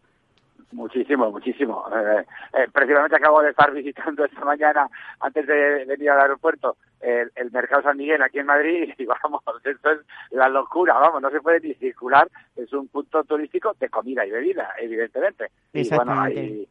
Muchísimo, 0.72 1.30
muchísimo. 1.30 1.84
Eh, 1.94 2.24
eh, 2.54 2.66
precisamente 2.72 3.16
acabo 3.16 3.42
de 3.42 3.50
estar 3.50 3.70
visitando 3.72 4.24
esta 4.24 4.44
mañana, 4.44 4.88
antes 5.20 5.46
de 5.46 5.84
venir 5.84 6.10
al 6.10 6.20
aeropuerto, 6.20 6.76
el, 7.00 7.30
el, 7.34 7.50
Mercado 7.50 7.82
San 7.82 7.96
Miguel 7.96 8.22
aquí 8.22 8.38
en 8.38 8.46
Madrid 8.46 8.92
y 8.98 9.04
vamos, 9.04 9.42
esto 9.64 9.90
es 9.90 10.00
la 10.30 10.48
locura, 10.48 10.94
vamos, 10.94 11.20
no 11.20 11.30
se 11.30 11.40
puede 11.40 11.60
ni 11.60 11.74
circular, 11.74 12.28
es 12.56 12.72
un 12.72 12.88
punto 12.88 13.22
turístico 13.24 13.74
de 13.78 13.88
comida 13.88 14.24
y 14.24 14.30
bebida, 14.30 14.70
evidentemente. 14.78 15.50
Y 15.74 15.88
bueno, 15.94 16.20
ahí, 16.20 16.66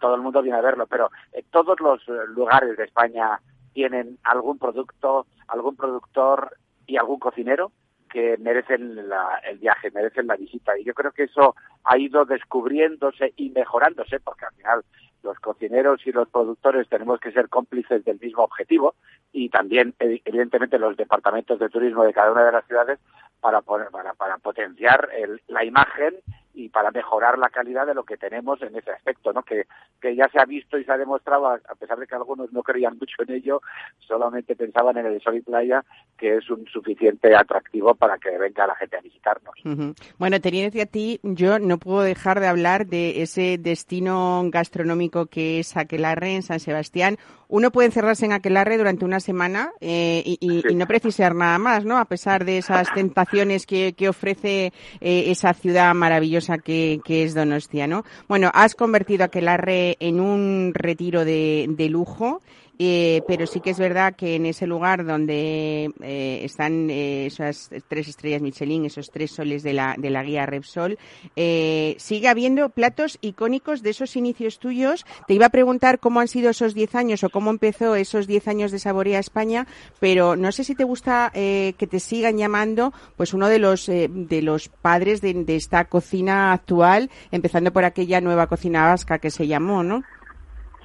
todo 0.00 0.14
el 0.14 0.22
mundo 0.22 0.42
viene 0.42 0.58
a 0.58 0.62
verlo, 0.62 0.86
pero 0.86 1.10
eh, 1.32 1.44
todos 1.50 1.78
los 1.80 2.06
lugares 2.28 2.76
de 2.76 2.84
España 2.84 3.38
tienen 3.72 4.18
algún 4.22 4.58
producto, 4.58 5.26
algún 5.48 5.76
productor 5.76 6.56
y 6.86 6.96
algún 6.96 7.18
cocinero 7.18 7.72
que 8.10 8.36
merecen 8.38 9.08
la, 9.08 9.40
el 9.48 9.58
viaje, 9.58 9.90
merecen 9.90 10.26
la 10.26 10.36
visita. 10.36 10.78
Y 10.78 10.84
yo 10.84 10.92
creo 10.92 11.12
que 11.12 11.24
eso 11.24 11.54
ha 11.84 11.96
ido 11.96 12.24
descubriéndose 12.26 13.32
y 13.36 13.50
mejorándose, 13.50 14.20
porque 14.20 14.44
al 14.44 14.54
final 14.54 14.84
los 15.22 15.38
cocineros 15.38 16.06
y 16.06 16.12
los 16.12 16.28
productores 16.28 16.88
tenemos 16.88 17.20
que 17.20 17.32
ser 17.32 17.48
cómplices 17.48 18.04
del 18.04 18.18
mismo 18.20 18.42
objetivo 18.42 18.94
y 19.32 19.48
también, 19.48 19.94
evidentemente, 19.98 20.78
los 20.78 20.96
departamentos 20.96 21.58
de 21.58 21.70
turismo 21.70 22.04
de 22.04 22.12
cada 22.12 22.32
una 22.32 22.44
de 22.44 22.52
las 22.52 22.66
ciudades 22.66 22.98
para, 23.40 23.62
poner, 23.62 23.88
para, 23.88 24.12
para 24.14 24.36
potenciar 24.38 25.08
el, 25.16 25.40
la 25.48 25.64
imagen 25.64 26.16
y 26.54 26.68
para 26.68 26.90
mejorar 26.90 27.38
la 27.38 27.48
calidad 27.48 27.86
de 27.86 27.94
lo 27.94 28.04
que 28.04 28.16
tenemos 28.16 28.60
en 28.62 28.76
ese 28.76 28.90
aspecto, 28.90 29.32
¿no? 29.32 29.42
Que, 29.42 29.66
que 30.00 30.14
ya 30.14 30.28
se 30.28 30.40
ha 30.40 30.44
visto 30.44 30.78
y 30.78 30.84
se 30.84 30.92
ha 30.92 30.98
demostrado, 30.98 31.46
a, 31.48 31.58
pesar 31.78 31.98
de 31.98 32.06
que 32.06 32.14
algunos 32.14 32.52
no 32.52 32.62
creían 32.62 32.98
mucho 32.98 33.22
en 33.26 33.34
ello, 33.34 33.62
solamente 34.00 34.54
pensaban 34.56 34.96
en 34.98 35.06
el 35.06 35.20
sol 35.22 35.36
y 35.36 35.40
playa, 35.40 35.84
que 36.18 36.36
es 36.36 36.50
un 36.50 36.66
suficiente 36.66 37.34
atractivo 37.34 37.94
para 37.94 38.18
que 38.18 38.36
venga 38.38 38.66
la 38.66 38.76
gente 38.76 38.96
a 38.96 39.00
visitarnos. 39.00 39.54
Uh 39.64 39.68
-huh. 39.68 39.94
Bueno, 40.18 40.40
teniendo 40.40 40.80
a 40.80 40.86
ti, 40.86 41.20
yo 41.22 41.58
no 41.58 41.78
puedo 41.78 42.02
dejar 42.02 42.40
de 42.40 42.46
hablar 42.46 42.86
de 42.86 43.22
ese 43.22 43.58
destino 43.58 44.42
gastronómico 44.50 45.26
que 45.26 45.58
es 45.58 45.76
Aquelarre 45.76 46.34
en 46.34 46.42
San 46.42 46.60
Sebastián. 46.60 47.16
Uno 47.52 47.70
puede 47.70 47.88
encerrarse 47.88 48.24
en 48.24 48.32
Aquelarre 48.32 48.78
durante 48.78 49.04
una 49.04 49.20
semana 49.20 49.72
eh, 49.78 50.22
y, 50.24 50.38
y, 50.40 50.62
sí. 50.62 50.68
y, 50.70 50.74
no 50.74 50.86
precisar 50.86 51.34
nada 51.34 51.58
más, 51.58 51.84
¿no? 51.84 51.98
A 51.98 52.06
pesar 52.06 52.46
de 52.46 52.56
esas 52.56 52.90
tentaciones 52.94 53.66
que, 53.66 53.92
que 53.92 54.08
ofrece 54.08 54.72
eh, 55.02 55.24
esa 55.26 55.52
ciudad 55.52 55.92
maravillosa 55.92 56.56
que, 56.56 57.02
que, 57.04 57.24
es 57.24 57.34
Donostia, 57.34 57.86
¿no? 57.86 58.04
Bueno, 58.26 58.50
has 58.54 58.74
convertido 58.74 59.24
Aquelarre 59.24 59.98
en 60.00 60.18
un 60.18 60.72
retiro 60.72 61.26
de, 61.26 61.66
de 61.68 61.90
lujo 61.90 62.40
eh, 62.78 63.22
pero 63.26 63.46
sí 63.46 63.60
que 63.60 63.70
es 63.70 63.78
verdad 63.78 64.14
que 64.14 64.36
en 64.36 64.46
ese 64.46 64.66
lugar 64.66 65.04
donde 65.04 65.90
eh, 66.00 66.40
están 66.44 66.90
eh, 66.90 67.26
esas 67.26 67.70
tres 67.88 68.08
estrellas 68.08 68.42
Michelin, 68.42 68.84
esos 68.84 69.10
tres 69.10 69.32
soles 69.32 69.62
de 69.62 69.72
la, 69.72 69.94
de 69.98 70.10
la 70.10 70.22
guía 70.22 70.46
Repsol, 70.46 70.98
eh, 71.36 71.94
sigue 71.98 72.28
habiendo 72.28 72.70
platos 72.70 73.18
icónicos 73.20 73.82
de 73.82 73.90
esos 73.90 74.16
inicios 74.16 74.58
tuyos. 74.58 75.04
Te 75.26 75.34
iba 75.34 75.46
a 75.46 75.50
preguntar 75.50 75.98
cómo 75.98 76.20
han 76.20 76.28
sido 76.28 76.50
esos 76.50 76.74
diez 76.74 76.94
años 76.94 77.24
o 77.24 77.30
cómo 77.30 77.50
empezó 77.50 77.94
esos 77.94 78.26
diez 78.26 78.48
años 78.48 78.72
de 78.72 78.78
Saborea 78.78 79.18
España, 79.18 79.66
pero 80.00 80.36
no 80.36 80.52
sé 80.52 80.64
si 80.64 80.74
te 80.74 80.84
gusta 80.84 81.30
eh, 81.34 81.74
que 81.78 81.86
te 81.86 82.00
sigan 82.00 82.38
llamando 82.38 82.92
pues 83.16 83.34
uno 83.34 83.48
de 83.48 83.58
los, 83.58 83.88
eh, 83.88 84.08
de 84.10 84.42
los 84.42 84.68
padres 84.68 85.20
de, 85.20 85.34
de 85.34 85.56
esta 85.56 85.84
cocina 85.84 86.52
actual, 86.52 87.10
empezando 87.30 87.72
por 87.72 87.84
aquella 87.84 88.20
nueva 88.20 88.46
cocina 88.46 88.86
vasca 88.86 89.18
que 89.18 89.30
se 89.30 89.46
llamó, 89.46 89.82
¿no? 89.82 90.02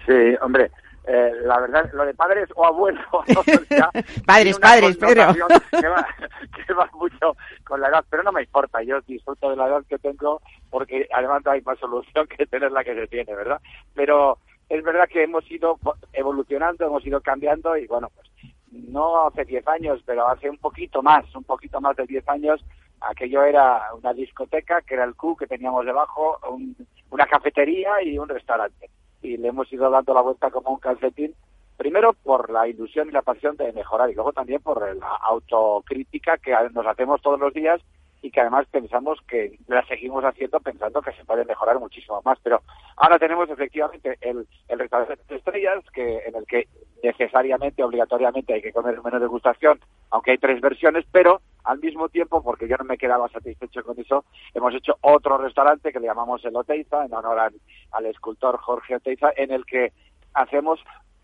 Sí, 0.06 0.14
hombre, 0.42 0.72
eh, 1.08 1.32
la 1.44 1.60
verdad, 1.62 1.90
lo 1.94 2.06
de 2.06 2.14
padres 2.14 2.50
o 2.56 2.66
abuelos. 2.66 3.06
O 3.38 3.44
sea, 3.44 3.90
padres, 4.26 4.60
padres, 4.60 4.98
Pedro. 4.98 5.34
Que 5.72 5.88
va, 5.88 6.08
que 6.66 6.74
va 6.74 6.90
mucho 6.94 7.36
con 7.64 7.80
la 7.80 7.88
edad, 7.88 8.04
pero 8.10 8.24
no 8.24 8.32
me 8.34 8.42
importa. 8.42 8.84
Yo 8.84 9.00
disfruto 9.02 9.50
de 9.50 9.56
la 9.56 9.68
edad 9.68 9.84
que 9.88 9.98
tengo 10.00 10.42
porque 10.70 11.08
además 11.14 11.44
no 11.46 11.52
hay 11.52 11.62
más 11.62 11.80
solución 11.80 12.28
que 12.28 12.46
tener 12.46 12.72
la 12.72 12.84
que 12.84 12.94
se 12.94 13.08
tiene, 13.08 13.34
¿verdad? 13.36 13.62
Pero 13.94 14.38
es 14.68 14.84
verdad 14.84 15.08
que 15.08 15.24
hemos 15.24 15.50
ido 15.50 15.80
evolucionando, 16.12 16.86
hemos 16.86 17.06
ido 17.06 17.22
cambiando 17.22 17.78
y 17.78 17.88
bueno, 17.88 18.10
pues 18.14 18.28
no 18.72 19.28
hace 19.28 19.46
10 19.46 19.66
años, 19.68 20.02
pero 20.06 20.28
hace 20.28 20.50
un 20.50 20.58
poquito 20.58 21.02
más, 21.02 21.24
un 21.36 21.46
poquito 21.46 21.80
más 21.80 21.96
de 21.96 22.06
10 22.06 22.28
años, 22.28 22.62
aquello 23.00 23.44
era 23.44 23.94
una 23.94 24.14
discoteca, 24.14 24.82
que 24.82 24.96
era 24.96 25.06
el 25.06 25.16
Q 25.16 25.38
que 25.38 25.48
teníamos 25.48 25.86
debajo, 25.86 26.38
un, 26.50 26.76
una 27.12 27.26
cafetería 27.26 28.02
y 28.04 28.18
un 28.18 28.28
restaurante 28.28 28.90
y 29.28 29.38
le 29.38 29.50
hemos 29.50 29.72
ido 29.72 29.90
dando 29.90 30.14
la 30.14 30.22
vuelta 30.22 30.50
como 30.50 30.72
un 30.72 30.80
calcetín, 30.80 31.34
primero 31.76 32.14
por 32.14 32.50
la 32.50 32.68
ilusión 32.68 33.10
y 33.10 33.12
la 33.12 33.22
pasión 33.22 33.56
de 33.58 33.74
mejorar 33.74 34.10
y 34.10 34.16
luego 34.16 34.34
también 34.34 34.62
por 34.62 34.96
la 34.96 35.16
autocrítica 35.24 36.38
que 36.38 36.54
nos 36.74 36.88
hacemos 36.88 37.22
todos 37.22 37.40
los 37.40 37.54
días 37.54 37.82
y 38.22 38.32
que 38.32 38.42
además 38.42 38.68
pensamos 38.72 39.20
que 39.28 39.58
la 39.68 39.86
seguimos 39.86 40.24
haciendo 40.24 40.60
pensando 40.60 41.02
que 41.02 41.14
se 41.14 41.26
puede 41.26 41.46
mejorar 41.46 41.80
muchísimo 41.80 42.22
más. 42.24 42.40
Pero 42.44 42.62
ahora 42.96 43.20
tenemos 43.20 43.50
efectivamente 43.50 44.18
el, 44.22 44.48
el 44.68 44.80
restaurante 44.80 45.22
de 45.28 45.36
estrellas, 45.36 45.84
que 45.94 46.20
en 46.26 46.36
el 46.36 46.46
que 46.46 46.68
necesariamente, 47.04 47.84
obligatoriamente 47.84 48.54
hay 48.54 48.62
que 48.62 48.74
comer 48.74 48.98
un 48.98 49.04
menú 49.04 49.18
de 49.18 49.26
degustación, 49.26 49.80
aunque 50.10 50.32
hay 50.32 50.38
tres 50.38 50.60
versiones, 50.62 51.06
pero 51.12 51.42
al 51.64 51.80
mismo 51.80 52.10
tiempo, 52.10 52.42
porque 52.42 52.68
yo 52.68 52.78
no 52.78 52.86
me 52.86 52.98
quedaba 52.98 53.28
satisfecho 53.30 53.84
con 53.84 54.00
eso, 54.00 54.26
hemos 54.54 54.74
hecho 54.74 54.98
otro 55.02 55.38
restaurante 55.38 55.92
que 55.92 56.00
le 56.00 56.08
llamamos 56.08 56.44
el 56.46 56.56
Oteiza, 56.56 57.06
en 57.06 57.14
honor 57.14 57.40
al, 57.40 57.54
al 57.92 58.06
escultor 58.06 58.58
Jorge 58.58 58.96
Oteiza, 58.96 59.32
en 59.36 59.52
el 59.52 59.66
que 59.66 59.92
hacemos 60.34 60.80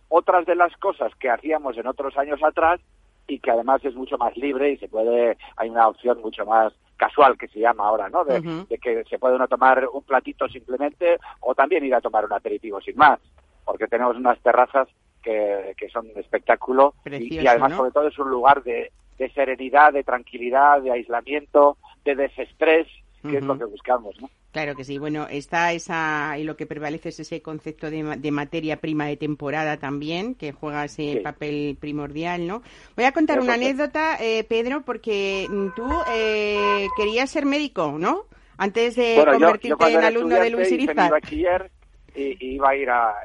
otras 0.09 0.45
de 0.45 0.55
las 0.55 0.75
cosas 0.77 1.15
que 1.15 1.29
hacíamos 1.29 1.77
en 1.77 1.87
otros 1.87 2.15
años 2.17 2.43
atrás 2.43 2.79
y 3.27 3.39
que 3.39 3.51
además 3.51 3.83
es 3.85 3.95
mucho 3.95 4.17
más 4.17 4.35
libre 4.37 4.71
y 4.71 4.77
se 4.77 4.87
puede, 4.87 5.37
hay 5.57 5.69
una 5.69 5.87
opción 5.87 6.21
mucho 6.21 6.45
más 6.45 6.73
casual 6.97 7.37
que 7.37 7.47
se 7.47 7.59
llama 7.59 7.87
ahora, 7.87 8.09
¿no? 8.09 8.23
De, 8.23 8.39
uh 8.39 8.43
-huh. 8.43 8.67
de, 8.67 8.77
que 8.77 9.03
se 9.05 9.19
puede 9.19 9.35
uno 9.35 9.47
tomar 9.47 9.87
un 9.91 10.03
platito 10.03 10.47
simplemente 10.47 11.17
o 11.41 11.55
también 11.55 11.83
ir 11.85 11.95
a 11.95 12.01
tomar 12.01 12.25
un 12.25 12.33
aperitivo 12.33 12.79
sin 12.81 12.95
más, 12.97 13.19
porque 13.65 13.87
tenemos 13.87 14.15
unas 14.17 14.39
terrazas 14.39 14.87
que, 15.21 15.73
que 15.77 15.89
son 15.89 16.07
un 16.13 16.19
espectáculo 16.19 16.93
Precioso, 17.03 17.41
y, 17.41 17.43
y, 17.43 17.47
además 17.47 17.71
¿no? 17.71 17.77
sobre 17.77 17.91
todo 17.91 18.07
es 18.07 18.19
un 18.19 18.29
lugar 18.29 18.63
de, 18.63 18.91
de, 19.17 19.29
serenidad, 19.31 19.93
de 19.93 20.03
tranquilidad, 20.03 20.81
de 20.81 20.91
aislamiento, 20.91 21.77
de 22.03 22.15
desestrés, 22.15 22.87
que 23.21 23.27
uh 23.27 23.31
-huh. 23.31 23.37
es 23.37 23.43
lo 23.43 23.57
que 23.57 23.65
buscamos, 23.65 24.21
¿no? 24.21 24.29
Claro 24.53 24.75
que 24.75 24.83
sí. 24.83 24.99
Bueno, 24.99 25.25
está 25.27 25.73
esa, 25.73 26.37
y 26.37 26.43
lo 26.43 26.55
que 26.55 26.67
prevalece 26.67 27.09
es 27.09 27.19
ese 27.19 27.41
concepto 27.41 27.89
de, 27.89 28.03
de 28.17 28.31
materia 28.31 28.77
prima 28.77 29.07
de 29.07 29.17
temporada 29.17 29.77
también, 29.77 30.35
que 30.35 30.51
juega 30.51 30.85
ese 30.85 31.13
sí. 31.13 31.19
papel 31.21 31.75
primordial, 31.81 32.45
¿no? 32.45 32.61
Voy 32.95 33.05
a 33.05 33.11
contar 33.13 33.39
una 33.39 33.55
anécdota, 33.55 34.15
eh, 34.21 34.43
Pedro, 34.43 34.83
porque 34.85 35.47
tú 35.75 35.89
eh, 36.13 36.87
querías 36.95 37.31
ser 37.31 37.47
médico, 37.47 37.95
¿no? 37.97 38.25
Antes 38.55 38.95
de 38.95 39.15
bueno, 39.15 39.33
convertirte 39.33 39.85
yo, 39.85 39.89
yo 39.89 39.99
en 39.99 40.05
alumno 40.05 40.35
de 40.35 40.49
Luis 40.51 40.71
Irizar. 40.71 41.09
bachiller 41.09 41.71
y, 42.15 42.37
y 42.39 42.55
iba 42.55 42.69
a 42.69 42.75
ir 42.75 42.89
a 42.91 43.15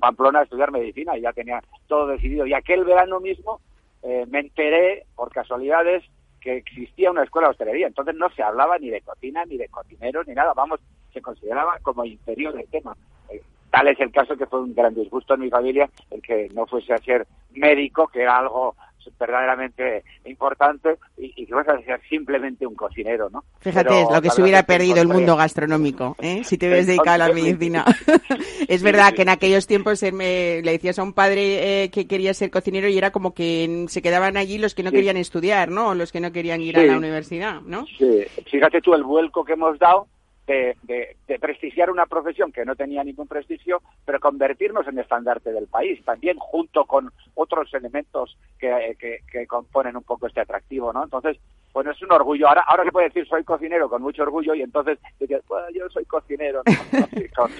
Pamplona 0.00 0.40
a 0.40 0.42
estudiar 0.42 0.72
medicina 0.72 1.16
y 1.16 1.20
ya 1.20 1.32
tenía 1.32 1.62
todo 1.86 2.08
decidido. 2.08 2.44
Y 2.44 2.54
aquel 2.54 2.84
verano 2.84 3.20
mismo 3.20 3.60
eh, 4.02 4.26
me 4.28 4.40
enteré, 4.40 5.06
por 5.14 5.30
casualidades, 5.30 6.02
que 6.46 6.58
existía 6.58 7.10
una 7.10 7.24
escuela 7.24 7.48
de 7.48 7.52
hostelería. 7.52 7.88
Entonces 7.88 8.14
no 8.14 8.30
se 8.30 8.40
hablaba 8.40 8.78
ni 8.78 8.88
de 8.88 9.00
cocina, 9.00 9.44
ni 9.46 9.56
de 9.56 9.68
cocineros, 9.68 10.28
ni 10.28 10.34
nada. 10.34 10.52
Vamos, 10.54 10.78
se 11.12 11.20
consideraba 11.20 11.76
como 11.82 12.04
inferior 12.04 12.54
el 12.56 12.68
tema. 12.68 12.96
Eh, 13.28 13.42
tal 13.68 13.88
es 13.88 13.98
el 13.98 14.12
caso 14.12 14.36
que 14.36 14.46
fue 14.46 14.62
un 14.62 14.72
gran 14.72 14.94
disgusto 14.94 15.34
en 15.34 15.40
mi 15.40 15.50
familia 15.50 15.90
el 16.08 16.22
que 16.22 16.48
no 16.54 16.64
fuese 16.66 16.94
a 16.94 16.98
ser 16.98 17.26
médico, 17.50 18.06
que 18.06 18.22
era 18.22 18.38
algo 18.38 18.76
verdaderamente 19.18 20.04
importante 20.24 20.96
y, 21.18 21.32
y 21.36 21.46
que 21.46 21.54
vas 21.54 21.68
a 21.68 21.78
ser 21.82 22.00
simplemente 22.08 22.66
un 22.66 22.74
cocinero, 22.74 23.28
¿no? 23.30 23.44
Fíjate, 23.60 23.88
Pero 23.88 24.10
lo 24.12 24.22
que 24.22 24.30
se 24.30 24.42
hubiera 24.42 24.62
perdido 24.64 25.00
el 25.02 25.08
mundo 25.08 25.36
gastronómico, 25.36 26.16
¿eh? 26.20 26.42
si 26.44 26.58
te 26.58 26.66
hubieras 26.66 26.86
dedicado 26.86 27.22
a 27.22 27.28
la 27.28 27.34
medicina. 27.34 27.84
es 28.68 28.82
verdad 28.82 29.12
que 29.12 29.22
en 29.22 29.28
aquellos 29.28 29.66
tiempos 29.66 30.02
eh, 30.02 30.12
me- 30.12 30.62
le 30.62 30.72
decías 30.72 30.98
a 30.98 31.02
un 31.02 31.12
padre 31.12 31.84
eh, 31.84 31.90
que 31.90 32.06
quería 32.06 32.34
ser 32.34 32.50
cocinero 32.50 32.88
y 32.88 32.98
era 32.98 33.10
como 33.10 33.34
que 33.34 33.86
se 33.88 34.02
quedaban 34.02 34.36
allí 34.36 34.58
los 34.58 34.74
que 34.74 34.82
no 34.82 34.90
Sí. 34.90 34.96
querían 34.96 35.16
estudiar, 35.16 35.70
¿no? 35.70 35.94
Los 35.94 36.12
que 36.12 36.20
no 36.20 36.32
querían 36.32 36.60
ir 36.60 36.78
a 36.78 36.82
la 36.84 36.96
universidad, 36.96 37.60
¿no? 37.62 37.86
Sí, 37.98 38.24
fíjate 38.50 38.80
tú 38.80 38.94
el 38.94 39.02
vuelco 39.04 39.44
que 39.44 39.52
hemos 39.54 39.78
dado 39.78 40.06
de, 40.46 40.76
de- 40.82 41.16
de 41.26 41.38
prestigiar 41.38 41.90
una 41.90 42.06
profesión 42.06 42.52
que 42.52 42.64
no 42.64 42.76
tenía 42.76 43.02
ningún 43.04 43.26
prestigio, 43.26 43.82
pero 44.04 44.20
convertirnos 44.20 44.86
en 44.86 44.98
estandarte 44.98 45.52
del 45.52 45.66
país, 45.66 46.04
también 46.04 46.38
junto 46.38 46.84
con 46.84 47.12
otros 47.34 47.72
elementos 47.74 48.38
que, 48.58 48.96
que- 48.98 49.20
que 49.30 49.46
componen 49.46 49.96
un 49.96 50.04
poco 50.04 50.26
este 50.26 50.40
atractivo, 50.40 50.92
¿no? 50.92 51.04
Entonces, 51.04 51.38
bueno, 51.76 51.90
es 51.90 52.00
un 52.00 52.10
orgullo. 52.10 52.48
Ahora, 52.48 52.64
ahora 52.66 52.84
se 52.84 52.90
puede 52.90 53.08
decir 53.08 53.28
soy 53.28 53.44
cocinero 53.44 53.90
con 53.90 54.00
mucho 54.00 54.22
orgullo 54.22 54.54
y 54.54 54.62
entonces 54.62 54.98
dices, 55.20 55.42
bueno, 55.46 55.66
yo 55.74 55.86
soy 55.90 56.06
cocinero. 56.06 56.62
¿no? 56.64 56.72
Con- 57.36 57.50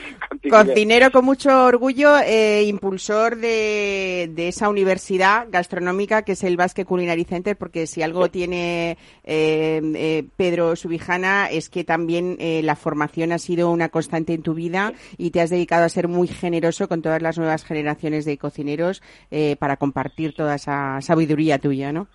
con. 0.48 0.48
Cocinero 0.66 1.10
con 1.10 1.26
mucho 1.26 1.66
orgullo, 1.66 2.16
eh, 2.24 2.62
impulsor 2.62 3.36
de, 3.36 4.30
de 4.32 4.48
esa 4.48 4.70
universidad 4.70 5.48
gastronómica 5.50 6.22
que 6.22 6.32
es 6.32 6.44
el 6.44 6.56
Basque 6.56 6.86
Culinary 6.86 7.24
Center, 7.24 7.56
porque 7.58 7.86
si 7.86 8.00
algo 8.00 8.30
tiene 8.30 8.92
eh, 9.24 9.82
eh, 9.94 10.24
Pedro 10.36 10.76
Subijana 10.76 11.50
es 11.50 11.68
que 11.68 11.84
también 11.84 12.36
eh, 12.38 12.62
la 12.62 12.74
formación 12.74 13.32
ha 13.32 13.38
sido 13.38 13.70
una 13.70 13.90
constante 13.90 14.32
en 14.32 14.42
tu 14.42 14.54
vida 14.54 14.94
y 15.18 15.30
te 15.30 15.42
has 15.42 15.50
dedicado 15.50 15.84
a 15.84 15.90
ser 15.90 16.08
muy 16.08 16.26
generoso 16.26 16.88
con 16.88 17.02
todas 17.02 17.20
las 17.20 17.36
nuevas 17.36 17.64
generaciones 17.66 18.24
de 18.24 18.38
cocineros 18.38 19.02
eh, 19.30 19.56
para 19.58 19.76
compartir 19.76 20.34
toda 20.34 20.54
esa 20.54 21.02
sabiduría 21.02 21.58
tuya, 21.58 21.92
¿no? 21.92 22.06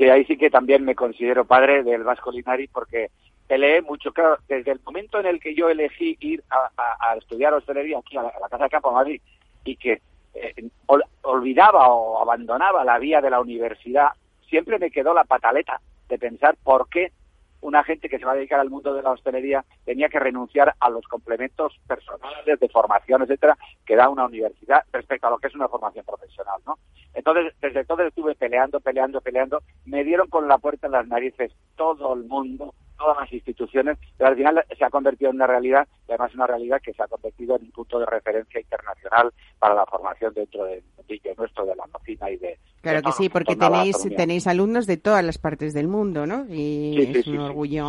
Sí, 0.00 0.08
ahí 0.08 0.24
sí 0.24 0.38
que 0.38 0.48
también 0.48 0.82
me 0.82 0.94
considero 0.94 1.44
padre 1.44 1.82
del 1.82 2.04
Vasco 2.04 2.32
Linari 2.32 2.68
porque 2.68 3.10
peleé 3.46 3.82
mucho. 3.82 4.12
Claro, 4.14 4.38
desde 4.48 4.72
el 4.72 4.80
momento 4.82 5.20
en 5.20 5.26
el 5.26 5.38
que 5.38 5.54
yo 5.54 5.68
elegí 5.68 6.16
ir 6.20 6.42
a, 6.48 6.70
a- 6.74 7.10
a 7.12 7.16
estudiar 7.18 7.52
hostelería 7.52 7.98
aquí 7.98 8.16
a 8.16 8.22
la, 8.22 8.32
Casa 8.48 8.64
de 8.64 8.70
Campo 8.70 8.92
Madrid 8.92 9.20
y 9.62 9.76
que 9.76 10.00
eh, 10.32 10.54
ol- 10.86 11.04
olvidaba 11.20 11.88
o 11.88 12.22
abandonaba 12.22 12.82
la 12.82 12.98
vía 12.98 13.20
de 13.20 13.28
la 13.28 13.40
universidad, 13.42 14.08
siempre 14.48 14.78
me 14.78 14.90
quedó 14.90 15.12
la 15.12 15.24
pataleta 15.24 15.78
de 16.08 16.18
pensar 16.18 16.56
por 16.64 16.88
qué 16.88 17.12
una 17.60 17.84
gente 17.84 18.08
que 18.08 18.18
se 18.18 18.24
va 18.24 18.32
a 18.32 18.36
dedicar 18.36 18.60
al 18.60 18.70
mundo 18.70 18.94
de 18.94 19.02
la 19.02 19.10
hostelería 19.10 19.64
tenía 19.84 20.08
que 20.08 20.18
renunciar 20.18 20.74
a 20.78 20.90
los 20.90 21.06
complementos 21.06 21.78
personales 21.86 22.58
de 22.58 22.68
formación, 22.68 23.22
etcétera, 23.22 23.56
que 23.84 23.96
da 23.96 24.08
una 24.08 24.26
universidad 24.26 24.82
respecto 24.92 25.26
a 25.26 25.30
lo 25.30 25.38
que 25.38 25.48
es 25.48 25.54
una 25.54 25.68
formación 25.68 26.04
profesional, 26.04 26.60
¿no? 26.66 26.78
Entonces, 27.14 27.52
desde 27.60 27.80
entonces 27.80 28.08
estuve 28.08 28.34
peleando, 28.34 28.80
peleando, 28.80 29.20
peleando. 29.20 29.62
Me 29.84 30.04
dieron 30.04 30.28
con 30.28 30.48
la 30.48 30.58
puerta 30.58 30.86
en 30.86 30.92
las 30.92 31.06
narices 31.06 31.52
todo 31.76 32.14
el 32.14 32.24
mundo, 32.24 32.74
todas 33.00 33.16
las 33.18 33.32
instituciones, 33.32 33.98
pero 34.16 34.28
al 34.28 34.36
final 34.36 34.64
se 34.76 34.84
ha 34.84 34.90
convertido 34.90 35.30
en 35.30 35.36
una 35.36 35.46
realidad, 35.46 35.88
y 36.06 36.12
además 36.12 36.34
una 36.34 36.46
realidad 36.46 36.80
que 36.82 36.92
se 36.92 37.02
ha 37.02 37.08
convertido 37.08 37.56
en 37.56 37.62
un 37.62 37.70
punto 37.70 37.98
de 37.98 38.06
referencia 38.06 38.60
internacional 38.60 39.32
para 39.58 39.74
la 39.74 39.86
formación 39.86 40.34
dentro 40.34 40.64
del 40.64 40.82
mundillo 40.96 41.34
nuestro 41.36 41.64
de 41.64 41.74
la 41.74 41.84
cocina 41.90 42.30
y 42.30 42.36
de... 42.36 42.58
Claro 42.82 42.98
de 42.98 43.04
que 43.04 43.12
sí, 43.12 43.28
porque 43.30 43.56
tenéis, 43.56 43.96
tenéis 44.16 44.46
alumnos 44.46 44.86
de 44.86 44.98
todas 44.98 45.24
las 45.24 45.38
partes 45.38 45.72
del 45.72 45.88
mundo, 45.88 46.26
¿no? 46.26 46.44
Y 46.48 46.94
Sí, 46.94 47.12
es 47.18 47.24
sí, 47.24 47.30
un 47.30 47.36
sí, 47.36 47.42
orgullo 47.42 47.88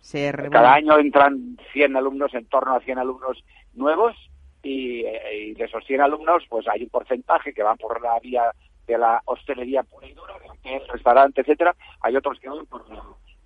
ser... 0.00 0.48
Cada 0.50 0.74
año 0.74 0.98
entran 0.98 1.58
100 1.72 1.96
alumnos, 1.96 2.32
en 2.34 2.46
torno 2.46 2.74
a 2.74 2.80
100 2.80 2.98
alumnos 2.98 3.44
nuevos, 3.74 4.14
y, 4.62 5.00
eh, 5.00 5.48
y 5.48 5.54
de 5.54 5.64
esos 5.64 5.84
100 5.84 6.00
alumnos, 6.00 6.44
pues 6.48 6.66
hay 6.68 6.84
un 6.84 6.90
porcentaje 6.90 7.52
que 7.52 7.62
van 7.62 7.76
por 7.76 8.00
la 8.00 8.18
vía 8.20 8.52
de 8.86 8.98
la 8.98 9.20
hostelería 9.24 9.82
pura 9.82 10.06
y 10.06 10.14
dura, 10.14 10.34
de 10.62 10.78
restaurante, 10.92 11.40
etcétera. 11.40 11.74
Hay 12.00 12.16
otros 12.16 12.38
que 12.38 12.48
van 12.48 12.66
por 12.66 12.84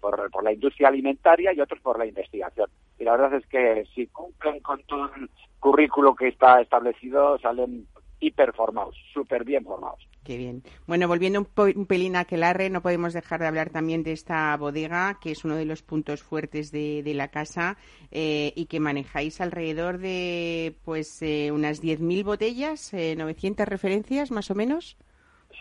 por, 0.00 0.30
por 0.30 0.44
la 0.44 0.52
industria 0.52 0.88
alimentaria 0.88 1.52
y 1.52 1.60
otros 1.60 1.80
por 1.80 1.98
la 1.98 2.06
investigación. 2.06 2.68
Y 2.98 3.04
la 3.04 3.12
verdad 3.12 3.34
es 3.34 3.46
que 3.46 3.84
si 3.94 4.06
cumplen 4.08 4.60
con 4.60 4.82
todo 4.84 5.10
el 5.16 5.30
currículo 5.60 6.14
que 6.14 6.28
está 6.28 6.60
establecido, 6.60 7.38
salen 7.38 7.86
hiper 8.20 8.52
formados, 8.52 8.96
súper 9.12 9.44
bien 9.44 9.64
formados. 9.64 10.06
Qué 10.24 10.36
bien. 10.36 10.62
Bueno, 10.86 11.08
volviendo 11.08 11.40
un 11.40 11.86
pelín 11.86 12.16
a 12.16 12.20
Aquelarre, 12.20 12.68
no 12.68 12.82
podemos 12.82 13.14
dejar 13.14 13.40
de 13.40 13.46
hablar 13.46 13.70
también 13.70 14.02
de 14.02 14.12
esta 14.12 14.56
bodega, 14.56 15.18
que 15.22 15.30
es 15.30 15.44
uno 15.44 15.56
de 15.56 15.64
los 15.64 15.82
puntos 15.82 16.22
fuertes 16.22 16.70
de, 16.70 17.02
de 17.02 17.14
la 17.14 17.28
casa 17.28 17.76
eh, 18.10 18.52
y 18.54 18.66
que 18.66 18.80
manejáis 18.80 19.40
alrededor 19.40 19.98
de 19.98 20.74
pues 20.84 21.22
eh, 21.22 21.50
unas 21.52 21.82
10.000 21.82 22.24
botellas, 22.24 22.92
eh, 22.92 23.14
900 23.16 23.66
referencias 23.66 24.30
más 24.30 24.50
o 24.50 24.54
menos. 24.54 24.96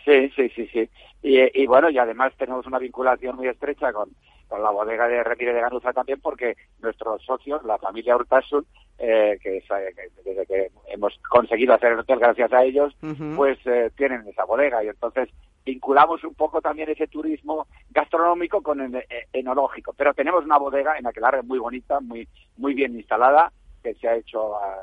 Sí, 0.04 0.30
sí, 0.36 0.48
sí, 0.54 0.66
sí. 0.72 0.88
Y, 1.22 1.62
y 1.62 1.66
bueno, 1.66 1.90
y 1.90 1.98
además 1.98 2.32
tenemos 2.36 2.66
una 2.66 2.78
vinculación 2.78 3.36
muy 3.36 3.48
estrecha 3.48 3.92
con, 3.92 4.10
con 4.48 4.62
la 4.62 4.70
bodega 4.70 5.06
de 5.08 5.22
Retire 5.22 5.52
de 5.52 5.60
Ganuza 5.60 5.92
también, 5.92 6.20
porque 6.20 6.56
nuestros 6.80 7.22
socios, 7.24 7.62
la 7.64 7.78
familia 7.78 8.16
Urtasun, 8.16 8.66
eh, 8.98 9.38
que, 9.42 9.58
es, 9.58 9.64
eh, 9.64 9.94
que 9.94 10.30
desde 10.30 10.46
que 10.46 10.70
hemos 10.88 11.16
conseguido 11.28 11.74
hacer 11.74 11.92
el 11.92 12.00
hotel 12.00 12.18
gracias 12.18 12.52
a 12.52 12.64
ellos, 12.64 12.96
pues 13.36 13.58
eh, 13.66 13.90
tienen 13.96 14.26
esa 14.26 14.44
bodega 14.44 14.82
y 14.82 14.88
entonces 14.88 15.28
vinculamos 15.64 16.24
un 16.24 16.34
poco 16.34 16.60
también 16.62 16.88
ese 16.88 17.06
turismo 17.06 17.66
gastronómico 17.90 18.62
con 18.62 18.80
el 18.80 18.96
eh, 18.96 19.28
enológico. 19.32 19.92
Pero 19.96 20.14
tenemos 20.14 20.44
una 20.44 20.58
bodega 20.58 20.98
en 20.98 21.06
Aquelarre 21.06 21.42
muy 21.42 21.58
bonita, 21.58 22.00
muy 22.00 22.26
muy 22.56 22.74
bien 22.74 22.96
instalada, 22.96 23.52
que 23.82 23.94
se 23.94 24.08
ha 24.08 24.16
hecho 24.16 24.56
ah, 24.56 24.76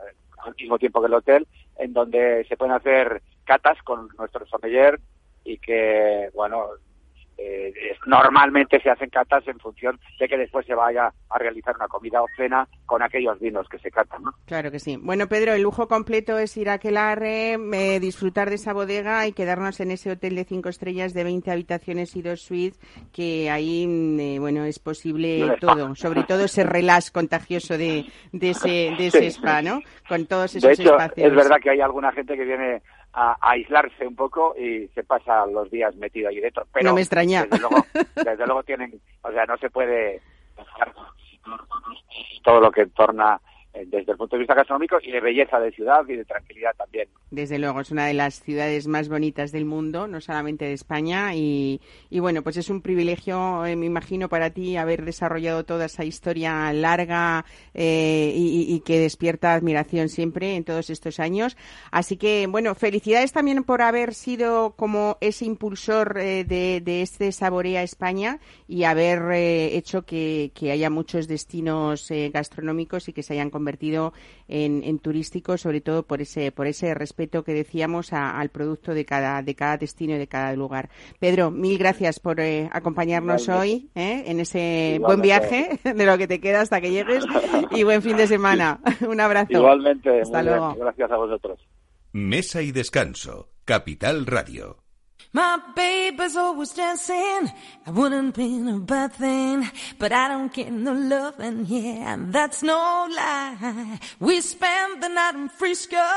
al 0.46 0.56
mismo 0.56 0.78
tiempo 0.78 1.02
que 1.02 1.08
el 1.08 1.14
hotel, 1.16 1.48
en 1.78 1.92
donde 1.92 2.46
se 2.48 2.56
pueden 2.56 2.76
hacer 2.76 3.22
catas 3.46 3.82
con 3.84 4.10
nuestro 4.18 4.46
sommelier 4.46 5.00
y 5.44 5.58
que, 5.58 6.30
bueno, 6.34 6.68
eh, 7.46 7.74
es- 7.92 7.98
normalmente 8.08 8.80
se 8.82 8.90
hacen 8.90 9.10
catas 9.10 9.48
en 9.48 9.60
función 9.60 10.00
de 10.20 10.28
que 10.28 10.38
después 10.38 10.66
se 10.66 10.74
vaya 10.76 11.12
a 11.30 11.38
realizar 11.40 11.76
una 11.76 11.88
comida 11.88 12.22
o 12.22 12.28
cena 12.36 12.68
con 12.86 13.02
aquellos 13.04 13.40
vinos 13.40 13.68
que 13.70 13.78
se 13.80 13.92
catan, 13.92 14.24
¿no? 14.24 14.32
Claro 14.46 14.72
que 14.72 14.80
sí. 14.80 14.98
Bueno, 15.02 15.28
Pedro, 15.28 15.54
el 15.54 15.62
lujo 15.62 15.88
completo 15.88 16.38
es 16.40 16.56
ir 16.58 16.70
a 16.70 16.74
Aquelarre, 16.74 17.54
eh, 17.74 18.00
disfrutar 18.00 18.50
de 18.50 18.56
esa 18.56 18.74
bodega 18.74 19.28
y 19.28 19.34
quedarnos 19.34 19.80
en 19.80 19.92
ese 19.92 20.12
hotel 20.12 20.36
de 20.36 20.46
cinco 20.46 20.70
estrellas 20.70 21.14
de 21.14 21.24
20 21.24 21.52
habitaciones 21.52 22.16
y 22.16 22.22
dos 22.22 22.42
suites, 22.42 22.80
que 23.14 23.50
ahí, 23.50 23.86
mm, 23.88 24.20
eh, 24.20 24.40
bueno, 24.40 24.64
es 24.66 24.80
posible 24.80 25.40
spa. 25.46 25.56
todo, 25.60 25.96
sobre 25.96 26.24
todo 26.24 26.46
ese 26.46 26.64
relax 26.64 27.12
contagioso 27.12 27.78
de, 27.78 28.06
de 28.32 28.50
ese, 28.50 28.70
de 28.98 29.08
ese 29.08 29.20
Sí. 29.20 29.26
spa, 29.40 29.62
¿no? 29.62 29.82
Con 30.08 30.26
todos 30.26 30.54
De 30.54 30.60
esos 30.60 30.80
hecho, 30.80 30.92
espacios. 30.92 31.28
es 31.30 31.36
verdad 31.36 31.58
que 31.62 31.70
hay 31.72 31.82
alguna 31.82 32.12
gente 32.12 32.36
que 32.36 32.44
viene 32.44 32.82
a, 33.16 33.38
a 33.40 33.52
aislarse 33.52 34.06
un 34.06 34.16
poco 34.16 34.56
y 34.58 34.88
se 34.90 35.04
pasa 35.04 35.46
los 35.46 35.72
días 35.72 35.96
metido 35.96 36.30
ahí 36.30 36.40
dentro. 36.40 36.68
Pero 36.74 36.90
No 36.90 36.96
me 36.96 37.02
extraña. 37.02 37.44
Desde 37.44 37.60
luego, 37.60 37.86
desde 38.16 38.46
luego 38.46 38.64
tienen, 38.64 39.02
o 39.22 39.32
sea, 39.32 39.46
no 39.46 39.58
se 39.58 39.70
puede 39.70 40.22
todo 42.44 42.60
lo 42.60 42.72
que 42.72 42.86
torna 42.88 43.40
desde 43.88 44.12
el 44.12 44.18
punto 44.18 44.36
de 44.36 44.40
vista 44.40 44.54
gastronómico 44.54 44.98
y 45.02 45.12
de 45.12 45.20
belleza 45.20 45.60
de 45.60 45.72
ciudad 45.72 46.04
y 46.08 46.16
de 46.16 46.26
tranquilidad 46.26 46.72
también. 46.78 47.08
Desde 47.32 47.60
luego, 47.60 47.82
es 47.82 47.92
una 47.92 48.06
de 48.06 48.14
las 48.14 48.42
ciudades 48.42 48.88
más 48.88 49.10
bonitas 49.10 49.52
del 49.52 49.66
mundo, 49.66 50.08
no 50.08 50.22
solamente 50.22 50.66
de 50.66 50.74
España. 50.74 51.36
Y, 51.36 51.82
y 52.10 52.20
bueno, 52.20 52.42
pues 52.42 52.58
es 52.58 52.70
un 52.70 52.82
privilegio, 52.82 53.66
eh, 53.66 53.76
me 53.76 53.86
imagino, 53.86 54.30
para 54.30 54.52
ti 54.52 54.78
haber 54.78 55.04
desarrollado 55.04 55.66
toda 55.66 55.86
esa 55.86 56.06
historia 56.06 56.72
larga 56.74 57.46
eh, 57.74 58.32
y, 58.36 58.80
que 58.86 59.00
despierta 59.00 59.54
admiración 59.54 60.10
siempre 60.10 60.56
en 60.56 60.64
todos 60.64 60.90
estos 60.90 61.20
años. 61.20 61.58
Así 61.92 62.18
que, 62.18 62.48
bueno, 62.48 62.76
felicidades 62.76 63.32
también 63.32 63.64
por 63.64 63.82
haber 63.82 64.14
sido 64.14 64.76
como 64.76 65.18
ese 65.22 65.46
impulsor 65.46 66.18
eh, 66.18 66.44
de, 66.44 66.82
de 66.82 67.02
este 67.02 67.32
Saborea 67.32 67.84
España 67.84 68.40
y 68.68 68.84
haber 68.84 69.32
eh, 69.32 69.76
hecho 69.76 70.04
que, 70.04 70.52
que 70.54 70.72
haya 70.72 70.90
muchos 70.90 71.28
destinos 71.28 72.10
eh, 72.12 72.30
gastronómicos 72.34 73.08
y 73.10 73.14
que 73.14 73.24
se 73.24 73.34
hayan 73.34 73.50
convertido 73.50 73.65
en, 74.48 74.84
en 74.84 75.00
turísticos, 75.00 75.62
sobre 75.62 75.82
todo 75.82 76.04
por 76.04 76.22
ese, 76.22 76.52
por 76.52 76.68
ese 76.68 76.94
respeto 76.94 77.44
que 77.44 77.54
decíamos 77.54 78.14
a- 78.14 78.40
al 78.40 78.50
producto 78.50 78.94
de 78.94 79.06
cada, 79.06 79.42
de 79.42 79.56
cada 79.56 79.78
destino 79.78 80.16
y 80.16 80.18
de 80.18 80.28
cada 80.28 80.54
lugar. 80.54 80.90
Pedro, 81.20 81.52
mil 81.52 81.78
gracias 81.78 82.20
por 82.20 82.40
eh, 82.40 82.70
acompañarnos 82.72 83.44
Igualmente. 83.44 83.74
hoy 83.76 83.90
eh, 83.96 84.24
en 84.28 84.40
ese 84.40 84.96
Igualmente. 84.96 85.06
buen 85.06 85.22
viaje 85.22 85.80
de 85.96 86.06
lo 86.06 86.18
que 86.18 86.28
te 86.28 86.40
queda 86.40 86.62
hasta 86.62 86.80
que 86.82 86.92
llegues 86.92 87.24
y 87.72 87.84
buen 87.84 88.02
fin 88.02 88.18
de 88.18 88.28
semana. 88.28 88.80
Un 89.08 89.20
abrazo. 89.20 89.54
Igualmente, 89.54 90.22
Hasta 90.22 90.44
luego. 90.44 90.76
gracias 90.76 91.12
a 91.12 91.18
vosotros. 91.18 91.60
Mesa 92.14 92.62
y 92.62 92.72
descanso. 92.72 93.50
Capital 93.66 94.26
Radio. 94.28 94.85
My 95.36 95.60
baby's 95.76 96.38
always 96.38 96.72
dancing. 96.72 97.52
I 97.86 97.92
wouldn't 97.92 98.36
be 98.36 98.58
a 98.70 98.80
bad 98.80 99.12
thing, 99.12 99.70
but 100.00 100.14
I 100.14 100.30
don't 100.30 100.54
get 100.54 100.72
no 100.72 100.94
loving. 100.94 101.66
Yeah, 101.66 102.14
and 102.14 102.32
that's 102.32 102.64
no 102.64 102.78
lie. 103.14 104.00
We 104.22 104.40
spend 104.40 105.04
the 105.04 105.10
night 105.10 105.36
in 105.36 105.50
Frisco 105.50 106.08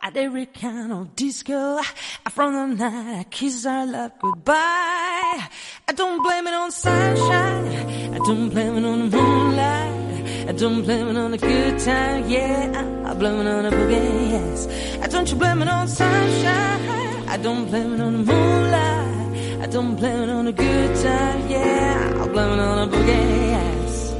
at 0.00 0.16
every 0.16 0.46
kind 0.46 0.90
of 0.90 1.14
disco. 1.14 1.82
From 2.30 2.54
the 2.54 2.88
night 2.88 3.18
I 3.20 3.24
kiss 3.24 3.66
our 3.66 3.84
love 3.84 4.12
goodbye. 4.18 4.54
I 4.54 5.92
don't 5.94 6.22
blame 6.22 6.46
it 6.46 6.54
on 6.54 6.70
sunshine. 6.72 8.14
I 8.14 8.18
don't 8.24 8.48
blame 8.48 8.78
it 8.78 8.84
on 8.86 9.10
the 9.10 9.16
moonlight. 9.18 10.48
I 10.48 10.52
don't 10.52 10.82
blame 10.82 11.08
it 11.08 11.18
on 11.18 11.32
the 11.32 11.36
good 11.36 11.78
time. 11.78 12.26
Yeah, 12.26 13.04
I 13.04 13.12
blame 13.12 13.38
it 13.46 13.48
on 13.48 13.64
the 13.64 13.70
boogie. 13.70 14.30
Yes. 14.30 14.66
I 15.02 15.08
don't 15.08 15.30
you 15.30 15.36
blame 15.36 15.60
it 15.60 15.68
on 15.68 15.86
sunshine. 15.88 17.01
I 17.32 17.38
don't 17.38 17.64
blame 17.64 17.94
it 17.94 18.00
on 18.02 18.12
the 18.12 18.24
moonlight. 18.30 19.62
I 19.62 19.66
don't 19.66 19.96
blame 19.96 20.20
it 20.24 20.28
on 20.28 20.46
a 20.48 20.52
good 20.52 20.96
time, 21.02 21.48
yeah. 21.48 22.22
I 22.22 22.28
blame 22.28 22.52
it 22.52 22.60
on 22.60 22.78
a 22.86 22.92
boogie, 22.92 23.50
yes. 23.56 24.10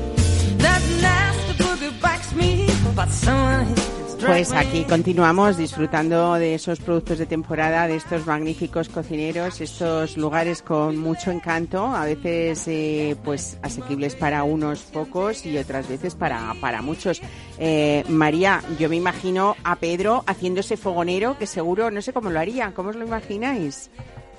That 0.57 0.81
nasty 1.03 1.53
boogie 1.63 2.01
bites 2.01 2.35
me, 2.35 2.71
but 2.97 3.11
someone 3.11 3.75
dragged 3.75 4.02
Pues 4.27 4.53
aquí 4.53 4.85
continuamos 4.85 5.57
disfrutando 5.57 6.35
de 6.35 6.55
esos 6.55 6.79
productos 6.79 7.19
de 7.19 7.27
temporada, 7.27 7.89
de 7.89 7.97
estos 7.97 8.25
magníficos 8.27 8.89
cocineros, 8.89 9.61
estos 9.61 10.17
lugares 10.17 10.63
con 10.63 10.97
mucho 10.97 11.31
encanto, 11.31 11.87
a 11.87 12.05
veces 12.05 12.69
eh, 12.69 13.17
pues 13.25 13.59
asequibles 13.63 14.15
para 14.15 14.45
unos 14.45 14.83
pocos 14.83 15.45
y 15.45 15.59
otras 15.59 15.89
veces 15.89 16.15
para, 16.15 16.55
para 16.61 16.83
muchos. 16.83 17.21
Eh, 17.59 18.05
María, 18.09 18.63
yo 18.79 18.89
me 18.89 18.97
imagino 18.97 19.57
a 19.65 19.77
Pedro 19.77 20.23
haciendo 20.27 20.61
ese 20.61 20.77
fogonero 20.77 21.37
que 21.37 21.47
seguro, 21.47 21.91
no 21.91 22.01
sé 22.01 22.13
cómo 22.13 22.31
lo 22.31 22.39
haría, 22.39 22.73
¿cómo 22.75 22.91
os 22.91 22.97
lo 22.97 23.05
imagináis? 23.05 23.91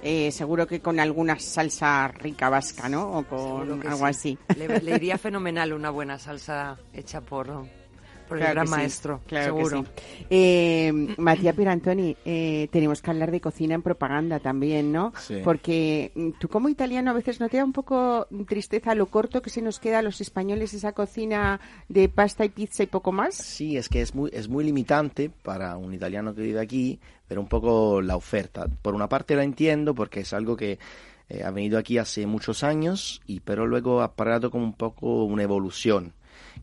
Eh, 0.02 0.32
seguro 0.32 0.67
que 0.67 0.82
con 0.82 1.00
alguna 1.00 1.39
salsa 1.39 2.08
rica 2.10 2.50
vasca, 2.50 2.89
¿no? 2.89 3.19
O 3.19 3.24
con 3.24 3.86
algo 3.88 3.98
sí. 3.98 4.04
así. 4.04 4.38
Le, 4.58 4.80
le 4.82 4.96
iría 4.96 5.17
fenomenal 5.17 5.74
una 5.74 5.89
buena 5.89 6.19
salsa 6.19 6.78
hecha 6.93 7.22
por, 7.22 7.65
por 8.34 8.39
el 8.39 8.46
Claro 8.46 8.54
gran 8.54 8.65
que 8.65 8.72
sí, 8.72 8.76
maestro, 8.76 9.22
claro 9.28 9.56
que 9.56 9.63
seguro. 9.65 9.86
sí. 9.96 10.26
Eh, 10.30 11.15
Matías 11.17 11.56
Pirantoni, 11.56 12.17
eh, 12.26 12.67
tenemos 12.72 13.02
que 13.02 13.12
hablar 13.12 13.32
de 13.32 13.39
cocina 13.41 13.76
en 13.76 13.82
propaganda 13.82 14.39
también, 14.39 14.91
¿no? 14.91 15.13
Sí. 15.19 15.36
Porque 15.43 16.12
mm, 16.15 16.30
tú 16.39 16.48
como 16.48 16.69
italiano 16.69 17.12
a 17.12 17.13
veces 17.13 17.39
no 17.39 17.50
te 17.50 17.58
da 17.58 17.65
un 17.65 17.74
poco 17.74 18.28
tristeza 18.48 18.96
lo 18.96 19.06
corto 19.08 19.41
que 19.41 19.50
se 19.50 19.62
nos 19.62 19.80
queda 19.80 20.00
a 20.00 20.02
los 20.02 20.19
españoles 20.22 20.74
esa 20.74 20.93
cocina 20.93 21.60
de 21.89 22.10
pasta 22.10 22.46
y 22.46 22.50
pizza 22.50 22.84
y 22.84 22.88
poco 22.88 23.12
más. 23.12 23.36
Sí, 23.36 23.78
es 23.78 23.89
que 23.89 24.02
es 24.02 24.15
muy, 24.15 24.30
es 24.34 24.48
muy 24.48 24.63
limitante 24.63 25.30
para 25.30 25.78
un 25.78 25.93
italiano 25.93 26.34
que 26.34 26.41
vive 26.41 26.60
aquí, 26.60 27.00
pero 27.28 27.41
un 27.41 27.48
poco 27.48 28.02
la 28.02 28.15
oferta. 28.15 28.65
Por 28.82 28.96
una 28.96 29.08
parte 29.10 29.36
la 29.36 29.43
entiendo 29.43 29.93
porque 29.93 30.22
es 30.22 30.34
algo 30.34 30.56
que 30.56 30.80
eh, 31.30 31.43
ha 31.43 31.52
venido 31.52 31.78
aquí 31.78 31.98
hace 31.98 32.26
muchos 32.28 32.63
años, 32.63 33.22
y 33.26 33.39
pero 33.39 33.65
luego 33.67 34.02
ha 34.02 34.15
parado 34.15 34.52
como 34.52 34.63
un 34.65 34.74
poco 34.74 35.24
una 35.24 35.43
evolución, 35.43 36.13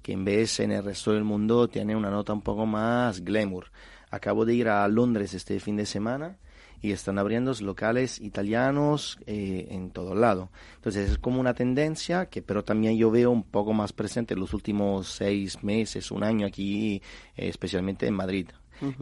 que 0.03 0.13
en 0.13 0.25
vez 0.25 0.61
en 0.61 0.73
el 0.73 0.85
resto 0.85 1.13
del 1.13 1.25
mundo 1.25 1.69
tiene 1.69 1.97
una 1.97 2.11
nota 2.11 2.33
un 2.33 2.43
poco 2.43 2.67
más 2.67 3.21
glamour. 3.23 3.71
Acabo 4.11 4.45
de 4.45 4.55
ir 4.55 4.69
a 4.69 4.87
Londres 4.89 5.35
este 5.35 5.61
fin 5.61 5.77
de 5.77 5.87
semana 5.87 6.39
y 6.83 6.93
están 6.93 7.19
abriendo 7.19 7.53
locales 7.61 8.21
italianos 8.21 9.19
eh, 9.27 9.69
en 9.71 9.91
todo 9.91 10.15
lado. 10.15 10.51
Entonces 10.77 11.11
es 11.11 11.19
como 11.19 11.41
una 11.41 11.55
tendencia 11.55 12.27
que 12.27 12.43
pero 12.43 12.65
también 12.65 12.97
yo 12.97 13.11
veo 13.11 13.31
un 13.31 13.43
poco 13.43 13.73
más 13.73 13.93
presente 13.93 14.35
en 14.35 14.41
los 14.41 14.55
últimos 14.55 15.09
seis 15.09 15.63
meses, 15.63 16.11
un 16.11 16.25
año 16.25 16.47
aquí, 16.47 17.03
eh, 17.37 17.49
especialmente 17.49 18.07
en 18.07 18.15
Madrid. 18.15 18.49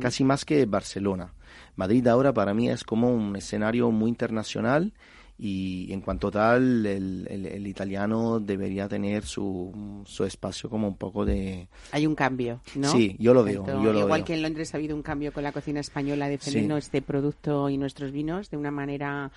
Casi 0.00 0.24
más 0.24 0.44
que 0.44 0.66
Barcelona. 0.66 1.34
Madrid 1.76 2.04
ahora 2.08 2.32
para 2.32 2.52
mí 2.52 2.68
es 2.68 2.82
como 2.82 3.14
un 3.14 3.36
escenario 3.36 3.92
muy 3.92 4.08
internacional 4.08 4.92
y 5.40 5.92
en 5.92 6.00
cuanto 6.00 6.30
tal 6.32 6.84
el, 6.84 7.26
el- 7.30 7.46
el 7.46 7.66
italiano 7.66 8.40
debería 8.40 8.88
tener 8.88 9.24
su, 9.24 10.02
su 10.04 10.24
espacio 10.24 10.68
como 10.68 10.88
un 10.88 10.96
poco 10.96 11.24
de... 11.24 11.68
Hay 11.92 12.06
un 12.06 12.14
cambio, 12.16 12.60
¿no? 12.74 12.90
Sí, 12.90 13.14
yo 13.20 13.32
lo 13.34 13.44
veo, 13.44 13.64
yo 13.64 13.92
lo 13.92 14.00
Igual 14.00 14.20
veo. 14.20 14.24
que 14.26 14.34
en 14.34 14.42
Londres 14.42 14.74
ha 14.74 14.78
habido 14.78 14.96
un 14.96 15.02
cambio 15.02 15.32
con 15.32 15.44
la 15.44 15.52
cocina 15.52 15.78
española 15.80 16.28
defendiendo 16.28 16.74
Sí. 16.76 16.78
este 16.86 17.02
producto 17.02 17.68
y 17.70 17.78
nuestros 17.78 18.10
vinos 18.10 18.50
de 18.50 18.56
una 18.56 18.70
manera 18.72 19.30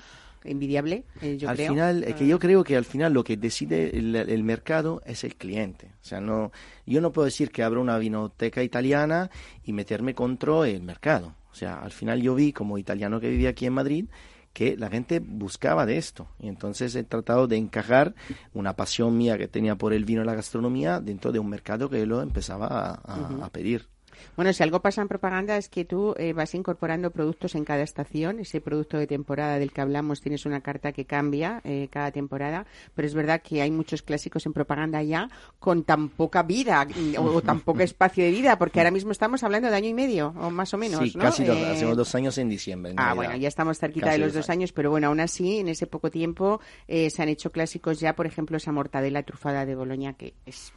envidiable, 0.43 1.03
eh, 1.21 1.37
yo 1.37 1.49
al 1.49 1.55
creo. 1.55 1.71
final, 1.71 2.03
es 2.03 2.15
que 2.15 2.25
yo 2.25 2.39
creo 2.39 2.63
que 2.63 2.75
al 2.75 2.85
final 2.85 3.13
lo 3.13 3.23
que 3.23 3.37
decide 3.37 3.95
el, 3.95 4.15
el 4.15 4.43
mercado 4.43 5.03
es 5.05 5.23
el 5.23 5.35
cliente. 5.35 5.91
O 6.01 6.05
sea, 6.05 6.19
no, 6.19 6.51
yo 6.87 6.99
no 6.99 7.11
puedo 7.11 7.25
decir 7.25 7.51
que 7.51 7.61
abra 7.61 7.79
una 7.79 7.99
vinoteca 7.99 8.63
italiana 8.63 9.29
y 9.63 9.73
meterme 9.73 10.15
contra 10.15 10.67
el 10.67 10.81
mercado. 10.81 11.35
O 11.51 11.53
sea, 11.53 11.75
al 11.81 11.91
final 11.91 12.21
yo 12.23 12.33
vi 12.33 12.53
como 12.53 12.79
italiano 12.79 13.19
que 13.19 13.29
vivía 13.29 13.49
aquí 13.49 13.67
en 13.67 13.73
Madrid 13.73 14.05
que 14.53 14.75
la 14.77 14.89
gente 14.89 15.19
buscaba 15.19 15.85
de 15.85 15.97
esto. 15.97 16.27
Y 16.39 16.47
entonces 16.47 16.95
he 16.95 17.03
tratado 17.03 17.47
de 17.47 17.57
encajar 17.57 18.13
una 18.53 18.75
pasión 18.75 19.17
mía 19.17 19.37
que 19.37 19.47
tenía 19.47 19.75
por 19.75 19.93
el 19.93 20.05
vino 20.05 20.21
y 20.21 20.25
la 20.25 20.35
gastronomía 20.35 20.99
dentro 20.99 21.31
de 21.31 21.39
un 21.39 21.49
mercado 21.49 21.89
que 21.89 22.05
lo 22.05 22.21
empezaba 22.21 22.67
a, 22.67 22.91
a- 22.93 23.45
a 23.45 23.49
pedir. 23.49 23.87
Bueno, 24.35 24.53
si 24.53 24.63
algo 24.63 24.81
pasa 24.81 25.01
en 25.01 25.07
propaganda 25.07 25.57
es 25.57 25.69
que 25.69 25.85
tú 25.85 26.13
eh, 26.17 26.33
vas 26.33 26.53
incorporando 26.55 27.11
productos 27.11 27.55
en 27.55 27.65
cada 27.65 27.83
estación. 27.83 28.39
Ese 28.39 28.61
producto 28.61 28.97
de 28.97 29.07
temporada 29.07 29.59
del 29.59 29.71
que 29.71 29.81
hablamos 29.81 30.21
tienes 30.21 30.45
una 30.45 30.61
carta 30.61 30.91
que 30.91 31.05
cambia 31.05 31.61
eh, 31.63 31.87
cada 31.91 32.11
temporada, 32.11 32.65
pero 32.95 33.07
es 33.07 33.13
verdad 33.13 33.41
que 33.41 33.61
hay 33.61 33.71
muchos 33.71 34.01
clásicos 34.01 34.45
en 34.45 34.53
propaganda 34.53 35.01
ya 35.03 35.29
con 35.59 35.83
tan 35.83 36.09
poca 36.09 36.43
vida 36.43 36.85
mm, 36.85 37.17
o, 37.17 37.35
o 37.35 37.41
tan 37.41 37.61
poco 37.61 37.81
espacio 37.81 38.23
de 38.23 38.31
vida, 38.31 38.57
porque 38.57 38.79
ahora 38.79 38.91
mismo 38.91 39.11
estamos 39.11 39.43
hablando 39.43 39.69
de 39.69 39.75
año 39.75 39.89
y 39.89 39.93
medio 39.93 40.33
o 40.39 40.49
más 40.49 40.73
o 40.73 40.77
menos. 40.77 40.99
sí, 40.99 41.13
¿no? 41.15 41.23
casi 41.23 41.43
dos, 41.43 41.57
Eh, 41.57 41.71
hacemos 41.71 41.97
dos 41.97 42.15
años 42.15 42.37
en 42.37 42.49
diciembre. 42.49 42.91
en 42.91 42.99
Ah, 42.99 43.13
bueno, 43.13 43.35
ya 43.35 43.47
estamos 43.47 43.79
cerquita 43.79 44.07
Casi 44.07 44.19
de 44.19 44.25
los 44.25 44.33
dos 44.33 44.49
años, 44.49 44.71
pero 44.71 44.89
bueno, 44.89 45.07
aún 45.07 45.19
así, 45.19 45.59
en 45.59 45.67
ese 45.67 45.87
poco 45.87 46.09
tiempo 46.11 46.59
eh, 46.87 47.09
se 47.09 47.21
han 47.21 47.29
hecho 47.29 47.51
clásicos 47.51 47.99
ya, 47.99 48.15
por 48.15 48.25
ejemplo, 48.25 48.57
esa 48.57 48.71
mortadela 48.71 49.23
trufada 49.23 49.65
de 49.65 49.75
Boloña, 49.75 50.13
que 50.13 50.33
es, 50.45 50.73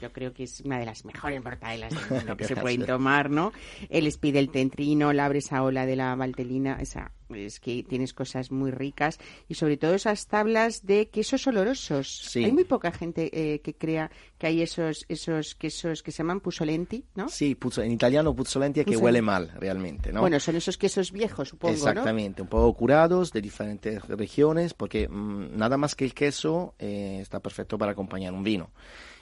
yo 0.00 0.12
creo 0.12 0.32
que 0.32 0.44
es 0.44 0.60
una 0.60 0.78
de 0.78 0.86
las 0.86 1.04
mejores 1.04 1.42
mortadelas 1.42 1.92
del 1.94 2.18
mundo 2.18 2.36
que 2.36 2.44
se 2.44 2.56
pueden 2.56 2.84
tomar, 2.86 3.30
¿no? 3.30 3.52
El 3.88 4.06
speed 4.06 4.34
del 4.34 4.50
tentrino, 4.50 5.12
la 5.12 5.26
esa 5.28 5.62
ola 5.62 5.84
de 5.86 5.96
la 5.96 6.14
valtelina, 6.14 6.78
esa, 6.80 7.10
es 7.34 7.58
que 7.60 7.82
tienes 7.82 8.14
cosas 8.14 8.50
muy 8.52 8.70
ricas 8.70 9.18
y 9.48 9.54
sobre 9.54 9.76
todo 9.76 9.94
esas 9.94 10.26
tablas 10.28 10.86
de 10.86 11.08
quesos 11.08 11.46
olorosos. 11.46 12.08
Sí. 12.30 12.44
Hay 12.44 12.52
muy 12.52 12.64
poca 12.64 12.92
gente 12.92 13.28
eh, 13.54 13.60
que 13.60 13.74
crea 13.74 14.10
que 14.38 14.46
hay 14.46 14.62
esos, 14.62 15.04
esos 15.08 15.54
quesos 15.56 16.02
que 16.02 16.12
se 16.12 16.18
llaman 16.18 16.40
pusolenti, 16.40 17.04
¿no? 17.16 17.28
Sí, 17.28 17.54
puzzo- 17.56 17.82
en 17.82 17.92
italiano 17.92 18.34
puzzolenti 18.34 18.80
es 18.80 18.84
que 18.86 18.92
Puzzolenti. 18.92 19.04
huele 19.04 19.22
mal, 19.22 19.50
realmente, 19.58 20.12
¿no? 20.12 20.20
Bueno, 20.20 20.38
son 20.40 20.56
esos 20.56 20.78
quesos 20.78 21.10
viejos, 21.12 21.48
supongo, 21.48 21.72
¿no? 21.72 21.78
Exactamente, 21.78 22.40
un 22.42 22.48
poco 22.48 22.72
curados 22.74 23.32
de 23.32 23.40
diferentes 23.40 24.00
regiones, 24.08 24.72
porque 24.74 25.08
mm, 25.08 25.56
nada 25.56 25.76
más 25.76 25.94
que 25.96 26.04
el 26.04 26.14
queso 26.14 26.74
eh, 26.78 27.18
está 27.20 27.40
perfecto 27.40 27.76
para 27.76 27.92
acompañar 27.92 28.32
un 28.32 28.44
vino. 28.44 28.70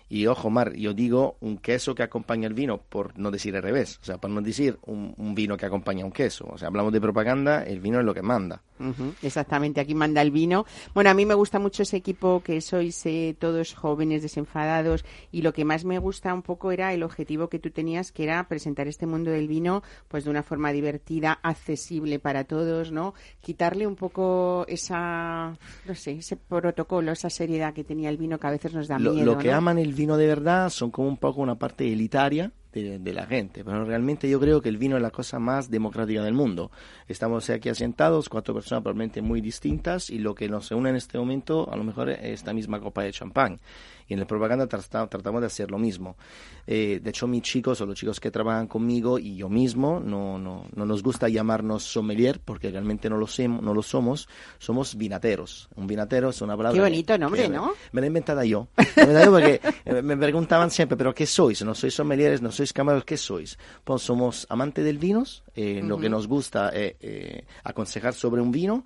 Y 0.08 0.26
ojo, 0.26 0.50
Mar, 0.50 0.74
yo 0.74 0.92
digo 0.92 1.36
un 1.40 1.58
queso 1.58 1.94
que 1.94 2.02
acompaña 2.02 2.46
el 2.46 2.54
vino, 2.54 2.78
por 2.78 3.18
no 3.18 3.30
decir 3.30 3.56
al 3.56 3.62
revés, 3.62 3.98
o 4.02 4.04
sea, 4.04 4.18
por 4.18 4.30
no 4.30 4.42
decir 4.42 4.78
un, 4.82 5.14
un 5.16 5.34
vino 5.34 5.56
que 5.56 5.66
acompaña 5.66 6.04
un 6.04 6.12
queso. 6.12 6.46
O 6.50 6.58
sea, 6.58 6.68
hablamos 6.68 6.92
de 6.92 7.00
propaganda, 7.00 7.62
el 7.64 7.80
vino 7.80 7.98
es 7.98 8.04
lo 8.04 8.14
que 8.14 8.22
manda. 8.22 8.62
Ujú, 8.78 9.14
exactamente, 9.22 9.80
aquí 9.80 9.94
manda 9.94 10.20
el 10.20 10.30
vino. 10.30 10.66
Bueno, 10.94 11.08
a 11.10 11.14
mí 11.14 11.24
me 11.24 11.34
gusta 11.34 11.58
mucho 11.58 11.84
ese 11.84 11.96
equipo 11.96 12.42
que 12.44 12.60
sois 12.60 13.06
eh, 13.06 13.34
todos 13.38 13.72
jóvenes, 13.74 14.20
desenfadados, 14.22 15.04
y 15.32 15.42
lo 15.42 15.52
que 15.52 15.64
más 15.64 15.84
me 15.84 15.98
gusta 15.98 16.34
un 16.34 16.42
poco 16.42 16.72
era 16.72 16.92
el 16.92 17.02
objetivo 17.02 17.48
que 17.48 17.58
tú 17.58 17.70
tenías, 17.70 18.12
que 18.12 18.24
era 18.24 18.46
presentar 18.48 18.88
este 18.88 19.06
mundo 19.06 19.30
del 19.30 19.48
vino 19.48 19.82
pues 20.08 20.24
de 20.24 20.30
una 20.30 20.42
forma 20.42 20.72
divertida, 20.72 21.38
accesible 21.42 22.18
para 22.18 22.44
todos, 22.44 22.92
¿no? 22.92 23.14
Quitarle 23.40 23.86
un 23.86 23.96
poco 23.96 24.64
esa, 24.68 25.56
no 25.86 25.94
sé, 25.94 26.12
ese 26.18 26.36
protocolo, 26.36 27.12
esa 27.12 27.30
seriedad 27.30 27.72
que 27.72 27.84
tenía 27.84 28.10
el 28.10 28.16
vino 28.16 28.38
que 28.38 28.46
a 28.46 28.50
veces 28.50 28.74
nos 28.74 28.88
da 28.88 28.98
Lo, 28.98 29.12
miedo, 29.14 29.24
lo 29.34 29.38
que 29.38 29.50
¿no? 29.50 29.56
aman 29.56 29.78
el 29.78 29.93
vino 29.94 30.16
de 30.16 30.26
verdad 30.26 30.70
son 30.70 30.90
como 30.90 31.08
un 31.08 31.16
poco 31.16 31.40
una 31.40 31.54
parte 31.56 31.90
elitaria 31.90 32.52
de, 32.72 32.98
de 32.98 33.12
la 33.12 33.26
gente, 33.26 33.64
pero 33.64 33.84
realmente 33.84 34.28
yo 34.28 34.40
creo 34.40 34.60
que 34.60 34.68
el 34.68 34.78
vino 34.78 34.96
es 34.96 35.02
la 35.02 35.10
cosa 35.10 35.38
más 35.38 35.70
democrática 35.70 36.22
del 36.22 36.34
mundo. 36.34 36.70
Estamos 37.08 37.48
aquí 37.50 37.68
asentados, 37.68 38.28
cuatro 38.28 38.52
personas 38.54 38.82
probablemente 38.82 39.22
muy 39.22 39.40
distintas, 39.40 40.10
y 40.10 40.18
lo 40.18 40.34
que 40.34 40.48
nos 40.48 40.70
une 40.72 40.90
en 40.90 40.96
este 40.96 41.18
momento 41.18 41.72
a 41.72 41.76
lo 41.76 41.84
mejor 41.84 42.10
es 42.10 42.18
esta 42.20 42.52
misma 42.52 42.80
copa 42.80 43.02
de 43.02 43.12
champán. 43.12 43.60
Y 44.08 44.14
en 44.14 44.20
la 44.20 44.26
propaganda 44.26 44.66
trata- 44.66 45.06
tratamos 45.06 45.40
de 45.40 45.46
hacer 45.46 45.70
lo 45.70 45.78
mismo. 45.78 46.16
Eh, 46.66 47.00
de 47.02 47.10
hecho, 47.10 47.26
mis 47.26 47.42
chicos 47.42 47.80
o 47.80 47.86
los 47.86 47.98
chicos 47.98 48.20
que 48.20 48.30
trabajan 48.30 48.66
conmigo 48.66 49.18
y 49.18 49.36
yo 49.36 49.48
mismo 49.48 50.00
no, 50.00 50.38
no, 50.38 50.66
no 50.74 50.84
nos 50.86 51.02
gusta 51.02 51.28
llamarnos 51.28 51.82
sommelier 51.84 52.40
porque 52.44 52.70
realmente 52.70 53.08
no 53.08 53.16
lo, 53.16 53.26
no 53.62 53.74
lo 53.74 53.82
somos, 53.82 54.28
somos 54.58 54.96
vinateros. 54.96 55.68
Un 55.76 55.86
vinatero 55.86 56.30
es 56.30 56.40
una 56.42 56.56
palabra... 56.56 56.76
Qué 56.76 56.82
bonito 56.82 57.16
nombre, 57.18 57.48
¿no? 57.48 57.72
me 57.92 58.00
la 58.00 58.06
he 58.06 58.08
inventada 58.08 58.44
yo. 58.44 58.68
Me 58.96 59.06
la 59.06 59.24
porque 59.30 59.60
eh, 59.84 60.02
me 60.02 60.16
preguntaban 60.16 60.70
siempre, 60.70 60.96
¿pero 60.96 61.14
qué 61.14 61.26
sois? 61.26 61.62
No 61.64 61.74
sois 61.74 61.94
sommeliers, 61.94 62.42
no 62.42 62.52
sois 62.52 62.72
camareros, 62.72 63.04
¿qué 63.04 63.16
sois? 63.16 63.58
Pues 63.84 64.02
somos 64.02 64.46
amantes 64.50 64.84
del 64.84 64.98
vino, 64.98 65.24
eh, 65.54 65.80
lo 65.84 65.98
que 65.98 66.08
nos 66.08 66.26
gusta 66.26 66.68
es 66.70 66.94
eh, 67.00 67.44
aconsejar 67.62 68.14
sobre 68.14 68.42
un 68.42 68.50
vino 68.50 68.84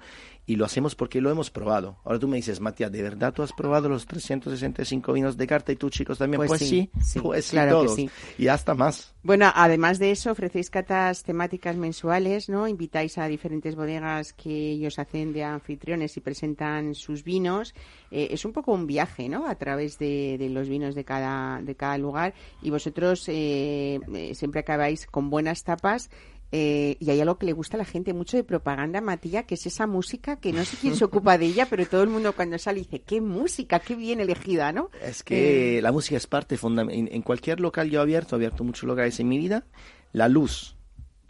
y 0.48 0.56
lo 0.56 0.64
hacemos 0.64 0.94
porque 0.94 1.20
lo 1.20 1.30
hemos 1.30 1.50
probado. 1.50 1.98
Ahora 2.04 2.18
tú 2.18 2.26
me 2.26 2.38
dices, 2.38 2.58
Matías, 2.58 2.90
¿de 2.90 3.02
verdad 3.02 3.34
tú 3.34 3.42
has 3.42 3.52
probado 3.52 3.90
los 3.90 4.06
365 4.06 5.12
vinos 5.12 5.36
de 5.36 5.46
carta 5.46 5.72
y 5.72 5.76
tú 5.76 5.90
chicos 5.90 6.16
también? 6.16 6.38
Pues 6.38 6.48
Pues, 6.48 6.60
sí, 6.62 6.90
sí, 6.94 7.00
sí, 7.02 7.20
pues 7.20 7.44
sí, 7.44 7.50
claro 7.50 7.80
que 7.80 7.86
todos. 7.86 7.94
sí. 7.96 8.10
Y 8.38 8.48
hasta 8.48 8.74
más. 8.74 9.14
Bueno, 9.22 9.52
además 9.54 9.98
de 9.98 10.10
eso, 10.10 10.30
ofrecéis 10.32 10.70
catas 10.70 11.22
temáticas 11.22 11.76
mensuales, 11.76 12.48
¿no? 12.48 12.66
Invitáis 12.66 13.18
a 13.18 13.28
diferentes 13.28 13.74
bodegas 13.76 14.32
que 14.32 14.70
ellos 14.70 14.98
hacen 14.98 15.34
de 15.34 15.44
anfitriones 15.44 16.16
y 16.16 16.20
presentan 16.20 16.94
sus 16.94 17.24
vinos. 17.24 17.74
Eh, 18.10 18.28
es 18.30 18.46
un 18.46 18.54
poco 18.54 18.72
un 18.72 18.86
viaje, 18.86 19.28
¿no? 19.28 19.46
A 19.46 19.54
través 19.56 19.98
de, 19.98 20.36
de 20.38 20.48
los 20.48 20.66
vinos 20.66 20.94
de 20.94 21.04
cada, 21.04 21.60
de 21.60 21.74
cada 21.74 21.98
lugar. 21.98 22.32
Y 22.62 22.70
vosotros 22.70 23.28
eh, 23.28 24.00
eh, 24.14 24.34
siempre 24.34 24.60
acabáis 24.60 25.06
con 25.06 25.28
buenas 25.28 25.62
tapas. 25.62 26.08
Eh, 26.50 26.96
y 26.98 27.10
hay 27.10 27.20
algo 27.20 27.38
que 27.38 27.46
le 27.46 27.52
gusta 27.52 27.76
a 27.76 27.78
la 27.78 27.84
gente 27.84 28.14
mucho 28.14 28.36
de 28.36 28.44
propaganda, 28.44 29.00
Matilla, 29.00 29.42
que 29.42 29.54
es 29.54 29.66
esa 29.66 29.86
música 29.86 30.36
que 30.36 30.52
no 30.52 30.64
sé 30.64 30.76
quién 30.80 30.96
se 30.96 31.04
ocupa 31.04 31.36
de 31.36 31.46
ella, 31.46 31.66
pero 31.68 31.84
todo 31.86 32.02
el 32.02 32.08
mundo 32.08 32.32
cuando 32.34 32.58
sale 32.58 32.80
dice, 32.80 33.00
qué 33.02 33.20
música, 33.20 33.80
qué 33.80 33.94
bien 33.94 34.20
elegida, 34.20 34.72
¿no? 34.72 34.90
Es 35.02 35.22
que 35.22 35.80
la 35.82 35.92
música 35.92 36.16
es 36.16 36.26
parte 36.26 36.56
fundamental. 36.56 36.98
En, 36.98 37.14
en 37.14 37.22
cualquier 37.22 37.60
local 37.60 37.90
yo 37.90 38.00
he 38.00 38.02
abierto, 38.02 38.36
he 38.36 38.38
abierto 38.38 38.64
muchos 38.64 38.84
locales 38.84 39.20
en 39.20 39.28
mi 39.28 39.38
vida, 39.38 39.66
la 40.12 40.28
luz 40.28 40.76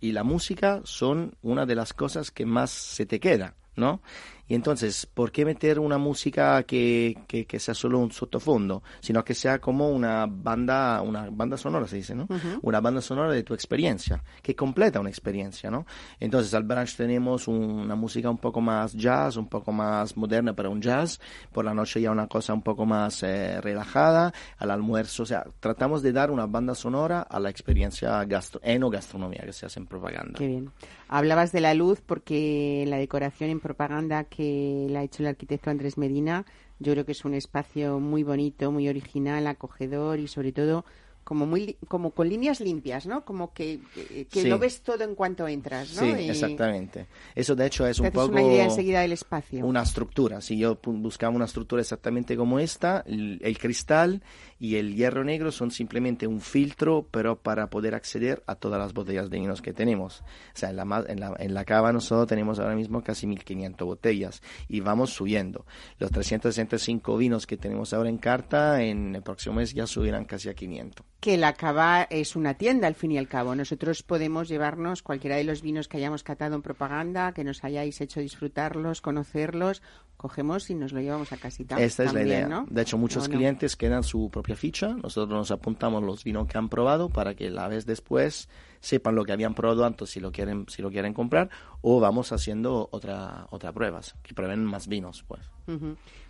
y 0.00 0.12
la 0.12 0.22
música 0.22 0.80
son 0.84 1.34
una 1.42 1.66
de 1.66 1.74
las 1.74 1.92
cosas 1.92 2.30
que 2.30 2.46
más 2.46 2.70
se 2.70 3.04
te 3.04 3.18
queda, 3.18 3.56
¿no? 3.74 4.00
Y 4.48 4.54
entonces, 4.54 5.06
¿por 5.06 5.30
qué 5.30 5.44
meter 5.44 5.78
una 5.78 5.98
música 5.98 6.62
que, 6.62 7.16
que, 7.26 7.46
que 7.46 7.60
sea 7.60 7.74
solo 7.74 7.98
un 7.98 8.10
sottofondo? 8.10 8.82
Sino 9.00 9.22
que 9.24 9.34
sea 9.34 9.58
como 9.60 9.90
una 9.90 10.26
banda, 10.26 11.02
una 11.02 11.28
banda 11.30 11.56
sonora, 11.56 11.86
se 11.86 11.96
dice, 11.96 12.14
¿no? 12.14 12.26
Una 12.62 12.80
banda 12.80 13.00
sonora 13.00 13.32
de 13.32 13.42
tu 13.42 13.54
experiencia, 13.54 14.22
que 14.42 14.56
completa 14.56 15.00
una 15.00 15.10
experiencia, 15.10 15.70
¿no? 15.70 15.86
Entonces, 16.18 16.54
al 16.54 16.64
brunch 16.64 16.96
tenemos 16.96 17.46
una 17.46 17.94
música 17.94 18.30
un 18.30 18.38
poco 18.38 18.60
más 18.60 18.94
jazz, 18.94 19.36
un 19.36 19.48
poco 19.48 19.72
más 19.72 20.16
moderna 20.16 20.54
para 20.54 20.68
un 20.68 20.80
jazz. 20.80 21.20
Por 21.52 21.64
la 21.64 21.74
noche 21.74 22.00
ya 22.00 22.10
una 22.10 22.26
cosa 22.26 22.54
un 22.54 22.62
poco 22.62 22.86
más 22.86 23.22
eh, 23.22 23.60
relajada. 23.60 24.32
Al 24.58 24.70
almuerzo, 24.70 25.24
o 25.24 25.26
sea, 25.26 25.44
tratamos 25.60 26.02
de 26.02 26.12
dar 26.12 26.30
una 26.30 26.46
banda 26.46 26.74
sonora 26.74 27.22
a 27.22 27.38
la 27.38 27.50
experiencia 27.50 28.24
gastro 28.24 28.60
enogastronomía 28.64 29.42
que 29.44 29.52
se 29.52 29.66
hace 29.66 29.80
en 29.80 29.86
propaganda. 29.86 30.38
Qué 30.38 30.46
bien. 30.46 30.70
Hablabas 31.10 31.52
de 31.52 31.60
la 31.60 31.72
luz 31.72 32.02
porque 32.02 32.84
la 32.86 32.98
decoración 32.98 33.48
en 33.48 33.60
propaganda 33.60 34.24
que 34.24 34.86
la 34.90 35.00
ha 35.00 35.02
hecho 35.02 35.22
el 35.22 35.28
arquitecto 35.28 35.70
Andrés 35.70 35.96
Medina, 35.96 36.44
yo 36.80 36.92
creo 36.92 37.06
que 37.06 37.12
es 37.12 37.24
un 37.24 37.32
espacio 37.32 37.98
muy 37.98 38.24
bonito, 38.24 38.70
muy 38.70 38.90
original, 38.90 39.46
acogedor 39.46 40.18
y 40.20 40.28
sobre 40.28 40.52
todo 40.52 40.84
como 41.28 41.44
muy 41.44 41.76
como 41.88 42.12
con 42.12 42.26
líneas 42.26 42.58
limpias, 42.58 43.04
¿no? 43.06 43.22
Como 43.22 43.52
que, 43.52 43.80
que, 43.94 44.24
que 44.26 44.40
Sí. 44.42 44.48
lo 44.48 44.58
ves 44.58 44.80
todo 44.80 45.04
en 45.04 45.14
cuanto 45.14 45.46
entras, 45.46 45.92
¿no? 45.94 46.00
Sí, 46.00 46.22
Y 46.24 46.30
exactamente. 46.30 47.06
Eso 47.34 47.54
de 47.54 47.66
hecho 47.66 47.86
es 47.86 48.00
un 48.00 48.10
poco 48.10 48.28
una 48.32 48.40
idea 48.40 48.64
enseguida 48.64 49.02
del 49.02 49.12
espacio. 49.12 49.62
una 49.66 49.82
estructura. 49.82 50.40
Si 50.40 50.56
yo 50.56 50.78
buscaba 50.82 51.36
una 51.36 51.44
estructura 51.44 51.82
exactamente 51.82 52.34
como 52.34 52.58
esta, 52.58 53.04
el, 53.06 53.38
el 53.42 53.58
cristal 53.58 54.22
y 54.58 54.76
el 54.76 54.94
hierro 54.96 55.22
negro 55.22 55.52
son 55.52 55.70
simplemente 55.70 56.26
un 56.26 56.40
filtro, 56.40 57.06
pero 57.10 57.36
para 57.38 57.68
poder 57.68 57.94
acceder 57.94 58.42
a 58.46 58.54
todas 58.54 58.78
las 58.80 58.94
botellas 58.94 59.28
de 59.28 59.38
vinos 59.38 59.60
que 59.60 59.74
tenemos. 59.74 60.20
O 60.20 60.24
sea, 60.54 60.70
en 60.70 60.76
la, 60.76 61.04
en 61.08 61.20
la, 61.20 61.36
en 61.38 61.52
la 61.52 61.64
cava 61.66 61.92
nosotros 61.92 62.26
tenemos 62.26 62.58
ahora 62.58 62.74
mismo 62.74 63.02
casi 63.02 63.26
1500 63.26 63.86
botellas 63.86 64.40
y 64.66 64.80
vamos 64.80 65.10
subiendo. 65.10 65.66
Los 65.98 66.10
365 66.10 67.18
vinos 67.18 67.46
que 67.46 67.58
tenemos 67.58 67.92
ahora 67.92 68.08
en 68.08 68.16
carta, 68.16 68.82
en 68.82 69.14
el 69.14 69.22
próximo 69.22 69.56
mes 69.56 69.74
ya 69.74 69.86
subirán 69.86 70.24
casi 70.24 70.48
a 70.48 70.54
500. 70.54 71.04
Que 71.20 71.36
la 71.36 71.54
cava 71.54 72.02
es 72.02 72.36
una 72.36 72.54
tienda 72.54 72.86
al 72.86 72.94
fin 72.94 73.10
y 73.10 73.18
al 73.18 73.28
cabo. 73.28 73.54
Nosotros 73.54 74.02
podemos 74.02 74.48
llevarnos 74.48 75.02
cualquiera 75.02 75.36
de 75.36 75.44
los 75.44 75.62
vinos 75.62 75.88
que 75.88 75.96
hayamos 75.96 76.22
catado 76.22 76.54
en 76.54 76.62
propaganda, 76.62 77.32
que 77.32 77.42
nos 77.42 77.64
hayáis 77.64 78.00
hecho 78.00 78.20
disfrutarlos, 78.20 79.00
conocerlos, 79.00 79.82
cogemos 80.16 80.70
y 80.70 80.74
nos 80.76 80.92
lo 80.92 81.00
llevamos 81.00 81.32
a 81.32 81.36
casita. 81.36 81.80
Esta 81.80 82.04
es 82.04 82.12
la 82.12 82.22
idea. 82.22 82.46
¿no? 82.46 82.66
De 82.70 82.82
hecho, 82.82 82.98
muchos 82.98 83.28
clientes 83.28 83.76
quedan 83.76 84.04
su 84.04 84.30
propia 84.30 84.54
ficha. 84.54 84.94
Nosotros 84.94 85.36
nos 85.36 85.50
apuntamos 85.50 86.04
los 86.04 86.22
vinos 86.22 86.46
que 86.46 86.56
han 86.56 86.68
probado 86.68 87.08
para 87.08 87.34
que 87.34 87.50
la 87.50 87.66
vez 87.66 87.84
después 87.84 88.48
sepan 88.80 89.16
lo 89.16 89.24
que 89.24 89.32
habían 89.32 89.54
probado 89.54 89.84
antes 89.84 90.10
si 90.10 90.20
lo 90.20 90.30
quieren 90.30 90.66
si 90.68 90.82
lo 90.82 90.90
quieren 90.90 91.12
comprar 91.12 91.50
o 91.80 91.98
vamos 91.98 92.30
haciendo 92.30 92.88
otra 92.92 93.48
otra 93.50 93.72
pruebas 93.72 94.14
que 94.22 94.34
prueben 94.34 94.64
más 94.64 94.86
vinos 94.86 95.24
pues. 95.26 95.42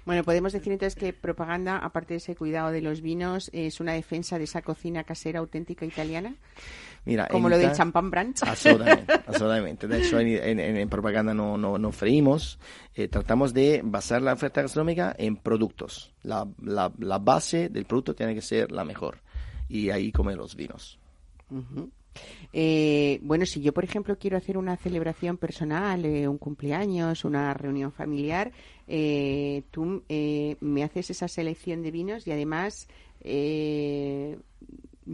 Bueno, 0.09 0.25
podemos 0.25 0.55
decir 0.55 0.73
entonces 0.73 0.99
que 0.99 1.13
propaganda, 1.13 1.77
aparte 1.77 2.15
de 2.15 2.19
ese 2.19 2.35
cuidado 2.35 2.71
de 2.73 2.81
los 2.81 3.03
vinos, 3.03 3.51
es 3.53 3.79
una 3.79 3.93
defensa 3.93 4.39
de 4.39 4.45
esa 4.45 4.63
cocina 4.63 5.05
casera 5.05 5.41
auténtica 5.41 5.85
italiana, 5.85 6.35
mira 7.05 7.29
como 7.29 7.51
lo 7.51 7.59
del 7.59 7.73
champán 7.77 8.11
brunch. 8.11 8.43
Absolutamente, 8.43 9.13
absolutamente. 9.27 9.87
De 9.87 9.99
hecho, 9.99 10.19
en, 10.19 10.29
en- 10.29 10.61
en- 10.61 10.77
en 10.79 10.89
propaganda 10.89 11.35
no, 11.35 11.59
no, 11.59 11.77
no 11.77 11.93
freímos. 11.93 12.59
Eh, 12.95 13.09
tratamos 13.09 13.53
de 13.53 13.83
basar 13.85 14.23
la 14.23 14.33
oferta 14.33 14.63
gastronómica 14.63 15.15
en 15.19 15.37
productos. 15.37 16.15
La, 16.23 16.49
la, 16.63 16.91
la 16.99 17.19
base 17.19 17.69
del 17.69 17.85
producto 17.85 18.15
tiene 18.15 18.35
que 18.35 18.41
ser 18.41 18.73
la 18.73 18.85
mejor. 18.85 19.19
Y 19.69 19.91
ahí 19.91 20.11
comer 20.11 20.39
los 20.39 20.57
vinos. 20.57 20.99
Ujú. 21.51 21.91
Eh, 22.53 23.19
bueno, 23.23 23.47
si 23.47 23.61
yo, 23.61 23.73
por 23.73 23.85
ejemplo, 23.85 24.19
quiero 24.19 24.37
hacer 24.37 24.57
una 24.57 24.77
celebración 24.77 25.37
personal, 25.37 26.05
eh, 26.05 26.29
un 26.29 26.39
cumpleaños, 26.39 27.25
una 27.25 27.53
reunión 27.55 27.93
familiar, 27.93 28.53
eh, 28.87 29.63
tú 29.71 30.03
eh, 30.09 30.57
me 30.61 30.83
haces 30.83 31.11
esa 31.11 31.29
selección 31.29 31.83
de 31.83 31.91
vinos 31.91 32.27
y 32.27 32.33
además 32.33 32.89
eh, 33.21 34.39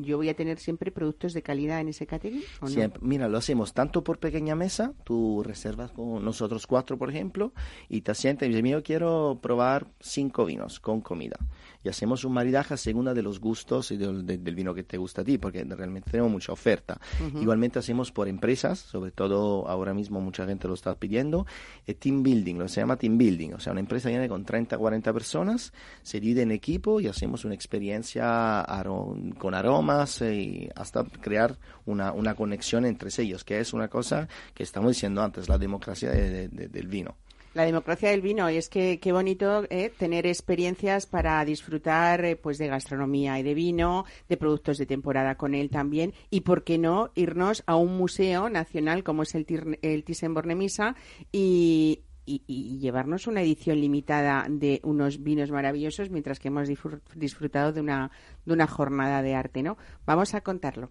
yo 0.03 0.16
voy 0.16 0.28
a 0.28 0.34
tener 0.34 0.59
siempre 0.59 0.90
productos 0.90 1.32
de 1.32 1.42
calidad 1.42 1.80
en 1.80 1.88
ese 1.88 2.07
catering. 2.07 2.42
¿o 2.61 2.66
no? 2.66 2.70
Mira, 3.01 3.28
lo 3.28 3.38
hacemos 3.38 3.72
tanto 3.72 4.03
por 4.03 4.18
pequeña 4.18 4.55
mesa, 4.55 4.92
tú 5.05 5.42
reservas 5.45 5.92
con 5.92 6.24
nosotros 6.24 6.66
cuatro, 6.66 6.99
por 6.99 7.11
ejemplo, 7.11 7.53
y 7.88 8.01
te 8.01 8.14
sientas 8.14 8.47
y 8.49 8.53
dices, 8.53 8.70
yo 8.70 8.82
quiero 8.82 9.38
probar 9.42 9.86
cinco 10.01 10.45
vinos 10.45 10.80
con 10.80 11.01
comida. 11.01 11.36
Y 11.82 11.88
hacemos 11.90 12.24
un 12.24 12.32
maridaje 12.32 12.76
según 12.78 13.05
de 13.05 13.22
los 13.22 13.40
gustos 13.40 13.90
y 13.90 13.97
del, 13.99 14.24
del- 14.24 14.42
del 14.42 14.55
vino 14.55 14.72
que 14.74 14.82
te 14.84 14.97
gusta 14.97 15.20
a 15.20 15.24
ti, 15.24 15.36
porque 15.36 15.62
realmente 15.64 16.11
tenemos 16.11 16.32
mucha 16.32 16.53
oferta. 16.53 16.99
Igualmente 17.40 17.78
hacemos 17.78 18.11
por 18.11 18.26
empresas, 18.26 18.78
sobre 18.78 19.11
todo 19.11 19.68
ahora 19.68 19.92
mismo 19.92 20.20
mucha 20.22 20.47
gente 20.47 20.66
lo 20.66 20.72
está 20.74 20.95
pidiendo, 20.95 21.47
eh, 21.86 21.92
team 21.95 22.22
building, 22.22 22.55
lo 22.57 22.64
que 22.64 22.68
se 22.70 22.80
llama 22.80 22.97
team 22.97 23.18
building, 23.18 23.51
o 23.53 23.61
sea, 23.61 23.72
una 23.72 23.80
empresa 23.80 24.09
viene 24.09 24.28
con 24.28 24.45
30, 24.47 24.78
40 24.78 25.12
personas, 25.12 25.72
se 26.03 26.20
divide 26.20 26.40
en 26.42 26.53
equipo 26.53 27.01
y 27.01 27.07
hacemos 27.09 27.45
una 27.45 27.55
experiencia 27.55 28.62
aro- 28.64 29.36
con 29.38 29.55
aromas 29.55 29.84
eh, 30.22 30.35
y 30.35 30.68
hasta 30.74 31.05
crear 31.05 31.57
una, 31.87 32.12
una 32.12 32.35
conexión 32.35 32.85
entre 32.85 33.11
ellos, 33.18 33.45
que 33.45 33.61
es 33.61 33.72
una 33.72 33.89
cosa 33.89 34.28
que 34.55 34.62
estamos 34.62 34.91
diciendo 34.93 35.22
antes, 35.22 35.49
la 35.49 35.59
democracia 35.59 36.11
de- 36.11 36.30
de- 36.30 36.49
de- 36.49 36.68
del 36.68 36.89
vino. 36.89 37.16
La 37.55 37.64
democracia 37.64 38.11
del 38.11 38.20
vino, 38.20 38.51
y 38.51 38.57
es 38.57 38.68
que 38.68 38.99
qué 38.99 39.12
bonito 39.12 39.64
eh, 39.70 39.93
tener 39.97 40.26
experiencias 40.26 41.07
para 41.07 41.45
disfrutar 41.45 42.24
eh, 42.24 42.35
pues 42.35 42.59
de 42.59 42.66
gastronomía 42.66 43.39
y 43.39 43.45
de 43.45 43.55
vino, 43.55 44.07
de 44.28 44.37
productos 44.37 44.76
de 44.76 44.87
temporada 44.87 45.37
con 45.37 45.55
él 45.55 45.70
también, 45.70 46.14
y 46.30 46.41
por 46.41 46.64
qué 46.64 46.78
no 46.78 47.12
irnos 47.14 47.62
a 47.66 47.76
un 47.76 47.97
museo 47.97 48.51
nacional 48.51 49.05
como 49.05 49.22
es 49.22 49.37
el, 49.37 49.47
el 49.82 50.05
Thyssen-Bornemisza 50.05 50.97
y, 51.30 52.01
y- 52.27 52.79
llevarnos 52.79 53.27
una 53.27 53.43
edición 53.43 53.81
limitada 53.81 54.47
de 54.49 54.81
unos 54.85 55.22
vinos 55.22 55.51
maravillosos 55.51 56.11
mientras 56.11 56.39
que 56.39 56.49
hemos 56.49 56.68
disfr- 56.68 57.01
disfrutado 57.14 57.72
de 57.72 57.81
una, 57.81 58.11
de 58.45 58.53
una 58.53 58.66
jornada 58.66 59.22
de 59.22 59.35
arte, 59.35 59.62
¿no? 59.62 59.77
Vamos 60.07 60.35
a 60.35 60.41
contarlo. 60.43 60.91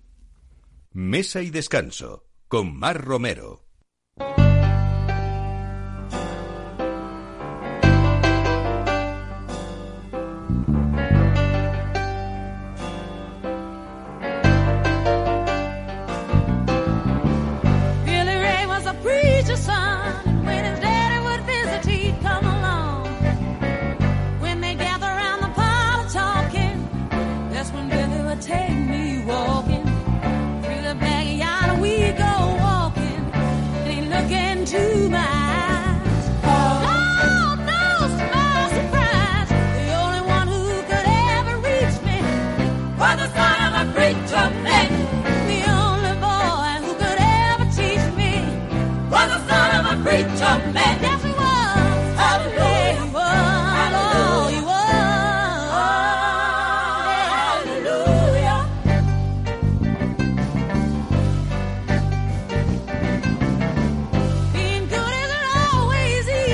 Mesa 0.91 1.41
y 1.41 1.49
descanso 1.49 2.25
con 2.47 2.77
Mar 2.77 3.03
Romero. 3.03 3.65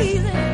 Easy, 0.01 0.48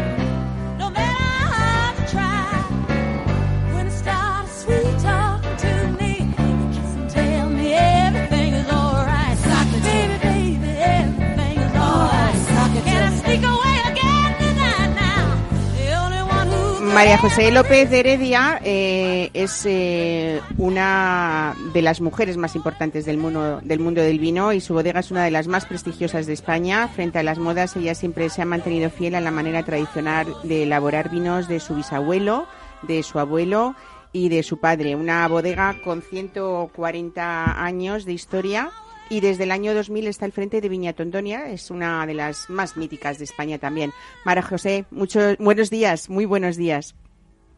María 16.96 17.18
José 17.18 17.52
López 17.52 17.90
de 17.90 18.00
Heredia 18.00 18.62
eh, 18.64 19.30
es 19.34 19.66
eh, 19.66 20.40
una 20.58 21.54
de 21.74 21.82
las 21.82 22.00
mujeres 22.00 22.38
más 22.38 22.56
importantes 22.56 23.04
del 23.04 23.18
mundo, 23.18 23.60
del 23.62 23.82
mundo 23.82 24.02
del 24.02 24.18
vino 24.18 24.54
y 24.54 24.62
su 24.62 24.74
bodega 24.74 25.02
es 25.02 25.12
una 25.12 25.26
de 25.26 25.30
las 25.30 25.50
más 25.50 25.66
prestigiosas 25.66 26.26
de 26.26 26.32
España. 26.32 26.88
Frente 26.88 27.20
a 27.20 27.24
las 27.24 27.38
modas, 27.38 27.76
ella 27.76 27.96
siempre 27.96 28.30
se 28.30 28.42
ha 28.42 28.46
mantenido 28.46 28.90
fiel 28.90 29.16
a 29.16 29.20
la 29.20 29.30
manera 29.30 29.64
tradicional 29.64 30.26
de 30.44 30.64
elaborar 30.64 31.10
vinos 31.10 31.50
de 31.50 31.60
su 31.60 31.76
bisabuelo, 31.76 32.48
de 32.84 33.04
su 33.04 33.20
abuelo 33.20 33.76
y 34.14 34.30
de 34.30 34.42
su 34.42 34.62
padre. 34.62 34.96
Una 34.96 35.28
bodega 35.28 35.76
con 35.84 36.02
140 36.02 37.62
años 37.62 38.06
de 38.06 38.14
historia 38.14 38.72
y 39.10 39.20
desde 39.20 39.44
el 39.44 39.52
año 39.52 39.74
2000 39.74 40.08
está 40.08 40.26
al 40.26 40.32
frente 40.32 40.62
de 40.62 40.70
Viña 40.70 40.94
Tondonia, 40.94 41.50
es 41.50 41.72
una 41.72 42.06
de 42.06 42.14
las 42.14 42.50
más 42.50 42.78
míticas 42.78 43.18
de 43.18 43.26
España 43.26 43.58
también. 43.58 43.92
Mara 44.26 44.42
José, 44.42 44.86
muchos 44.92 45.38
buenos 45.38 45.70
días, 45.70 46.10
muy 46.10 46.26
buenos 46.26 46.58
días. 46.58 46.96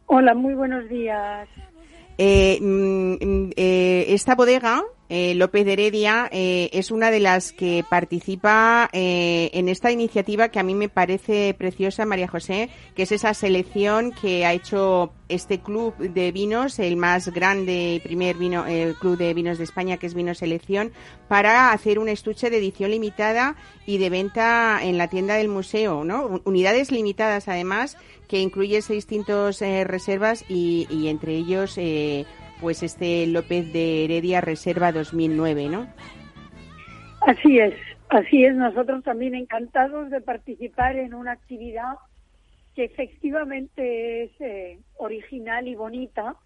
Hola, 0.06 0.34
muy 0.34 0.54
buenos 0.54 0.88
días. 0.88 1.48
Eh, 2.18 2.58
mm, 2.60 3.12
mm, 3.12 3.50
eh, 3.56 4.06
esta 4.08 4.34
bodega 4.34 4.84
eh, 5.10 5.34
López 5.34 5.64
de 5.64 5.72
Heredia 5.72 6.28
eh, 6.30 6.68
es 6.74 6.90
una 6.90 7.10
de 7.10 7.20
las 7.20 7.52
que 7.52 7.82
participa 7.88 8.90
eh, 8.92 9.48
en 9.54 9.70
esta 9.70 9.90
iniciativa 9.90 10.50
que 10.50 10.58
a 10.58 10.62
mí 10.62 10.74
me 10.74 10.90
parece 10.90 11.54
preciosa, 11.56 12.04
María 12.04 12.28
José, 12.28 12.68
que 12.94 13.04
es 13.04 13.12
esa 13.12 13.32
selección 13.32 14.12
que 14.12 14.44
ha 14.44 14.52
hecho 14.52 15.12
este 15.30 15.60
club 15.60 15.96
de 15.96 16.30
vinos, 16.30 16.78
el 16.78 16.96
más 16.96 17.28
grande 17.28 18.00
primer 18.04 18.36
vino, 18.36 18.64
club 19.00 19.16
de 19.16 19.32
vinos 19.32 19.58
de 19.58 19.64
España, 19.64 19.96
que 19.96 20.06
es 20.06 20.14
Vino 20.14 20.34
Selección, 20.34 20.92
para 21.26 21.72
hacer 21.72 21.98
un 21.98 22.08
estuche 22.08 22.48
de 22.48 22.58
edición 22.58 22.90
limitada 22.90 23.56
y 23.86 23.98
de 23.98 24.08
venta 24.08 24.80
en 24.82 24.96
la 24.96 25.08
tienda 25.08 25.34
del 25.34 25.48
museo, 25.48 26.02
¿no? 26.04 26.40
Unidades 26.44 26.90
limitadas, 26.90 27.48
además, 27.48 27.98
que 28.28 28.40
incluye 28.40 28.82
seis 28.82 29.08
distintos 29.08 29.60
reservas 29.60 30.44
y, 30.48 30.86
y, 30.90 31.08
entre 31.08 31.32
ellos 31.34 31.78
pues 32.60 32.82
este 32.82 33.26
López 33.26 33.72
de 33.72 34.04
Heredia 34.04 34.40
Reserva 34.40 34.92
2009, 34.92 35.68
¿no? 35.68 35.88
Así 37.20 37.58
es, 37.58 37.74
así 38.08 38.44
es. 38.44 38.54
Nosotros 38.54 39.04
también 39.04 39.34
encantados 39.34 40.10
de 40.10 40.20
participar 40.20 40.96
en 40.96 41.14
una 41.14 41.32
actividad 41.32 41.94
que 42.74 42.84
efectivamente 42.84 44.24
es 44.24 44.30
eh, 44.40 44.78
original 44.98 45.66
y 45.66 45.74
bonita 45.74 46.36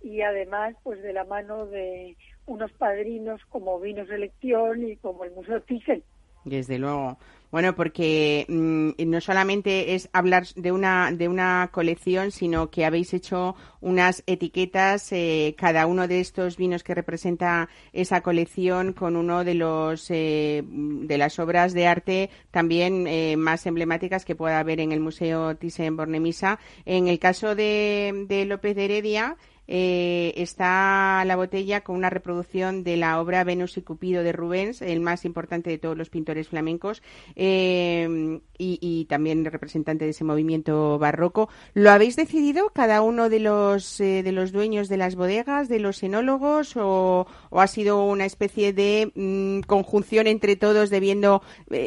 y 0.00 0.22
además 0.22 0.76
pues 0.82 1.02
de 1.02 1.12
la 1.12 1.24
mano 1.24 1.66
de 1.66 2.16
unos 2.46 2.72
padrinos 2.72 3.40
como 3.48 3.80
Vino 3.80 4.06
Selección 4.06 4.88
y 4.88 4.96
como 4.96 5.24
el 5.24 5.32
Museo 5.32 5.60
Thyssen. 5.62 6.02
Desde 6.44 6.78
luego. 6.78 7.18
Bueno, 7.50 7.74
porque 7.74 8.46
mm, 8.48 8.90
no 9.10 9.20
solamente 9.20 9.94
es 9.94 10.08
hablar 10.12 10.46
de 10.54 10.70
una, 10.70 11.10
de 11.10 11.26
una 11.26 11.70
colección, 11.72 12.30
sino 12.30 12.70
que 12.70 12.84
habéis 12.84 13.12
hecho 13.12 13.56
unas 13.80 14.22
etiquetas, 14.26 15.10
eh, 15.12 15.56
cada 15.58 15.86
uno 15.86 16.06
de 16.06 16.20
estos 16.20 16.56
vinos 16.56 16.84
que 16.84 16.94
representa 16.94 17.68
esa 17.92 18.20
colección 18.20 18.92
con 18.92 19.16
uno 19.16 19.42
de 19.42 19.54
los, 19.54 20.10
eh, 20.10 20.62
de 20.64 21.18
las 21.18 21.40
obras 21.40 21.72
de 21.72 21.88
arte 21.88 22.30
también 22.52 23.06
eh, 23.08 23.36
más 23.36 23.66
emblemáticas 23.66 24.24
que 24.24 24.36
pueda 24.36 24.60
haber 24.60 24.78
en 24.78 24.92
el 24.92 25.00
Museo 25.00 25.56
Thyssen-Bornemisza. 25.56 26.58
En 26.84 27.08
el 27.08 27.18
caso 27.18 27.56
de, 27.56 28.26
de 28.28 28.44
López 28.44 28.76
de 28.76 28.84
Heredia, 28.84 29.36
eh, 29.72 30.32
está 30.34 31.24
la 31.24 31.36
botella 31.36 31.82
con 31.82 31.94
una 31.94 32.10
reproducción 32.10 32.82
de 32.82 32.96
la 32.96 33.20
obra 33.20 33.44
Venus 33.44 33.76
y 33.76 33.82
Cupido 33.82 34.24
de 34.24 34.32
Rubens, 34.32 34.82
el 34.82 34.98
más 34.98 35.24
importante 35.24 35.70
de 35.70 35.78
todos 35.78 35.96
los 35.96 36.10
pintores 36.10 36.48
flamencos 36.48 37.04
eh, 37.36 38.40
y, 38.58 39.06
también 39.08 39.44
representante 39.44 40.04
de 40.04 40.10
ese 40.10 40.24
movimiento 40.24 40.98
barroco. 40.98 41.48
¿Lo 41.72 41.92
habéis 41.92 42.16
decidido 42.16 42.70
cada 42.70 43.00
uno 43.00 43.28
de 43.28 43.38
los 43.38 44.00
eh, 44.00 44.24
de 44.24 44.32
los 44.32 44.50
dueños 44.50 44.88
de 44.88 44.96
las 44.96 45.14
bodegas, 45.14 45.68
de 45.68 45.78
los 45.78 46.02
enólogos, 46.02 46.76
o, 46.76 47.28
ha 47.52 47.66
sido 47.68 48.04
una 48.04 48.24
especie 48.24 48.72
de 48.72 49.12
mm, 49.14 49.60
conjunción 49.68 50.26
entre 50.26 50.56
todos, 50.56 50.90
debiendo, 50.90 51.42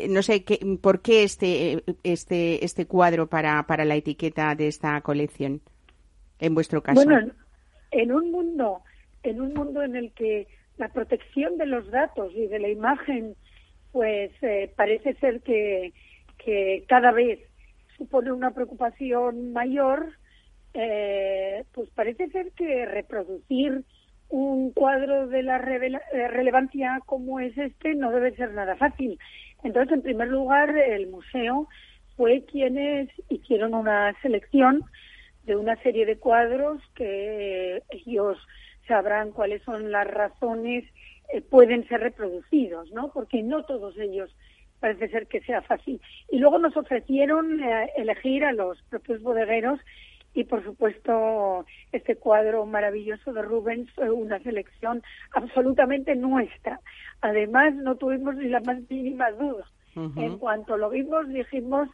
no 0.07 0.23
sé, 0.23 0.45
qué, 0.45 0.77
por 0.81 1.01
qué 1.01 1.23
este 1.23 1.83
este 2.03 2.63
este 2.63 2.85
cuadro 2.85 3.27
para 3.27 3.67
para 3.67 3.83
la 3.83 3.95
etiqueta 3.95 4.55
de 4.55 4.69
esta 4.69 5.01
colección? 5.01 5.59
En 6.39 6.55
vuestro 6.55 6.81
caso 6.81 7.01
en 7.93 8.11
un 8.11 8.31
mundo, 8.31 8.81
en 9.23 9.39
un 9.39 9.53
mundo 9.53 9.83
en 9.83 9.95
el 9.95 10.11
que 10.13 10.47
la 10.77 10.89
protección 10.89 11.57
de 11.57 11.67
los 11.67 11.89
datos 11.91 12.33
y 12.35 12.47
de 12.47 12.59
la 12.59 12.69
imagen, 12.69 13.35
pues 13.91 14.31
eh, 14.41 14.71
parece 14.75 15.13
ser 15.15 15.41
que, 15.41 15.93
cada 16.87 17.11
vez 17.11 17.39
supone 17.97 18.31
una 18.31 18.51
preocupación 18.51 19.53
mayor, 19.53 20.09
eh, 20.73 21.63
pues 21.73 21.89
parece 21.91 22.27
ser 22.29 22.51
que 22.51 22.85
reproducir 22.85 23.83
un 24.29 24.71
cuadro 24.71 25.27
de 25.27 25.43
la 25.43 25.57
relevancia 25.59 26.99
como 27.05 27.39
es 27.39 27.57
este 27.57 27.93
no 27.93 28.11
debe 28.11 28.35
ser 28.35 28.51
nada 28.53 28.75
fácil. 28.75 29.17
Entonces, 29.63 29.93
en 29.93 30.01
primer 30.01 30.27
lugar, 30.27 30.75
el 30.75 31.07
museo 31.07 31.69
fue 32.17 32.43
quienes 32.45 33.09
hicieron 33.29 33.73
una 33.73 34.13
selección 34.21 34.83
de 35.43 35.55
una 35.55 35.75
serie 35.83 36.05
de 36.05 36.17
cuadros 36.17 36.81
que 36.95 37.81
ellos 37.89 38.37
sabrán 38.87 39.31
cuáles 39.31 39.61
son 39.63 39.91
las 39.91 40.07
razones 40.07 40.85
eh, 41.33 41.41
pueden 41.41 41.87
ser 41.87 42.01
reproducidos, 42.01 42.91
¿no? 42.91 43.11
Porque 43.11 43.43
no 43.43 43.63
todos 43.63 43.97
ellos 43.97 44.35
parece 44.79 45.07
ser 45.09 45.27
que 45.27 45.41
sea 45.41 45.61
fácil. 45.61 46.01
Y 46.29 46.39
luego 46.39 46.59
nos 46.59 46.75
ofrecieron 46.75 47.63
eh, 47.63 47.89
elegir 47.95 48.43
a 48.43 48.51
los 48.51 48.81
propios 48.83 49.21
bodegueros 49.21 49.79
y 50.33 50.45
por 50.45 50.63
supuesto 50.63 51.65
este 51.91 52.15
cuadro 52.15 52.65
maravilloso 52.65 53.33
de 53.33 53.43
Rubens 53.43 53.89
fue 53.93 54.09
una 54.09 54.39
selección 54.39 55.03
absolutamente 55.31 56.15
nuestra. 56.15 56.79
Además 57.21 57.75
no 57.75 57.95
tuvimos 57.95 58.35
ni 58.35 58.49
la 58.49 58.59
más 58.61 58.79
mínima 58.89 59.31
duda. 59.31 59.65
En 59.95 60.39
cuanto 60.39 60.75
lo 60.75 60.89
vimos 60.89 61.29
dijimos 61.29 61.87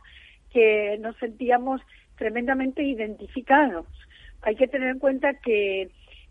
que 0.52 0.98
nos 1.02 1.18
sentíamos 1.18 1.82
tremendamente 2.20 2.84
identificados. 2.84 3.88
Hay 4.44 4.56
que 4.56 4.68
tener 4.68 4.90
en 4.90 5.00
cuenta 5.00 5.34
que 5.36 5.90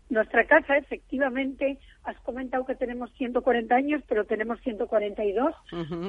nuestra 0.09 0.45
casa, 0.45 0.77
efectivamente, 0.77 1.79
has 2.03 2.17
comentado 2.21 2.65
que 2.65 2.75
tenemos 2.75 3.11
140 3.17 3.75
años, 3.75 4.03
pero 4.07 4.25
tenemos 4.25 4.61
142, 4.61 5.55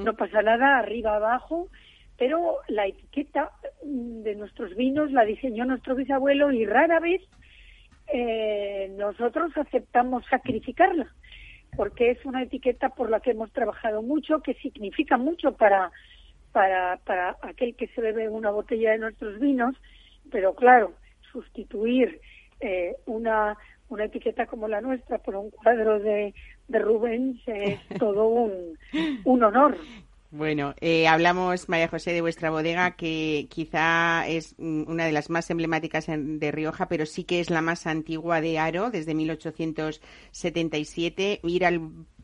no 0.05 0.14
pasa 0.14 0.43
nada, 0.43 0.78
arriba, 0.78 1.16
abajo, 1.16 1.68
pero 2.16 2.57
la 2.68 2.87
etiqueta 2.87 3.51
de 3.83 4.35
nuestros 4.37 4.76
vinos 4.76 5.11
la 5.11 5.24
diseñó 5.24 5.64
nuestro 5.64 5.95
bisabuelo 5.95 6.53
y 6.53 6.66
rara 6.66 7.01
vez 7.01 7.22
eh, 8.12 8.95
nosotros 8.99 9.57
aceptamos 9.57 10.24
sacrificarla, 10.26 11.12
porque 11.76 12.11
es 12.11 12.24
una 12.26 12.43
etiqueta 12.43 12.91
por 12.91 13.09
la 13.09 13.20
que 13.20 13.31
hemos 13.31 13.51
trabajado 13.53 14.03
mucho, 14.03 14.41
que 14.41 14.55
significa 14.55 15.16
mucho 15.16 15.53
para 15.57 15.91
para, 16.53 16.99
para 17.05 17.37
aquel 17.43 17.77
que 17.77 17.89
se 17.89 18.01
bebe 18.01 18.29
una 18.29 18.51
botella 18.51 18.93
de 18.93 18.99
nuestros 18.99 19.39
vinos, 19.39 19.77
pero 20.31 20.55
claro, 20.55 20.93
sustituir 21.33 22.21
eh, 22.61 22.97
una, 23.07 23.57
una 23.89 24.05
etiqueta 24.05 24.47
como 24.47 24.69
la 24.69 24.81
nuestra 24.81 25.19
por 25.19 25.37
un 25.37 25.51
cuadro 25.51 25.99
de, 25.99 26.35
de 26.69 26.79
Rubens 26.79 27.41
es 27.47 27.81
todo 27.99 28.29
un, 28.29 28.79
un 29.25 29.43
honor. 29.43 29.77
Bueno, 30.33 30.77
eh, 30.81 31.09
hablamos, 31.09 31.69
María 31.69 31.89
José, 31.89 32.13
de 32.13 32.21
vuestra 32.21 32.51
bodega, 32.51 32.93
que 32.93 33.49
quizá 33.51 34.29
es 34.29 34.55
una 34.59 35.05
de 35.05 35.11
las 35.11 35.29
más 35.29 35.51
emblemáticas 35.51 36.07
de 36.07 36.53
Rioja, 36.53 36.87
pero 36.87 37.05
sí 37.05 37.25
que 37.25 37.41
es 37.41 37.51
la 37.51 37.63
más 37.63 37.89
antigua 37.89 38.41
de 38.41 38.61
Aro, 38.61 38.93
desde 38.93 39.13
1877. 39.15 41.41
Ir 41.43 41.65
al 41.65 41.81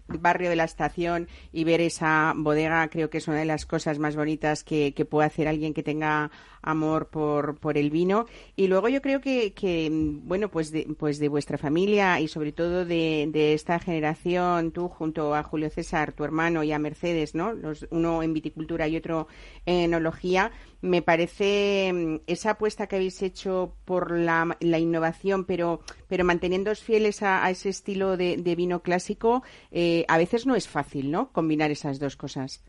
barrio 0.09 0.51
de 0.51 0.57
la 0.57 0.65
estación 0.65 1.29
y 1.53 1.65
ver 1.65 1.81
esa 1.81 2.33
bodega 2.37 2.89
creo 2.89 3.11
que 3.11 3.19
es 3.19 3.29
una 3.29 3.39
de 3.39 3.45
las 3.45 3.67
cosas 3.67 3.99
más 3.99 4.17
bonitas 4.17 4.65
que, 4.65 4.95
que 4.95 5.05
puede 5.05 5.27
hacer 5.27 5.49
alguien 5.49 5.75
que 5.75 5.83
tenga 5.83 6.31
amor 6.67 7.09
por, 7.09 7.57
por 7.59 7.79
el 7.79 7.91
vino. 7.91 8.27
Y 8.57 8.67
luego 8.67 8.89
yo 8.89 9.01
creo 9.01 9.21
que, 9.23 9.55
que 9.55 9.89
bueno, 9.91 10.51
pues 10.51 10.71
de, 10.73 10.87
pues 10.99 11.19
de 11.19 11.29
vuestra 11.29 11.57
familia 11.57 12.21
y 12.21 12.29
sobre 12.29 12.53
todo 12.53 12.85
de, 12.85 13.55
esta 13.55 13.79
generación, 13.79 14.73
tú 14.73 14.89
junto 14.89 15.35
a 15.35 15.43
Julio 15.43 15.71
César, 15.71 16.13
tu 16.13 16.25
hermano, 16.25 16.63
y 16.63 16.73
a 16.73 16.79
Mercedes, 16.79 17.35
¿no? 17.35 17.53
Los, 17.53 17.87
uno 17.91 18.23
en 18.23 18.35
viticultura 18.35 18.89
y 18.89 18.97
otro 18.97 19.29
en 19.65 19.77
enología, 19.85 20.51
me 20.83 21.01
parece 21.01 21.93
mm, 21.93 22.17
esa 22.27 22.51
apuesta 22.53 22.87
que 22.87 22.97
habéis 22.97 23.23
hecho 23.23 23.73
por 23.85 24.11
la, 24.11 24.57
la 24.61 24.79
innovación, 24.79 25.45
pero, 25.45 25.81
pero 26.09 26.25
manteniéndoos 26.25 26.83
fieles 26.83 27.23
a, 27.23 27.49
ese 27.51 27.69
estilo 27.69 28.17
de, 28.17 28.37
de 28.37 28.57
vino 28.57 28.83
clásico, 28.83 29.43
eh, 29.71 30.05
a 30.09 30.19
veces 30.19 30.47
no 30.47 30.57
es 30.57 30.69
fácil, 30.69 31.11
¿no? 31.11 31.31
Combinar 31.33 31.71
esas 31.71 32.01
dos 32.01 32.17
cosas. 32.17 32.63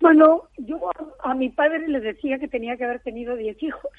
Bueno, 0.00 0.44
yo 0.56 0.78
a, 1.20 1.34
mi 1.34 1.48
padre 1.48 1.88
le 1.88 2.00
decía 2.00 2.38
que 2.38 2.48
tenía 2.48 2.76
que 2.76 2.84
haber 2.84 3.00
tenido 3.00 3.34
diez 3.34 3.60
hijos, 3.62 3.90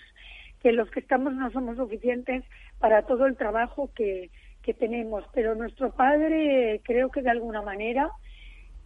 que 0.61 0.71
los 0.71 0.89
que 0.91 1.01
estamos 1.01 1.33
no 1.33 1.51
somos 1.51 1.77
suficientes 1.77 2.43
para 2.79 3.03
todo 3.03 3.25
el 3.25 3.35
trabajo 3.35 3.89
que, 3.95 4.29
que 4.61 4.73
tenemos, 4.73 5.25
pero 5.33 5.55
nuestro 5.55 5.91
padre 5.91 6.81
creo 6.83 7.09
que 7.09 7.21
de 7.21 7.29
alguna 7.29 7.61
manera, 7.61 8.11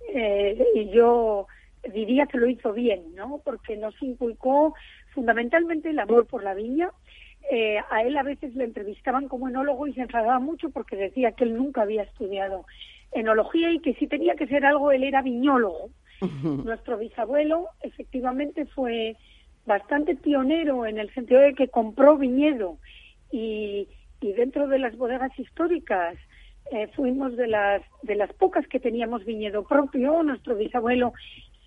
eh, 0.10 0.66
y 0.74 0.90
yo 0.90 1.48
diría 1.92 2.26
que 2.26 2.38
lo 2.38 2.48
hizo 2.48 2.74
bien, 2.74 3.14
¿no? 3.16 3.42
Porque 3.44 3.78
nos 3.78 4.00
inculcó 4.02 4.74
fundamentalmente 5.14 5.90
el 5.90 6.00
amor 6.00 6.26
por 6.26 6.44
la 6.44 6.54
viña. 6.54 6.90
Eh, 7.52 7.78
a 7.90 8.04
él 8.04 8.18
a 8.18 8.24
veces 8.24 8.56
le 8.56 8.64
entrevistaban 8.64 9.28
como 9.28 9.50
enólogo 9.50 9.86
y 9.86 9.94
se 9.94 10.02
enfadaba 10.02 10.40
mucho 10.40 10.70
porque 10.70 10.96
decía 10.96 11.34
que 11.34 11.44
él 11.44 11.58
nunca 11.58 11.82
había 11.82 12.04
estudiado 12.04 12.66
enología 13.12 13.70
y 13.72 13.80
que 13.80 13.94
si 13.96 14.08
tenía 14.08 14.36
que 14.36 14.48
ser 14.48 14.66
algo 14.66 14.92
él 14.92 15.04
era 15.04 15.22
viñólogo. 15.22 15.90
Nuestro 16.22 16.98
bisabuelo 16.98 17.68
efectivamente 17.82 18.66
fue 18.66 19.18
bastante 19.66 20.16
pionero 20.16 20.86
en 20.86 20.98
el 20.98 21.14
sentido 21.14 21.42
de 21.42 21.54
que 21.54 21.68
compró 21.68 22.18
viñedo 22.18 22.78
y, 23.32 23.88
y 24.22 24.34
dentro 24.34 24.68
de 24.68 24.80
las 24.80 24.96
bodegas 24.98 25.38
históricas 25.38 26.18
eh, 26.72 26.88
fuimos 26.96 27.36
de 27.36 27.48
las, 27.48 27.82
de 28.02 28.16
las 28.16 28.32
pocas 28.34 28.68
que 28.68 28.80
teníamos 28.80 29.26
viñedo 29.26 29.64
propio. 29.64 30.24
Nuestro 30.24 30.56
bisabuelo 30.56 31.14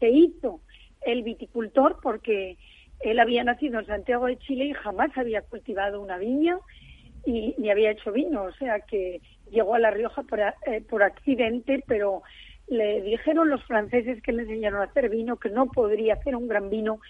se 0.01 0.11
hizo 0.11 0.61
el 1.03 1.23
viticultor 1.23 1.99
porque 2.03 2.57
él 3.01 3.19
había 3.21 3.45
nacido 3.45 3.79
en 3.79 3.87
Santiago 3.87 4.27
de 4.27 4.39
Chile 4.39 4.65
y 4.67 4.73
jamás 4.73 5.11
había 5.17 5.43
cultivado 5.43 6.01
una 6.01 6.19
viña 6.19 6.59
y 7.25 7.55
ni 7.59 7.71
había 7.71 7.91
hecho 7.91 8.13
vino, 8.13 8.45
o 8.45 8.53
sea 8.53 8.81
que 8.81 9.21
llegó 9.51 9.75
a 9.75 9.79
La 9.79 9.91
Rioja 9.91 10.23
por, 10.23 10.41
eh, 10.41 10.55
por 10.89 11.03
accidente, 11.03 11.83
pero 11.87 12.23
le 12.69 13.03
dijeron 13.03 13.49
los 13.49 13.63
franceses 13.65 14.23
que 14.23 14.33
le 14.33 14.43
enseñaron 14.43 14.81
a 14.81 14.85
hacer 14.85 15.09
vino 15.09 15.37
que 15.37 15.51
no 15.51 15.67
podría 15.67 16.15
hacer 16.15 16.35
un 16.35 16.49
gran 16.49 16.69
vino 16.71 17.01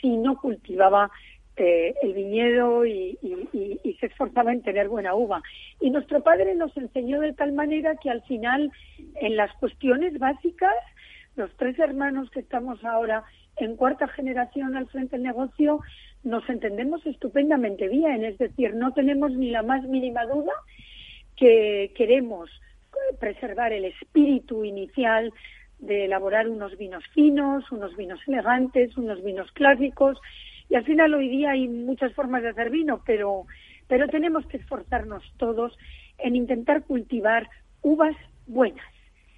si 0.00 0.16
no 0.16 0.40
cultivaba 0.40 1.10
eh, 1.58 1.94
el 2.02 2.12
viñedo 2.12 2.84
y, 2.84 3.18
se 3.98 4.06
esforzaba 4.06 4.52
en 4.52 4.62
tener 4.62 4.88
buena 4.88 5.14
uva. 5.14 5.42
Y 5.80 5.90
nuestro 5.90 6.22
padre 6.22 6.54
nos 6.54 6.76
enseñó 6.76 7.20
de 7.20 7.32
tal 7.32 7.52
manera 7.52 7.96
que 7.96 8.10
al 8.10 8.22
final, 8.24 8.70
en 9.14 9.36
las 9.36 9.50
cuestiones 9.54 10.18
básicas, 10.18 10.74
los 11.34 11.50
tres 11.56 11.78
hermanos 11.78 12.30
que 12.30 12.40
estamos 12.40 12.84
ahora 12.84 13.24
en 13.56 13.76
cuarta 13.76 14.06
generación 14.08 14.76
al 14.76 14.86
frente 14.88 15.16
del 15.16 15.22
negocio, 15.22 15.80
nos 16.24 16.46
entendemos 16.50 17.06
estupendamente 17.06 17.88
bien. 17.88 18.24
Es 18.24 18.36
decir, 18.36 18.74
no 18.74 18.92
tenemos 18.92 19.32
ni 19.32 19.50
la 19.50 19.62
más 19.62 19.82
mínima 19.84 20.26
duda 20.26 20.52
que 21.36 21.92
queremos 21.96 22.50
preservar 23.18 23.72
el 23.72 23.84
espíritu 23.84 24.64
inicial 24.64 25.32
de 25.78 26.06
elaborar 26.06 26.48
unos 26.48 26.76
vinos 26.78 27.04
finos, 27.12 27.70
unos 27.70 27.96
vinos 27.96 28.20
elegantes, 28.26 28.96
unos 28.96 29.22
vinos 29.22 29.50
clásicos. 29.52 30.18
Y 30.68 30.74
al 30.74 30.84
final 30.84 31.14
hoy 31.14 31.28
día 31.28 31.50
hay 31.50 31.68
muchas 31.68 32.12
formas 32.14 32.42
de 32.42 32.48
hacer 32.48 32.70
vino, 32.70 33.02
pero, 33.04 33.46
pero 33.86 34.08
tenemos 34.08 34.46
que 34.46 34.56
esforzarnos 34.56 35.22
todos 35.36 35.76
en 36.18 36.36
intentar 36.36 36.84
cultivar 36.84 37.48
uvas 37.82 38.16
buenas 38.46 38.86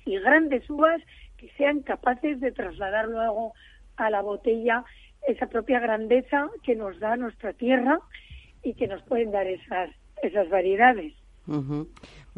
y 0.04 0.18
grandes 0.18 0.68
uvas 0.70 1.02
que 1.36 1.50
sean 1.56 1.80
capaces 1.80 2.40
de 2.40 2.52
trasladar 2.52 3.08
luego 3.08 3.52
a 3.96 4.10
la 4.10 4.22
botella 4.22 4.84
esa 5.26 5.48
propia 5.48 5.80
grandeza 5.80 6.48
que 6.62 6.74
nos 6.74 6.98
da 6.98 7.16
nuestra 7.16 7.52
tierra 7.52 8.00
y 8.62 8.74
que 8.74 8.86
nos 8.86 9.02
pueden 9.02 9.30
dar 9.30 9.46
esas, 9.46 9.90
esas 10.22 10.48
variedades. 10.48 11.12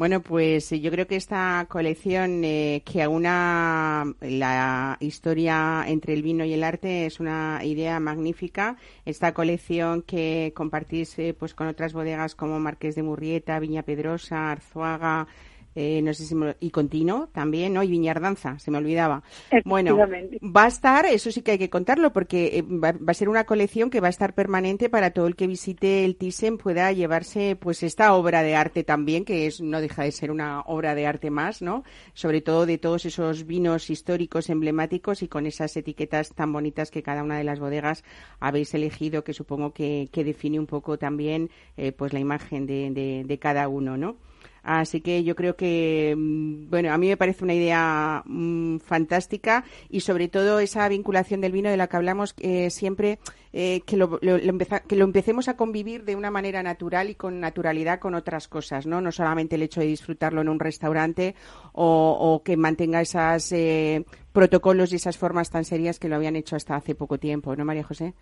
Bueno, 0.01 0.23
pues 0.23 0.71
yo 0.71 0.89
creo 0.89 1.05
que 1.05 1.15
esta 1.15 1.67
colección 1.69 2.43
eh, 2.43 2.81
que 2.83 3.03
aúna 3.03 4.11
la 4.19 4.97
historia 4.99 5.83
entre 5.85 6.13
el 6.13 6.23
vino 6.23 6.43
y 6.43 6.53
el 6.53 6.63
arte 6.63 7.05
es 7.05 7.19
una 7.19 7.59
idea 7.63 7.99
magnífica. 7.99 8.77
Esta 9.05 9.35
colección 9.35 10.01
que 10.01 10.53
compartís 10.55 11.19
eh, 11.19 11.35
pues 11.37 11.53
con 11.53 11.67
otras 11.67 11.93
bodegas 11.93 12.33
como 12.33 12.59
Marqués 12.59 12.95
de 12.95 13.03
Murrieta, 13.03 13.59
Viña 13.59 13.83
Pedrosa, 13.83 14.49
Arzuaga, 14.49 15.27
eh, 15.75 16.01
no 16.01 16.13
sé 16.13 16.25
si 16.25 16.35
y 16.59 16.71
Continuo 16.71 17.27
también, 17.31 17.73
¿no? 17.73 17.83
Y 17.83 17.89
Viñardanza, 17.89 18.59
se 18.59 18.71
me 18.71 18.77
olvidaba. 18.77 19.23
Bueno, 19.65 19.97
va 19.97 20.63
a 20.65 20.67
estar, 20.67 21.05
eso 21.05 21.31
sí 21.31 21.41
que 21.41 21.51
hay 21.51 21.57
que 21.57 21.69
contarlo, 21.69 22.11
porque 22.11 22.57
eh, 22.57 22.61
va, 22.63 22.93
a 23.07 23.13
ser 23.13 23.29
una 23.29 23.45
colección 23.45 23.89
que 23.89 23.99
va 23.99 24.07
a 24.07 24.09
estar 24.09 24.33
permanente 24.33 24.89
para 24.89 25.11
todo 25.11 25.27
el 25.27 25.35
que 25.35 25.47
visite 25.47 26.03
el 26.03 26.17
Thyssen 26.17 26.57
pueda 26.57 26.91
llevarse 26.91 27.55
pues 27.55 27.83
esta 27.83 28.13
obra 28.15 28.43
de 28.43 28.55
arte 28.55 28.83
también, 28.83 29.23
que 29.23 29.47
es 29.47 29.61
no 29.61 29.79
deja 29.79 30.03
de 30.03 30.11
ser 30.11 30.31
una 30.31 30.61
obra 30.61 30.95
de 30.95 31.07
arte 31.07 31.29
más, 31.29 31.61
¿no? 31.61 31.83
Sobre 32.13 32.41
todo 32.41 32.65
de 32.65 32.77
todos 32.77 33.05
esos 33.05 33.45
vinos 33.45 33.89
históricos 33.89 34.49
emblemáticos 34.49 35.23
y 35.23 35.27
con 35.27 35.45
esas 35.45 35.75
etiquetas 35.77 36.33
tan 36.33 36.51
bonitas 36.51 36.91
que 36.91 37.03
cada 37.03 37.23
una 37.23 37.37
de 37.37 37.43
las 37.43 37.59
bodegas 37.59 38.03
habéis 38.39 38.73
elegido, 38.73 39.23
que 39.23 39.33
supongo 39.33 39.73
que, 39.73 40.09
que 40.11 40.23
define 40.23 40.59
un 40.59 40.67
poco 40.67 40.97
también 40.97 41.49
eh, 41.77 41.91
pues 41.91 42.13
la 42.13 42.19
imagen 42.19 42.65
de, 42.65 42.89
de, 42.91 43.23
de 43.25 43.39
cada 43.39 43.67
uno, 43.67 43.97
¿no? 43.97 44.17
Así 44.63 45.01
que 45.01 45.23
yo 45.23 45.35
creo 45.35 45.55
que, 45.55 46.13
mm, 46.15 46.69
bueno, 46.69 46.93
a 46.93 46.97
mí 46.97 47.07
me 47.07 47.17
parece 47.17 47.43
una 47.43 47.53
idea 47.53 48.21
mm, 48.25 48.77
fantástica 48.77 49.63
y 49.89 50.01
sobre 50.01 50.27
todo 50.27 50.59
esa 50.59 50.87
vinculación 50.87 51.41
del 51.41 51.51
vino 51.51 51.69
de 51.69 51.77
la 51.77 51.87
que 51.87 51.97
hablamos 51.97 52.35
eh, 52.39 52.69
siempre, 52.69 53.17
eh, 53.53 53.81
que, 53.85 53.97
lo, 53.97 54.19
que 54.19 54.95
lo 54.95 55.03
empecemos 55.03 55.47
a 55.47 55.57
convivir 55.57 56.03
de 56.05 56.15
una 56.15 56.29
manera 56.29 56.61
natural 56.61 57.09
y 57.09 57.15
con 57.15 57.39
naturalidad 57.39 57.99
con 57.99 58.13
otras 58.13 58.47
cosas, 58.47 58.85
¿no? 58.85 59.01
No 59.01 59.11
solamente 59.11 59.55
el 59.55 59.63
hecho 59.63 59.81
de 59.81 59.87
disfrutarlo 59.87 60.41
en 60.41 60.49
un 60.49 60.59
restaurante 60.59 61.35
o, 61.73 62.41
que 62.45 62.55
mantenga 62.55 63.01
esos 63.01 63.51
eh, 63.51 64.05
protocolos 64.31 64.93
y 64.93 64.97
esas 64.97 65.17
formas 65.17 65.49
tan 65.49 65.65
serias 65.65 65.99
que 65.99 66.07
lo 66.07 66.15
habían 66.15 66.35
hecho 66.35 66.55
hasta 66.55 66.75
hace 66.75 66.93
poco 66.93 67.17
tiempo, 67.17 67.55
¿no, 67.55 67.65
María 67.65 67.83
José? 67.83 68.13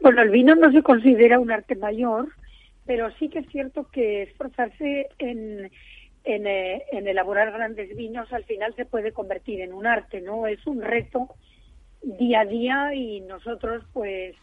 Bueno, 0.00 0.22
el 0.22 0.30
vino 0.30 0.54
no 0.54 0.72
se 0.72 0.82
considera 0.82 1.38
un 1.38 1.50
arte 1.50 1.74
mayor, 1.76 2.28
pero 2.90 3.08
sí 3.20 3.28
que 3.28 3.38
es 3.38 3.48
cierto 3.50 3.88
que 3.92 4.22
esforzarse 4.22 5.10
en, 5.20 5.70
eh, 6.24 6.82
en, 6.90 7.06
elaborar 7.06 7.52
grandes 7.52 7.96
vinos 7.96 8.32
al 8.32 8.42
final 8.42 8.74
se 8.74 8.84
puede 8.84 9.12
convertir 9.12 9.60
en 9.60 9.72
un 9.72 9.86
arte, 9.86 10.20
¿no? 10.20 10.48
Es 10.48 10.66
un 10.66 10.82
reto 10.82 11.28
día 12.02 12.40
a 12.40 12.46
día 12.46 12.92
y 12.92 13.20
nosotros 13.20 13.84
pues 13.92 14.34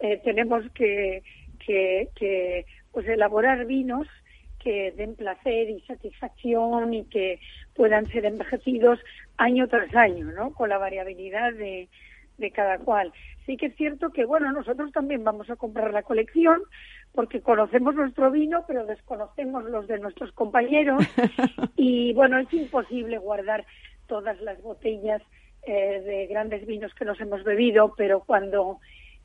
eh, 0.00 0.20
tenemos 0.22 0.70
que, 0.74 1.22
que, 1.64 2.10
que 2.14 2.66
pues 2.92 3.08
elaborar 3.08 3.64
vinos 3.64 4.06
que 4.62 4.92
den 4.92 5.14
placer 5.14 5.70
y 5.70 5.80
satisfacción 5.86 6.92
y 6.92 7.04
que 7.04 7.40
puedan 7.74 8.06
ser 8.08 8.26
envejecidos 8.26 9.00
año 9.38 9.66
tras 9.66 9.94
año, 9.96 10.26
¿no? 10.26 10.52
Con 10.52 10.68
la 10.68 10.76
variabilidad 10.76 11.54
de, 11.54 11.88
de 12.36 12.50
cada 12.50 12.76
cual. 12.78 13.14
Sí 13.46 13.56
que 13.56 13.66
es 13.66 13.76
cierto 13.76 14.10
que, 14.10 14.24
bueno, 14.24 14.52
nosotros 14.52 14.92
también 14.92 15.24
vamos 15.24 15.48
a 15.50 15.56
comprar 15.56 15.92
la 15.92 16.02
colección, 16.02 16.60
porque 17.14 17.40
conocemos 17.40 17.94
nuestro 17.94 18.30
vino, 18.30 18.64
pero 18.66 18.84
desconocemos 18.84 19.64
los 19.64 19.86
de 19.86 19.98
nuestros 19.98 20.32
compañeros 20.32 21.04
y 21.76 22.12
bueno, 22.12 22.38
es 22.38 22.52
imposible 22.52 23.18
guardar 23.18 23.64
todas 24.06 24.40
las 24.40 24.60
botellas 24.60 25.22
eh, 25.66 26.02
de 26.04 26.26
grandes 26.26 26.66
vinos 26.66 26.92
que 26.94 27.04
nos 27.04 27.20
hemos 27.20 27.44
bebido, 27.44 27.94
pero 27.96 28.20
cuando 28.20 28.80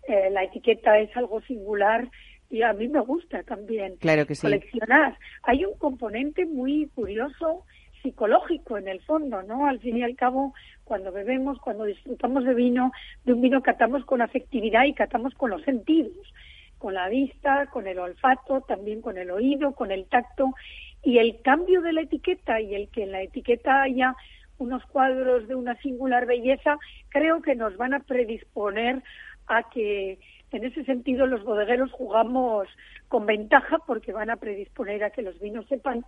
eh, 0.08 0.30
la 0.30 0.44
etiqueta 0.44 1.00
es 1.00 1.16
algo 1.18 1.42
singular, 1.42 2.08
y 2.52 2.62
a 2.64 2.74
mí 2.74 2.88
me 2.88 3.02
gusta 3.02 3.44
también 3.44 3.98
claro 3.98 4.26
que 4.26 4.36
coleccionar. 4.36 5.18
Hay 5.44 5.66
un 5.66 5.78
componente 5.78 6.46
muy 6.48 6.88
curioso 6.96 7.66
psicológico 8.02 8.78
en 8.78 8.88
el 8.88 9.02
fondo, 9.02 9.44
¿no? 9.44 9.68
Al 9.68 9.80
fin 9.80 9.98
y 9.98 10.04
al 10.04 10.16
cabo, 10.16 10.54
cuando 10.84 11.12
bebemos, 11.12 11.60
cuando 11.60 11.84
disfrutamos 11.84 12.46
de 12.46 12.56
vino, 12.56 12.92
de 13.26 13.34
un 13.34 13.42
vino 13.42 13.62
catamos 13.62 14.04
con 14.06 14.22
afectividad 14.22 14.86
y 14.86 14.94
catamos 14.94 15.36
con 15.36 15.52
los 15.52 15.62
sentidos 15.64 16.34
con 16.80 16.96
la 16.96 17.10
vista, 17.10 17.68
con 17.68 17.86
el 17.86 18.00
olfato, 18.00 18.62
también 18.62 19.02
con 19.02 19.18
el 19.18 19.30
oído, 19.30 19.74
con 19.74 19.92
el 19.92 20.06
tacto. 20.06 20.56
Y 21.04 21.20
el 21.20 21.42
cambio 21.42 21.82
de 21.82 21.94
la 21.94 22.02
etiqueta 22.02 22.60
y 22.60 22.74
el 22.74 22.90
que 22.90 23.04
en 23.04 23.12
la 23.12 23.22
etiqueta 23.22 23.84
haya 23.84 24.16
unos 24.58 24.84
cuadros 24.88 25.48
de 25.48 25.56
una 25.56 25.76
singular 25.78 26.26
belleza, 26.26 26.78
creo 27.10 27.42
que 27.42 27.56
nos 27.56 27.78
van 27.78 27.94
a 27.94 28.00
predisponer 28.00 29.04
a 29.48 29.64
que 29.70 30.20
en 30.52 30.64
ese 30.64 30.84
sentido 30.84 31.28
los 31.28 31.44
bodegueros 31.44 31.92
jugamos 31.92 32.68
con 33.08 33.26
ventaja 33.26 33.78
porque 33.86 34.12
van 34.12 34.30
a 34.30 34.38
predisponer 34.38 35.04
a 35.04 35.12
que 35.12 35.22
los 35.22 35.40
vinos 35.40 35.66
sepan 35.68 36.06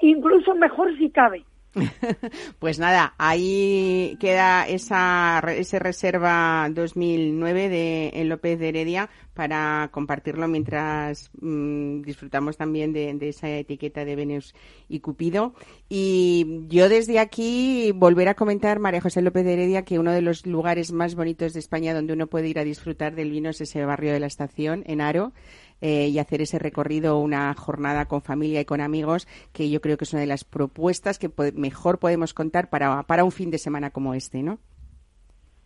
incluso 0.00 0.54
mejor 0.54 0.96
si 0.98 1.10
cabe. 1.10 1.44
pues 2.58 2.78
nada, 2.78 3.14
ahí 3.18 4.16
queda 4.20 4.66
esa 4.66 5.40
ese 5.48 5.78
reserva 5.78 6.68
2009 6.70 7.68
de 7.68 8.24
López 8.24 8.58
de 8.58 8.68
Heredia 8.68 9.10
para 9.38 9.88
compartirlo 9.92 10.48
mientras 10.48 11.30
mm, 11.40 12.02
disfrutamos 12.02 12.56
también 12.56 12.92
de, 12.92 13.16
esa 13.28 13.48
etiqueta 13.48 14.04
de 14.04 14.16
Venus 14.16 14.52
y 14.88 14.98
Cupido. 14.98 15.54
Y 15.88 16.64
yo 16.68 16.88
desde 16.88 17.20
aquí 17.20 17.92
volver 17.94 18.28
a 18.28 18.34
comentar, 18.34 18.80
María 18.80 19.00
José 19.00 19.22
López 19.22 19.44
de 19.44 19.52
Heredia, 19.52 19.84
que 19.84 20.00
uno 20.00 20.10
de 20.10 20.22
los 20.22 20.44
lugares 20.44 20.90
más 20.90 21.14
bonitos 21.14 21.52
de 21.52 21.60
España 21.60 21.94
donde 21.94 22.14
uno 22.14 22.26
puede 22.26 22.48
ir 22.48 22.58
a 22.58 22.64
disfrutar 22.64 23.14
del 23.14 23.30
vino 23.30 23.50
es 23.50 23.60
ese 23.60 23.84
barrio 23.84 24.12
de 24.12 24.18
la 24.18 24.26
estación, 24.26 24.82
en 24.86 25.00
Aro. 25.00 25.32
Eh, 25.80 26.08
y 26.08 26.18
hacer 26.18 26.42
ese 26.42 26.58
recorrido, 26.58 27.20
una 27.20 27.54
jornada 27.54 28.06
con 28.06 28.20
familia 28.20 28.60
y 28.60 28.64
con 28.64 28.80
amigos, 28.80 29.28
que 29.52 29.70
yo 29.70 29.80
creo 29.80 29.96
que 29.96 30.04
es 30.04 30.12
una 30.12 30.20
de 30.20 30.26
las 30.26 30.42
propuestas 30.42 31.20
que 31.20 31.30
mejor 31.54 32.00
podemos 32.00 32.34
contar 32.34 32.68
para, 32.68 33.04
para 33.04 33.22
un 33.22 33.30
fin 33.30 33.50
de 33.52 33.58
semana 33.58 33.90
como 33.90 34.14
este, 34.14 34.42
¿no? 34.42 34.58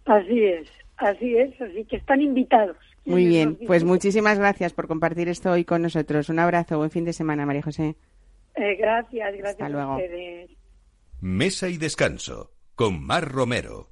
Así 0.04 0.44
es, 0.44 0.68
así 0.98 1.36
es, 1.36 1.58
así 1.60 1.84
que 1.86 1.96
están 1.96 2.20
invitados. 2.20 2.76
Muy 3.04 3.26
bien, 3.26 3.58
pues 3.66 3.84
muchísimas 3.84 4.38
gracias 4.38 4.72
por 4.72 4.86
compartir 4.86 5.28
esto 5.28 5.50
hoy 5.50 5.64
con 5.64 5.82
nosotros. 5.82 6.28
Un 6.28 6.38
abrazo, 6.38 6.78
buen 6.78 6.90
fin 6.90 7.04
de 7.04 7.12
semana, 7.12 7.46
María 7.46 7.62
José. 7.62 7.96
Eh, 8.54 8.76
gracias, 8.76 9.32
gracias 9.32 9.60
Hasta 9.60 9.68
luego. 9.68 9.92
a 9.92 9.96
ustedes. 9.96 10.50
Mesa 11.20 11.68
y 11.68 11.78
descanso 11.78 12.52
con 12.74 13.04
Mar 13.04 13.30
Romero. 13.30 13.91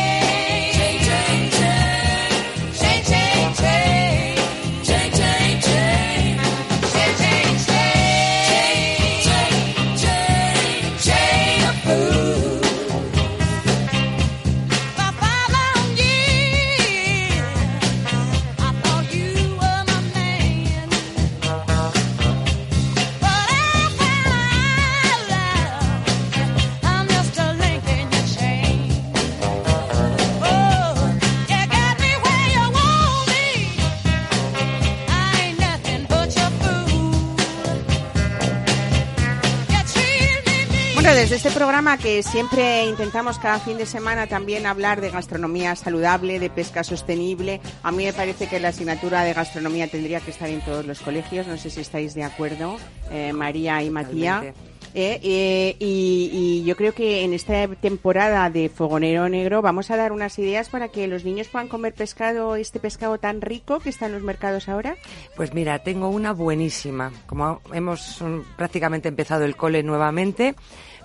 Desde 41.01 41.35
este 41.35 41.49
programa 41.51 41.97
que 41.97 42.21
siempre 42.21 42.85
intentamos 42.85 43.39
cada 43.39 43.59
fin 43.59 43.77
de 43.77 43.87
semana 43.87 44.27
también 44.27 44.67
hablar 44.67 45.01
de 45.01 45.09
gastronomía 45.09 45.75
saludable, 45.75 46.39
de 46.39 46.49
pesca 46.49 46.83
sostenible, 46.83 47.59
a 47.81 47.91
mí 47.91 48.05
me 48.05 48.13
parece 48.13 48.47
que 48.47 48.59
la 48.59 48.69
asignatura 48.69 49.23
de 49.23 49.33
gastronomía 49.33 49.87
tendría 49.87 50.19
que 50.19 50.29
estar 50.29 50.47
en 50.47 50.61
todos 50.61 50.85
los 50.85 50.99
colegios. 50.99 51.47
No 51.47 51.57
sé 51.57 51.69
si 51.71 51.81
estáis 51.81 52.13
de 52.13 52.23
acuerdo, 52.23 52.77
eh, 53.09 53.33
María 53.33 53.81
y 53.83 53.89
Matías. 53.89 54.53
Eh, 54.93 55.19
eh, 55.23 55.75
y, 55.79 56.29
y 56.33 56.63
yo 56.65 56.75
creo 56.75 56.93
que 56.93 57.23
en 57.23 57.33
esta 57.33 57.67
temporada 57.67 58.49
de 58.49 58.67
Fogonero 58.69 59.29
Negro 59.29 59.61
vamos 59.61 59.89
a 59.89 59.95
dar 59.97 60.11
unas 60.11 60.37
ideas 60.37 60.69
para 60.69 60.89
que 60.89 61.07
los 61.07 61.23
niños 61.23 61.47
puedan 61.47 61.67
comer 61.69 61.93
pescado, 61.93 62.55
este 62.55 62.79
pescado 62.79 63.17
tan 63.17 63.41
rico 63.41 63.79
que 63.79 63.89
está 63.89 64.07
en 64.07 64.11
los 64.13 64.23
mercados 64.23 64.67
ahora. 64.67 64.95
Pues 65.35 65.53
mira, 65.53 65.79
tengo 65.79 66.09
una 66.09 66.33
buenísima. 66.33 67.11
Como 67.25 67.61
hemos 67.73 68.21
prácticamente 68.57 69.07
empezado 69.07 69.45
el 69.45 69.55
cole 69.55 69.81
nuevamente, 69.83 70.55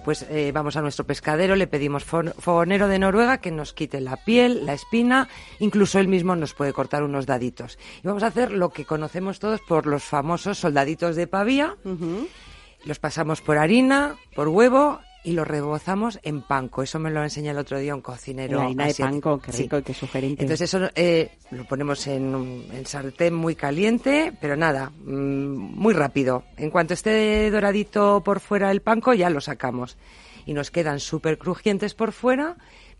pues 0.04 0.24
eh, 0.30 0.52
vamos 0.52 0.76
a 0.76 0.82
nuestro 0.82 1.04
pescadero, 1.04 1.56
le 1.56 1.66
pedimos 1.66 2.06
fo- 2.06 2.32
fogonero 2.34 2.86
de 2.88 2.98
Noruega 2.98 3.38
que 3.38 3.50
nos 3.50 3.72
quite 3.72 4.00
la 4.00 4.16
piel, 4.16 4.64
la 4.66 4.72
espina, 4.72 5.28
incluso 5.58 5.98
él 5.98 6.06
mismo 6.06 6.36
nos 6.36 6.54
puede 6.54 6.72
cortar 6.72 7.02
unos 7.02 7.26
daditos. 7.26 7.78
Y 8.02 8.06
vamos 8.06 8.22
a 8.22 8.28
hacer 8.28 8.52
lo 8.52 8.70
que 8.70 8.84
conocemos 8.84 9.38
todos 9.40 9.60
por 9.62 9.86
los 9.86 10.04
famosos 10.04 10.58
soldaditos 10.58 11.16
de 11.16 11.26
pavía. 11.26 11.74
Los 12.86 12.98
pasamos 12.98 13.42
por 13.42 13.58
harina, 13.58 14.16
por 14.34 14.48
huevo 14.48 15.00
y 15.24 15.32
los 15.32 15.46
rebozamos 15.46 16.20
en 16.22 16.40
panco. 16.40 16.84
Eso 16.84 17.00
me 17.00 17.10
lo 17.10 17.20
enseñó 17.22 17.50
el 17.50 17.58
otro 17.58 17.78
día 17.80 17.94
un 17.96 18.00
cocinero. 18.00 18.58
La 18.60 18.64
harina 18.66 18.86
de 18.86 18.94
panko, 18.94 19.40
qué 19.40 19.50
Sí. 19.52 19.64
rico 19.64 19.78
y 19.78 19.82
qué 19.82 19.92
sugerente. 19.92 20.42
Entonces 20.44 20.72
eso 20.72 20.88
eh, 20.94 21.32
lo 21.50 21.64
ponemos 21.64 22.06
en 22.06 22.32
un 22.32 22.64
en 22.72 22.86
sartén 22.86 23.34
muy 23.34 23.56
caliente, 23.56 24.32
pero 24.40 24.56
nada, 24.56 24.90
mm, 25.04 25.10
muy 25.10 25.94
rápido. 25.94 26.44
En 26.56 26.70
cuanto 26.70 26.94
esté 26.94 27.50
doradito 27.50 28.22
por 28.24 28.38
fuera 28.38 28.70
el 28.70 28.82
panco, 28.82 29.14
ya 29.14 29.28
lo 29.28 29.40
sacamos. 29.40 29.96
Y 30.46 30.54
nos 30.54 30.70
quedan 30.70 31.00
súper 31.00 31.38
crujientes 31.38 31.94
por 31.94 32.12
fuera, 32.12 32.56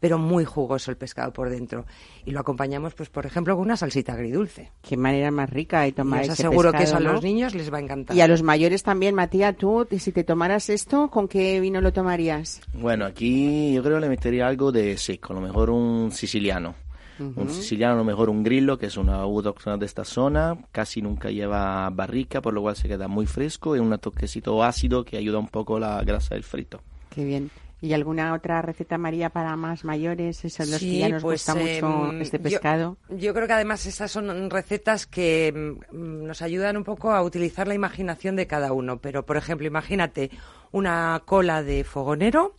pero 0.07 0.19
muy 0.19 0.45
jugoso 0.45 0.93
el 0.93 0.97
pescado 0.97 1.33
por 1.33 1.51
dentro. 1.51 1.85
Y 2.25 2.31
lo 2.31 2.39
acompañamos, 2.39 2.95
pues 2.95 3.09
por 3.09 3.27
ejemplo, 3.27 3.57
con 3.57 3.65
una 3.65 3.77
salsita 3.77 4.13
agridulce. 4.13 4.71
Qué 4.81 4.97
manera 4.97 5.33
más 5.33 5.51
rica 5.51 5.81
de 5.81 5.89
Y 5.89 5.93
tomar 5.93 6.23
ese 6.23 6.31
aseguro 6.31 6.71
que 6.71 6.85
eso 6.85 6.93
pescado, 6.95 7.05
a 7.05 7.09
¿no? 7.09 7.13
los 7.15 7.25
niños 7.25 7.57
les 7.57 7.73
va 7.73 7.79
a 7.79 7.81
encantar. 7.81 8.17
Y 8.17 8.21
a 8.21 8.29
los 8.29 8.45
mayores 8.45 8.85
también, 8.85 9.17
Matías, 9.17 9.57
tú, 9.57 9.85
si 9.99 10.13
te 10.13 10.23
tomaras 10.23 10.71
esto, 10.71 11.11
¿con 11.11 11.27
qué 11.27 11.59
vino 11.59 11.81
lo 11.81 11.93
tomarías? 11.93 12.61
Bueno, 12.73 13.05
aquí 13.05 13.75
yo 13.75 13.83
creo 13.83 13.97
que 13.97 14.03
le 14.03 14.09
metería 14.09 14.47
algo 14.47 14.71
de 14.71 14.97
seco, 14.97 15.33
a 15.33 15.37
lo 15.37 15.43
mejor 15.43 15.71
un 15.71 16.13
siciliano. 16.13 16.77
Un 17.19 17.49
siciliano, 17.51 17.95
a 17.95 17.97
lo 17.97 18.05
mejor 18.05 18.31
un 18.31 18.45
grillo, 18.45 18.79
que 18.79 18.87
es 18.87 18.97
una 18.97 19.17
autóctona 19.17 19.77
de 19.77 19.87
esta 19.87 20.05
zona, 20.05 20.57
casi 20.71 21.03
nunca 21.03 21.31
lleva 21.31 21.91
barrica, 21.91 22.41
por 22.41 22.55
lo 22.55 22.63
cual 22.63 22.77
se 22.77 22.87
queda 22.87 23.09
muy 23.09 23.27
fresco 23.27 23.75
y 23.75 23.81
un 23.81 23.99
toquecito 23.99 24.63
ácido 24.63 25.05
que 25.05 25.17
ayuda 25.17 25.39
un 25.41 25.49
poco 25.49 25.81
la 25.81 26.01
grasa 26.05 26.37
del 26.37 26.45
frito. 26.45 26.81
Qué 27.11 27.25
bien. 27.25 27.51
¿Y 27.81 27.93
alguna 27.93 28.33
otra 28.33 28.63
receta, 28.63 28.97
María, 28.97 29.29
para 29.31 29.55
más 29.55 29.85
mayores? 29.85 30.45
Esos 30.45 30.67
los 30.69 30.79
que 30.81 30.87
Sí, 30.87 30.99
ya 31.01 31.11
nos 31.11 31.23
pues, 31.23 31.47
gusta 31.47 31.55
mucho 31.55 32.11
em, 32.13 32.23
este 32.23 32.39
yo- 32.39 32.43
pescado. 32.43 32.97
Yo, 33.11 33.35
creo 33.35 33.47
que 33.47 33.53
además 33.53 33.85
estas 33.85 34.11
son 34.11 34.49
recetas 34.51 35.07
que 35.07 35.53
mm, 35.93 36.25
nos 36.27 36.41
ayudan 36.41 36.79
un 36.79 36.85
poco 36.85 37.13
a 37.13 37.23
utilizar 37.23 37.69
la 37.69 37.75
imaginación 37.75 38.35
de 38.35 38.47
cada 38.47 38.73
uno. 38.73 38.99
Pero, 38.99 39.27
por 39.27 39.37
ejemplo, 39.37 39.67
imagínate 39.67 40.31
una 40.73 41.21
cola 41.27 41.63
de 41.63 41.85
fogonero, 41.85 42.55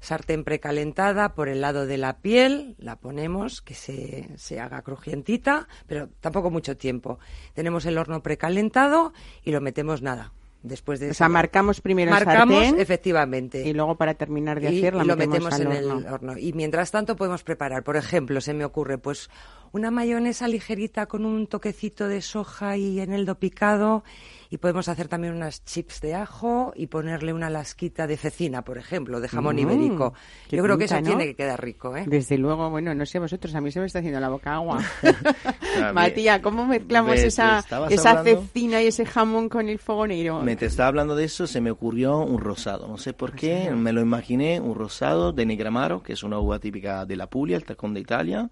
sartén 0.00 0.44
precalentada 0.44 1.34
por 1.34 1.48
el 1.48 1.62
lado 1.62 1.86
de 1.86 1.96
la 1.96 2.18
piel, 2.18 2.74
la 2.78 2.96
ponemos 2.96 3.62
que 3.62 3.72
se, 3.72 4.28
se 4.36 4.60
haga 4.60 4.82
crujientita, 4.82 5.66
pero 5.86 6.10
tampoco 6.20 6.50
mucho 6.50 6.76
tiempo. 6.76 7.18
Tenemos 7.54 7.86
el 7.86 7.96
horno 7.96 8.22
precalentado 8.22 9.14
y 9.42 9.52
lo 9.52 9.62
metemos 9.62 10.02
nada. 10.02 10.32
Después 10.64 10.98
de 10.98 11.10
O 11.10 11.14
sea, 11.14 11.28
marcamos 11.28 11.82
primero 11.82 12.10
el 12.10 12.24
marcamos 12.24 12.56
sartén 12.56 12.80
efectivamente 12.80 13.68
y 13.68 13.74
luego 13.74 13.96
para 13.96 14.14
terminar 14.14 14.60
de 14.60 14.72
y, 14.72 14.78
hacer 14.78 14.94
la 14.94 15.04
y 15.04 15.06
lo 15.06 15.14
metemos, 15.14 15.60
en 15.60 15.66
horno. 15.66 15.98
el 15.98 16.06
horno. 16.06 16.38
Y 16.38 16.54
mientras 16.54 16.90
tanto 16.90 17.16
podemos 17.16 17.44
preparar, 17.44 17.82
por 17.82 17.98
ejemplo, 17.98 18.40
se 18.40 18.54
me 18.54 18.64
ocurre, 18.64 18.96
pues 18.96 19.28
una 19.74 19.90
mayonesa 19.90 20.46
ligerita 20.48 21.06
con 21.06 21.24
un 21.26 21.46
toquecito 21.48 22.06
de 22.08 22.22
soja 22.22 22.76
y 22.76 23.00
eneldo 23.00 23.34
picado. 23.40 24.04
Y 24.50 24.58
podemos 24.58 24.88
hacer 24.88 25.08
también 25.08 25.34
unas 25.34 25.64
chips 25.64 26.00
de 26.00 26.14
ajo 26.14 26.72
y 26.76 26.86
ponerle 26.86 27.32
una 27.32 27.50
lasquita 27.50 28.06
de 28.06 28.16
cecina, 28.16 28.62
por 28.62 28.78
ejemplo, 28.78 29.18
de 29.18 29.26
jamón 29.28 29.56
Mm, 29.56 29.58
ibérico. 29.58 30.14
Yo 30.48 30.62
creo 30.62 30.78
que 30.78 30.84
eso 30.84 30.94
pinta, 30.94 31.10
¿no? 31.10 31.16
tiene 31.16 31.32
que 31.32 31.34
quedar 31.34 31.60
rico, 31.60 31.96
¿eh? 31.96 32.04
Desde 32.06 32.38
luego, 32.38 32.70
bueno, 32.70 32.94
no 32.94 33.04
sé 33.04 33.18
vosotros, 33.18 33.52
a 33.56 33.60
mí 33.60 33.72
se 33.72 33.80
me 33.80 33.86
está 33.86 33.98
haciendo 33.98 34.20
la 34.20 34.28
boca 34.28 34.54
agua. 34.54 34.78
Matías, 35.92 36.38
¿cómo 36.40 36.66
mezclamos 36.66 37.12
Ves, 37.12 37.24
esa, 37.24 37.58
esa 37.90 38.10
hablando- 38.10 38.42
cecina 38.42 38.80
y 38.80 38.86
ese 38.86 39.04
jamón 39.06 39.48
con 39.48 39.68
el 39.68 39.80
fogonero? 39.80 40.40
Me 40.42 40.54
te 40.54 40.66
estaba 40.66 40.88
hablando 40.88 41.16
de 41.16 41.24
eso, 41.24 41.48
se 41.48 41.60
me 41.60 41.72
ocurrió 41.72 42.18
un 42.18 42.38
rosado. 42.38 42.86
No 42.86 42.98
sé 42.98 43.12
por 43.12 43.32
qué, 43.32 43.70
me 43.72 43.92
lo 43.92 44.02
imaginé, 44.02 44.60
un 44.60 44.76
rosado 44.76 45.32
de 45.32 45.46
Negramaro, 45.46 46.02
que 46.02 46.12
es 46.12 46.22
una 46.22 46.38
uva 46.38 46.60
típica 46.60 47.04
de 47.06 47.16
la 47.16 47.28
Puglia, 47.28 47.56
el 47.56 47.64
tacón 47.64 47.92
de 47.94 48.00
Italia, 48.00 48.48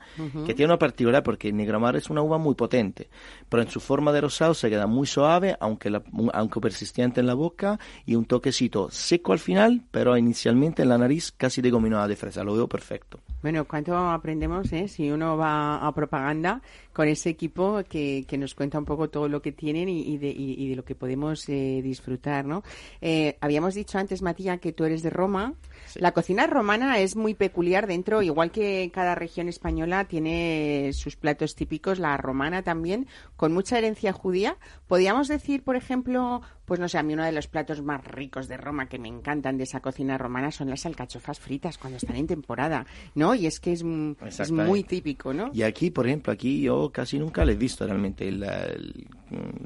que 0.47 0.55
tiene 0.55 0.73
una 0.73 0.79
particularidad 0.79 1.11
porque 1.20 1.48
el 1.48 1.56
Negramaro 1.56 1.98
es 1.98 2.08
una 2.10 2.22
uva 2.22 2.38
muy 2.38 2.54
potente, 2.54 3.08
pero 3.48 3.62
en 3.62 3.68
su 3.68 3.80
forma 3.80 4.12
de 4.12 4.22
rosado 4.22 4.54
se 4.54 4.70
queda 4.70 4.86
muy 4.86 5.06
suave, 5.06 5.56
aunque, 5.60 5.92
aunque 6.32 6.60
persistente 6.60 7.20
en 7.20 7.26
la 7.26 7.34
boca, 7.34 7.78
y 8.06 8.14
un 8.14 8.24
toquecito 8.24 8.90
seco 8.90 9.32
al 9.32 9.38
final, 9.38 9.82
pero 9.90 10.16
inicialmente 10.16 10.82
en 10.82 10.88
la 10.88 10.98
nariz 10.98 11.32
casi 11.36 11.60
de 11.60 11.70
gominada 11.70 12.08
de 12.08 12.16
fresa. 12.16 12.44
Lo 12.44 12.54
veo 12.54 12.68
perfecto. 12.68 13.20
Bueno, 13.42 13.66
¿cuánto 13.66 13.96
aprendemos 13.96 14.72
eh? 14.72 14.86
si 14.86 15.10
uno 15.10 15.36
va 15.36 15.84
a 15.84 15.92
propaganda 15.92 16.62
con 16.92 17.08
ese 17.08 17.30
equipo 17.30 17.82
que, 17.88 18.24
que 18.28 18.38
nos 18.38 18.54
cuenta 18.54 18.78
un 18.78 18.84
poco 18.84 19.10
todo 19.10 19.28
lo 19.28 19.42
que 19.42 19.50
tienen 19.50 19.88
y, 19.88 20.16
de, 20.18 20.30
y 20.30 20.68
de 20.68 20.76
lo 20.76 20.84
que 20.84 20.94
podemos 20.94 21.48
eh, 21.48 21.80
disfrutar, 21.82 22.44
¿no? 22.44 22.62
Eh, 23.00 23.36
habíamos 23.40 23.74
dicho 23.74 23.98
antes, 23.98 24.22
Matías, 24.22 24.60
que 24.60 24.72
tú 24.72 24.84
eres 24.84 25.02
de 25.02 25.10
Roma. 25.10 25.54
Sí. 25.93 26.01
La 26.01 26.12
cocina 26.12 26.47
romana 26.47 26.99
es 26.99 27.16
muy 27.16 27.34
peculiar 27.34 27.86
dentro, 27.86 28.22
igual 28.22 28.51
que 28.51 28.90
cada 28.95 29.14
región 29.14 29.49
española 29.49 30.05
tiene 30.07 30.90
sus 30.95 31.16
platos 31.16 31.55
típicos, 31.55 31.99
la 31.99 32.16
romana 32.16 32.62
también, 32.62 33.07
con 33.36 33.53
mucha 33.53 33.78
herencia 33.78 34.12
judía. 34.12 34.57
Podríamos 34.86 35.28
decir, 35.28 35.62
por 35.64 35.76
ejemplo, 35.76 36.43
pues 36.64 36.80
no 36.80 36.88
sé, 36.88 36.99
a 36.99 37.03
mí 37.03 37.12
uno 37.14 37.24
de 37.24 37.32
los 37.32 37.47
platos 37.49 37.82
más 37.82 38.05
ricos 38.07 38.49
de 38.49 38.57
Roma 38.57 38.88
que 38.88 38.99
me 38.99 39.09
encantan 39.09 39.59
de 39.59 39.64
esa 39.64 39.80
cocina 39.80 40.16
romana 40.16 40.51
son 40.51 40.70
las 40.70 40.86
alcachofas 40.86 41.38
fritas 41.40 41.76
cuando 41.78 41.97
están 41.99 42.16
en 42.16 42.26
temporada, 42.26 42.86
¿no? 43.14 43.34
Y 43.34 43.47
es 43.47 43.61
que 43.61 43.72
es, 43.72 43.82
mm, 43.84 44.14
muy 44.53 44.84
típico, 44.84 45.32
¿no? 45.34 45.51
Y 45.53 45.62
aquí, 45.62 45.90
por 45.90 46.07
ejemplo, 46.07 46.32
aquí 46.32 46.62
yo 46.62 46.90
casi 46.93 47.18
nunca 47.18 47.45
le 47.45 47.53
he 47.53 47.57
visto 47.57 47.86
realmente 47.86 48.28
el- 48.28 48.43
el- 48.45 49.07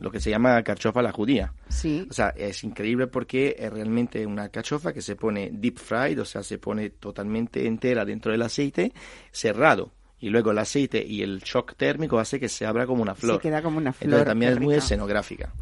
lo 0.00 0.10
que 0.10 0.20
se 0.20 0.30
llama 0.30 0.62
carchofa 0.62 1.00
a 1.00 1.02
la 1.02 1.12
judía. 1.12 1.52
Sí. 1.68 2.06
O 2.08 2.12
sea, 2.12 2.28
es 2.30 2.62
increíble 2.64 3.08
porque 3.08 3.56
es 3.58 3.72
realmente 3.72 4.24
una 4.24 4.48
cachofa 4.48 4.92
que 4.92 5.02
se 5.02 5.16
pone 5.16 5.50
deep 5.52 5.78
fried, 5.78 6.15
o 6.18 6.24
sea, 6.24 6.42
se 6.42 6.58
pone 6.58 6.90
totalmente 6.90 7.66
entera 7.66 8.04
dentro 8.04 8.32
del 8.32 8.42
aceite, 8.42 8.92
cerrado. 9.30 9.92
Y 10.18 10.30
luego 10.30 10.50
el 10.50 10.58
aceite 10.58 11.04
y 11.06 11.20
el 11.22 11.40
shock 11.40 11.74
térmico 11.76 12.18
hace 12.18 12.40
que 12.40 12.48
se 12.48 12.64
abra 12.64 12.86
como 12.86 13.02
una 13.02 13.14
flor. 13.14 13.38
queda 13.40 13.60
como 13.62 13.76
una 13.78 13.90
Entonces 13.90 14.08
flor, 14.08 14.24
también 14.26 14.52
qué 14.52 14.54
es 14.58 14.60
muy 14.64 14.74
escenográfica. 14.74 15.52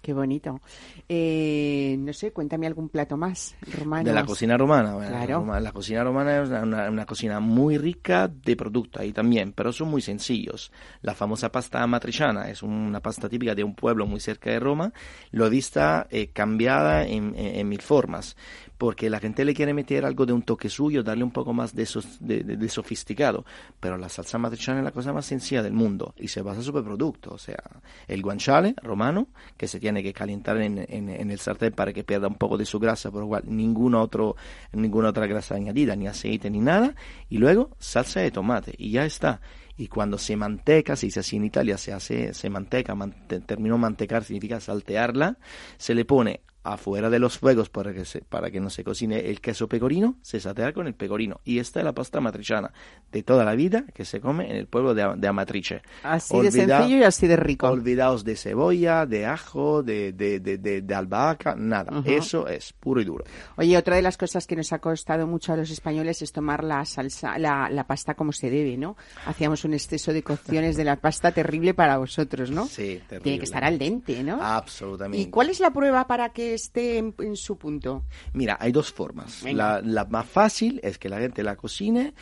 Qué 0.00 0.12
bonito. 0.12 0.60
Eh, 1.08 1.96
no 1.98 2.12
sé, 2.12 2.32
cuéntame 2.32 2.66
algún 2.66 2.88
plato 2.88 3.16
más 3.16 3.54
romano. 3.76 4.08
De 4.08 4.14
la 4.14 4.24
cocina 4.24 4.56
romana. 4.56 4.94
bueno, 4.94 5.10
Claro. 5.10 5.44
la, 5.46 5.60
la 5.60 5.72
cocina 5.72 6.04
romana 6.04 6.42
es 6.42 6.48
una, 6.48 6.88
una- 6.88 7.06
cocina 7.06 7.40
muy 7.40 7.76
rica 7.76 8.28
de 8.28 8.56
productos 8.56 9.02
ahí 9.02 9.12
también, 9.12 9.52
pero 9.52 9.72
son 9.72 9.88
muy 9.88 10.00
sencillos. 10.00 10.70
La 11.02 11.14
famosa 11.14 11.50
pasta 11.50 11.82
amatriciana 11.82 12.48
es 12.50 12.62
una 12.62 13.00
pasta 13.00 13.28
típica 13.28 13.54
de 13.54 13.64
un 13.64 13.74
pueblo 13.74 14.06
muy 14.06 14.20
cerca 14.20 14.50
de 14.50 14.60
Roma, 14.60 14.92
lo 15.32 15.50
vista 15.50 16.06
eh, 16.10 16.28
cambiada 16.32 17.04
en, 17.06 17.34
en- 17.36 17.56
en 17.56 17.68
mil 17.68 17.82
formas, 17.82 18.36
porque 18.78 19.10
la 19.10 19.20
gente 19.20 19.44
le 19.44 19.54
quiere 19.54 19.74
meter 19.74 20.04
algo 20.04 20.24
de 20.24 20.32
un 20.32 20.42
toque 20.42 20.68
suyo, 20.68 21.02
darle 21.02 21.24
un 21.24 21.30
poco 21.32 21.52
más 21.52 21.74
de, 21.74 21.84
sos- 21.84 22.18
de, 22.20 22.42
de- 22.44 22.56
de 22.56 22.68
sofisticado, 22.68 23.44
pero 23.82 23.98
la 23.98 24.08
salsa 24.08 24.36
amatriciana 24.36 24.78
es 24.78 24.84
la 24.84 24.92
cosa 24.92 25.12
más 25.12 25.26
sencilla 25.26 25.60
del 25.60 25.72
mundo 25.72 26.14
y 26.16 26.28
se 26.28 26.40
basa 26.40 26.62
sobre 26.62 26.84
producto, 26.84 27.32
o 27.34 27.38
sea, 27.38 27.60
el 28.06 28.22
guanciale 28.22 28.76
romano, 28.80 29.26
que 29.56 29.66
se 29.66 29.80
tiene 29.80 30.04
que 30.04 30.12
calentar 30.12 30.56
en, 30.58 30.78
en- 30.88 31.08
en 31.08 31.30
el 31.32 31.38
sartén 31.40 31.72
para 31.72 31.92
que 31.92 32.04
pierda 32.04 32.28
un 32.28 32.36
poco 32.36 32.56
de 32.56 32.64
su 32.64 32.78
grasa, 32.78 33.10
por 33.10 33.22
lo 33.22 33.26
cual 33.26 33.42
ningún 33.46 33.96
otro, 33.96 34.36
ninguna 34.72 35.08
otra 35.08 35.26
grasa 35.26 35.56
añadida, 35.56 35.96
ni 35.96 36.06
aceite 36.06 36.48
ni 36.48 36.60
nada, 36.60 36.94
y 37.28 37.38
luego 37.38 37.70
salsa 37.80 38.20
de 38.20 38.30
tomate, 38.30 38.72
y 38.78 38.92
ya 38.92 39.04
está. 39.04 39.40
Y 39.76 39.88
cuando 39.88 40.16
se 40.16 40.36
manteca, 40.36 40.94
se 40.94 41.06
dice 41.06 41.18
así 41.20 41.36
en 41.38 41.46
Italia, 41.46 41.76
se 41.76 41.92
hace, 41.92 42.34
se 42.34 42.48
manteca, 42.50 42.94
mante, 42.94 43.40
término 43.40 43.78
mantecar 43.78 44.22
significa 44.22 44.60
saltearla, 44.60 45.38
se 45.76 45.96
le 45.96 46.04
pone 46.04 46.42
afuera 46.64 47.10
de 47.10 47.18
los 47.18 47.38
fuegos 47.38 47.70
para 47.70 47.92
que, 47.92 48.04
se, 48.04 48.20
para 48.20 48.50
que 48.50 48.60
no 48.60 48.70
se 48.70 48.84
cocine 48.84 49.28
el 49.30 49.40
queso 49.40 49.68
pecorino, 49.68 50.16
se 50.22 50.40
saltea 50.40 50.72
con 50.72 50.86
el 50.86 50.94
pecorino. 50.94 51.40
Y 51.44 51.58
esta 51.58 51.80
es 51.80 51.84
la 51.84 51.92
pasta 51.92 52.20
matriciana 52.20 52.72
de 53.10 53.22
toda 53.22 53.44
la 53.44 53.54
vida 53.54 53.84
que 53.94 54.04
se 54.04 54.20
come 54.20 54.50
en 54.50 54.56
el 54.56 54.66
pueblo 54.66 54.94
de, 54.94 55.14
de 55.16 55.28
Amatrice. 55.28 55.82
Así 56.02 56.40
de 56.40 56.50
sencillo 56.50 56.98
y 56.98 57.02
así 57.02 57.26
de 57.26 57.36
rico. 57.36 57.68
Olvidaos 57.68 58.24
de 58.24 58.36
cebolla, 58.36 59.06
de 59.06 59.26
ajo, 59.26 59.82
de, 59.82 60.12
de, 60.12 60.40
de, 60.40 60.58
de, 60.58 60.82
de 60.82 60.94
albahaca, 60.94 61.54
nada. 61.56 62.02
Eso 62.04 62.46
es 62.46 62.72
puro 62.72 63.00
y 63.00 63.04
duro. 63.04 63.24
Oye, 63.56 63.76
otra 63.76 63.96
de 63.96 64.02
las 64.02 64.16
cosas 64.16 64.46
que 64.46 64.56
nos 64.56 64.72
ha 64.72 64.78
costado 64.78 65.26
mucho 65.26 65.52
a 65.52 65.56
los 65.56 65.70
españoles 65.70 66.22
es 66.22 66.32
tomar 66.32 66.64
la 66.64 66.84
salsa, 66.84 67.38
la, 67.38 67.68
la 67.70 67.86
pasta 67.86 68.14
como 68.14 68.32
se 68.32 68.50
debe, 68.50 68.76
¿no? 68.76 68.96
Hacíamos 69.26 69.64
un 69.64 69.74
exceso 69.74 70.12
de 70.12 70.22
cocciones 70.22 70.76
de 70.76 70.84
la 70.84 70.96
pasta 70.96 71.32
terrible 71.32 71.74
para 71.74 71.98
vosotros, 71.98 72.50
¿no? 72.50 72.66
Sí, 72.66 73.00
terrible. 73.08 73.20
Tiene 73.22 73.38
que 73.38 73.44
estar 73.44 73.64
al 73.64 73.78
dente, 73.78 74.22
¿no? 74.22 74.42
Absolutamente. 74.42 75.18
¿Y 75.22 75.30
cuál 75.30 75.50
es 75.50 75.60
la 75.60 75.70
prueba 75.72 76.06
para 76.06 76.30
que 76.30 76.51
que 76.52 76.56
esté 76.56 76.98
en, 76.98 77.14
en 77.18 77.36
su 77.36 77.56
punto? 77.56 78.04
Mira, 78.34 78.58
hay 78.60 78.72
dos 78.72 78.92
formas. 78.92 79.42
La 79.42 80.06
más 80.10 80.26
fácil 80.26 80.80
es 80.82 80.98
que 80.98 81.08
la 81.08 81.18
gente 81.18 81.42
la 81.42 81.56
cocine, 81.56 82.12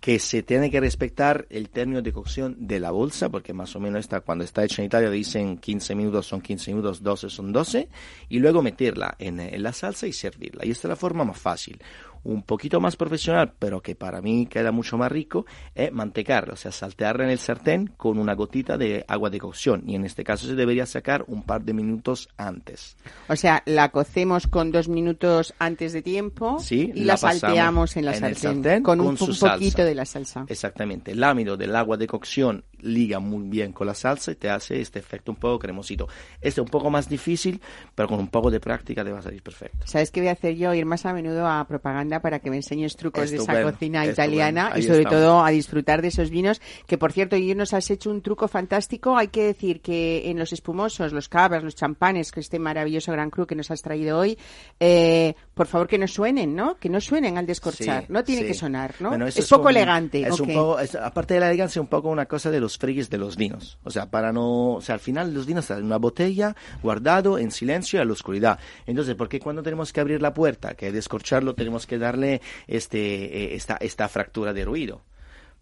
que 0.00 0.20
se 0.20 0.44
tiene 0.44 0.70
que 0.70 0.80
respetar 0.80 1.46
el 1.50 1.68
término 1.68 2.00
de 2.00 2.12
cocción 2.12 2.56
de 2.60 2.78
la 2.78 2.92
bolsa, 2.92 3.28
porque 3.28 3.52
más 3.52 3.74
o 3.74 3.80
menos 3.80 4.00
está, 4.00 4.20
cuando 4.20 4.44
está 4.44 4.64
hecha 4.64 4.82
en 4.82 4.86
Italia 4.86 5.10
dicen 5.10 5.58
15 5.58 5.94
minutos 5.96 6.26
son 6.26 6.40
15 6.40 6.70
minutos, 6.72 7.02
12 7.02 7.28
son 7.28 7.52
12, 7.52 7.88
y 8.28 8.38
luego 8.38 8.62
meterla 8.62 9.16
en, 9.18 9.40
en 9.40 9.62
la 9.62 9.72
salsa 9.72 10.06
y 10.06 10.12
servirla. 10.12 10.64
Y 10.64 10.70
esta 10.70 10.86
es 10.86 10.90
la 10.90 10.96
forma 10.96 11.24
más 11.24 11.38
fácil. 11.38 11.80
Un 12.24 12.42
poquito 12.42 12.80
más 12.80 12.96
profesional, 12.96 13.52
pero 13.58 13.80
que 13.80 13.94
para 13.94 14.20
mí 14.20 14.46
queda 14.46 14.72
mucho 14.72 14.96
más 14.96 15.10
rico, 15.10 15.44
es 15.74 15.92
mantecarla, 15.92 16.54
o 16.54 16.56
sea, 16.56 16.70
saltearla 16.72 17.24
en 17.24 17.30
el 17.30 17.38
sartén 17.38 17.88
con 17.96 18.18
una 18.18 18.34
gotita 18.34 18.78
de 18.78 19.04
agua 19.08 19.30
de 19.30 19.38
cocción. 19.38 19.82
Y 19.86 19.94
en 19.94 20.04
este 20.04 20.24
caso 20.24 20.46
se 20.46 20.54
debería 20.54 20.86
sacar 20.86 21.24
un 21.26 21.42
par 21.42 21.62
de 21.62 21.72
minutos 21.72 22.28
antes. 22.36 22.96
O 23.28 23.36
sea, 23.36 23.62
la 23.66 23.90
cocemos 23.90 24.46
con 24.46 24.70
dos 24.72 24.88
minutos 24.88 25.54
antes 25.58 25.92
de 25.92 26.02
tiempo 26.02 26.58
Sí, 26.60 26.92
y 26.94 27.00
la 27.00 27.14
la, 27.14 27.16
salteamos 27.16 27.96
en 27.96 28.04
la 28.06 28.16
en 28.16 28.24
el 28.24 28.36
sartén, 28.36 28.62
sartén 28.62 28.82
con 28.82 29.00
un, 29.00 29.06
con 29.08 29.16
su 29.16 29.24
un 29.26 29.34
salsa. 29.34 29.54
poquito 29.54 29.84
de 29.84 29.94
la 29.94 30.04
salsa. 30.04 30.44
Exactamente, 30.48 31.12
el 31.12 31.22
ámido 31.24 31.56
del 31.56 31.74
agua 31.74 31.96
de 31.96 32.06
cocción 32.06 32.64
liga 32.80 33.20
muy 33.20 33.48
bien 33.48 33.72
con 33.72 33.86
la 33.86 33.94
salsa 33.94 34.32
y 34.32 34.34
te 34.34 34.50
hace 34.50 34.80
este 34.80 34.98
efecto 34.98 35.30
un 35.30 35.36
poco 35.36 35.58
cremosito. 35.58 36.08
Este 36.40 36.60
es 36.60 36.64
un 36.64 36.68
poco 36.68 36.90
más 36.90 37.08
difícil, 37.08 37.60
pero 37.94 38.08
con 38.08 38.18
un 38.18 38.28
poco 38.28 38.50
de 38.50 38.60
práctica 38.60 39.04
te 39.04 39.12
va 39.12 39.20
a 39.20 39.22
salir 39.22 39.42
perfecto. 39.42 39.86
¿Sabes 39.86 40.10
qué 40.10 40.20
voy 40.20 40.28
a 40.28 40.32
hacer 40.32 40.56
yo? 40.56 40.74
Ir 40.74 40.84
más 40.84 41.06
a 41.06 41.12
menudo 41.12 41.46
a 41.46 41.64
propaganda 41.66 42.11
para 42.20 42.40
que 42.40 42.50
me 42.50 42.56
enseñes 42.56 42.96
trucos 42.96 43.30
de 43.30 43.36
esa 43.36 43.44
Estupendo, 43.52 43.72
cocina 43.72 44.04
estupendo. 44.04 44.12
italiana 44.32 44.72
y 44.76 44.82
sobre 44.82 44.98
estamos. 45.02 45.18
todo 45.20 45.44
a 45.44 45.50
disfrutar 45.50 46.02
de 46.02 46.08
esos 46.08 46.30
vinos. 46.30 46.60
Que 46.86 46.98
por 46.98 47.12
cierto, 47.12 47.36
y 47.36 47.54
nos 47.54 47.72
has 47.72 47.90
hecho 47.90 48.10
un 48.10 48.20
truco 48.22 48.48
fantástico. 48.48 49.16
Hay 49.16 49.28
que 49.28 49.44
decir 49.44 49.80
que 49.80 50.30
en 50.30 50.38
los 50.38 50.52
espumosos, 50.52 51.12
los 51.12 51.28
cabras, 51.28 51.62
los 51.64 51.74
champanes, 51.74 52.32
que 52.32 52.40
este 52.40 52.58
maravilloso 52.58 53.12
Gran 53.12 53.30
Cru 53.30 53.46
que 53.46 53.54
nos 53.54 53.70
has 53.70 53.82
traído 53.82 54.18
hoy, 54.18 54.36
eh, 54.80 55.34
por 55.54 55.66
favor 55.66 55.86
que 55.88 55.98
no 55.98 56.08
suenen, 56.08 56.54
¿no? 56.54 56.76
Que 56.76 56.88
no 56.88 57.00
suenen 57.00 57.38
al 57.38 57.46
descorchar. 57.46 58.02
Sí, 58.02 58.06
no 58.12 58.24
tiene 58.24 58.42
sí. 58.42 58.48
que 58.48 58.54
sonar, 58.54 58.94
¿no? 59.00 59.10
Bueno, 59.10 59.26
eso 59.26 59.40
es 59.40 59.48
poco 59.48 59.64
un- 59.64 59.70
elegante. 59.70 60.22
Es 60.22 60.40
un 60.40 60.50
ok. 60.50 60.54
poco, 60.56 60.78
es- 60.80 60.94
aparte 60.94 61.34
de 61.34 61.40
la 61.40 61.46
elegancia, 61.48 61.80
un 61.80 61.88
poco 61.88 62.08
una 62.08 62.26
cosa 62.26 62.50
de 62.50 62.60
los 62.60 62.78
frigis 62.78 63.10
de 63.10 63.18
los 63.18 63.36
vinos. 63.36 63.78
O 63.84 63.90
sea, 63.90 64.10
para 64.10 64.32
no, 64.32 64.72
o 64.74 64.80
sea, 64.80 64.94
al 64.94 65.00
final 65.00 65.32
los 65.34 65.46
vinos 65.46 65.64
están 65.64 65.78
en 65.78 65.84
una 65.84 65.98
botella, 65.98 66.56
guardado, 66.82 67.38
en 67.38 67.50
silencio 67.50 67.98
y 67.98 68.02
a 68.02 68.04
la 68.04 68.12
oscuridad. 68.12 68.58
Entonces, 68.86 69.14
¿por 69.14 69.28
qué 69.28 69.38
cuando 69.40 69.62
tenemos 69.62 69.92
que 69.92 70.00
abrir 70.00 70.22
la 70.22 70.32
puerta, 70.34 70.74
que 70.74 70.90
descorcharlo, 70.92 71.54
tenemos 71.54 71.86
que 71.86 71.98
darle 72.02 72.42
este, 72.66 72.98
eh, 72.98 73.54
esta, 73.54 73.76
esta 73.76 74.08
fractura 74.08 74.52
de 74.52 74.66
ruido? 74.66 75.00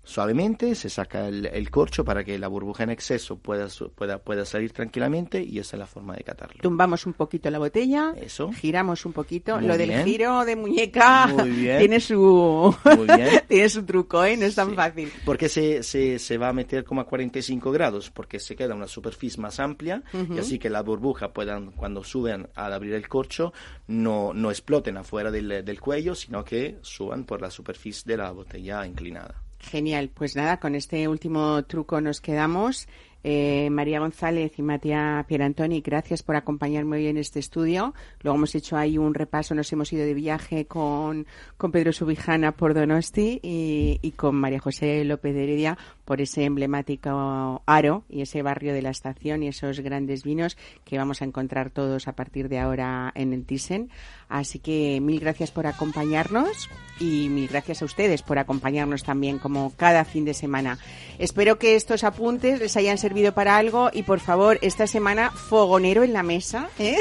Suavemente 0.03 0.74
se 0.74 0.88
saca 0.88 1.28
el, 1.28 1.46
el 1.46 1.70
corcho 1.70 2.05
para 2.05 2.24
que 2.24 2.38
la 2.38 2.48
burbuja 2.48 2.84
en 2.84 2.90
exceso 2.90 3.36
pueda, 3.36 3.68
pueda, 3.94 4.18
pueda 4.18 4.44
salir 4.44 4.72
tranquilamente 4.72 5.42
y 5.42 5.59
esa 5.59 5.76
es 5.76 5.80
la 5.80 5.86
forma 5.86 6.16
de 6.16 6.24
catarlo. 6.24 6.61
Tumbamos 6.62 7.07
un 7.07 7.12
poquito 7.12 7.51
la 7.51 7.59
botella, 7.59 8.14
Eso. 8.20 8.51
giramos 8.53 9.05
un 9.05 9.12
poquito. 9.12 9.59
Muy 9.59 9.66
Lo 9.68 9.76
del 9.76 10.03
giro 10.05 10.44
de 10.44 10.57
muñeca 10.57 11.28
tiene 11.78 12.01
su 12.01 12.74
tiene 13.48 13.68
su 13.68 13.84
truco, 13.84 14.24
¿eh? 14.24 14.36
No 14.36 14.46
es 14.46 14.55
tan 14.55 14.74
fácil. 14.74 15.12
Porque 15.24 15.48
se, 15.48 15.82
se, 15.82 16.18
se 16.18 16.38
va 16.38 16.48
a 16.48 16.53
meter 16.53 16.82
como 16.84 17.03
a 17.03 17.07
45 17.07 17.70
grados, 17.70 18.11
porque 18.11 18.40
se 18.40 18.57
queda 18.57 18.74
una 18.74 18.88
superficie 18.88 19.40
más 19.40 19.61
amplia 19.61 20.03
y 20.12 20.38
así 20.38 20.59
que 20.59 20.70
la 20.70 20.82
burbuja 20.82 21.32
puedan, 21.32 21.72
cuando 21.72 22.03
suben 22.03 22.48
al 22.55 22.72
abrir 22.72 22.94
el 22.94 23.07
corcho, 23.07 23.53
no, 23.86 24.32
no 24.32 24.51
exploten 24.51 24.96
afuera 24.96 25.30
del, 25.30 25.64
del 25.64 25.80
cuello, 25.80 26.14
sino 26.14 26.44
que 26.44 26.78
suban 26.80 27.24
por 27.24 27.42
la 27.42 27.51
superficie 27.51 28.05
de 28.07 28.16
la 28.16 28.30
botella 28.30 28.86
inclinada. 28.86 29.42
Genial, 29.61 30.11
pues 30.12 30.36
nada, 30.36 30.58
con 30.58 30.74
este 30.74 31.06
último 31.06 31.62
truco 31.64 32.00
nos 32.00 32.20
quedamos. 32.20 32.88
Eh, 33.22 33.68
María 33.70 34.00
González 34.00 34.58
y 34.58 34.62
Matías 34.62 35.26
Pierantoni, 35.26 35.82
gracias 35.82 36.22
por 36.22 36.36
acompañarme 36.36 36.96
hoy 36.96 37.08
en 37.08 37.18
este 37.18 37.38
estudio. 37.38 37.92
Luego 38.22 38.38
hemos 38.38 38.54
hecho 38.54 38.78
ahí 38.78 38.96
un 38.96 39.12
repaso, 39.12 39.54
nos 39.54 39.70
hemos 39.72 39.92
ido 39.92 40.06
de 40.06 40.14
viaje 40.14 40.64
con, 40.64 41.26
con 41.58 41.70
Pedro 41.70 41.92
Subijana 41.92 42.52
por 42.52 42.72
Donosti 42.72 43.38
y, 43.42 43.98
y 44.00 44.12
con 44.12 44.36
María 44.36 44.61
José 44.61 45.04
López 45.04 45.34
de 45.34 45.44
Heredia 45.44 45.78
por 46.11 46.20
ese 46.20 46.42
emblemático 46.42 47.62
aro 47.66 48.02
y 48.08 48.22
ese 48.22 48.42
barrio 48.42 48.74
de 48.74 48.82
la 48.82 48.90
estación 48.90 49.44
y 49.44 49.46
esos 49.46 49.78
grandes 49.78 50.24
vinos 50.24 50.56
que 50.84 50.98
vamos 50.98 51.22
a 51.22 51.24
encontrar 51.24 51.70
todos 51.70 52.08
a 52.08 52.16
partir 52.16 52.48
de 52.48 52.58
ahora 52.58 53.12
en 53.14 53.32
el 53.32 53.44
Thyssen. 53.44 53.90
Así 54.28 54.58
que 54.58 54.98
mil 55.00 55.20
gracias 55.20 55.52
por 55.52 55.68
acompañarnos 55.68 56.68
y 56.98 57.28
mil 57.28 57.46
gracias 57.46 57.82
a 57.82 57.84
ustedes 57.84 58.22
por 58.22 58.40
acompañarnos 58.40 59.04
también 59.04 59.38
como 59.38 59.72
cada 59.76 60.04
fin 60.04 60.24
de 60.24 60.34
semana. 60.34 60.80
Espero 61.20 61.61
que 61.61 61.76
estos 61.76 62.02
apuntes 62.02 62.58
les 62.58 62.76
hayan 62.76 62.98
servido 62.98 63.32
para 63.32 63.56
algo 63.56 63.90
y 63.92 64.02
por 64.02 64.18
favor 64.18 64.58
esta 64.62 64.88
semana 64.88 65.30
fogonero 65.30 66.02
en 66.02 66.12
la 66.12 66.24
mesa 66.24 66.70
¿eh? 66.80 66.96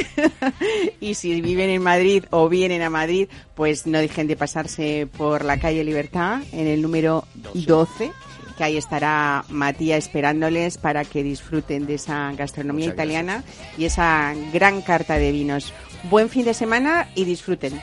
y 1.02 1.16
si 1.16 1.42
viven 1.42 1.72
en 1.72 1.82
Madrid 1.82 2.26
o 2.30 2.48
vienen 2.48 2.84
a 2.84 2.92
Madrid 2.92 3.28
pues 3.56 3.88
no 3.88 3.98
dejen 3.98 4.28
de 4.28 4.36
pasarse 4.36 5.08
por 5.18 5.44
la 5.46 5.60
calle 5.60 5.84
Libertad 5.84 6.44
en 6.52 6.68
el 6.68 6.84
número 6.84 7.26
12 7.56 8.12
que 8.60 8.66
ahí 8.66 8.78
estará 8.78 9.46
Matías 9.48 10.00
esperándoles 10.00 10.78
para 10.78 11.06
que 11.06 11.24
disfruten 11.24 11.86
de 11.86 11.94
esa 11.94 12.34
gastronomía 12.34 12.88
Muchas 12.88 12.96
italiana 12.96 13.44
y 13.78 13.86
esa 13.86 14.34
gran 14.52 14.82
carta 14.82 15.18
de 15.18 15.32
vinos. 15.32 15.74
Buen 16.10 16.28
fin 16.28 16.44
de 16.44 16.54
semana 16.54 17.08
y 17.16 17.24
disfruten. 17.24 17.80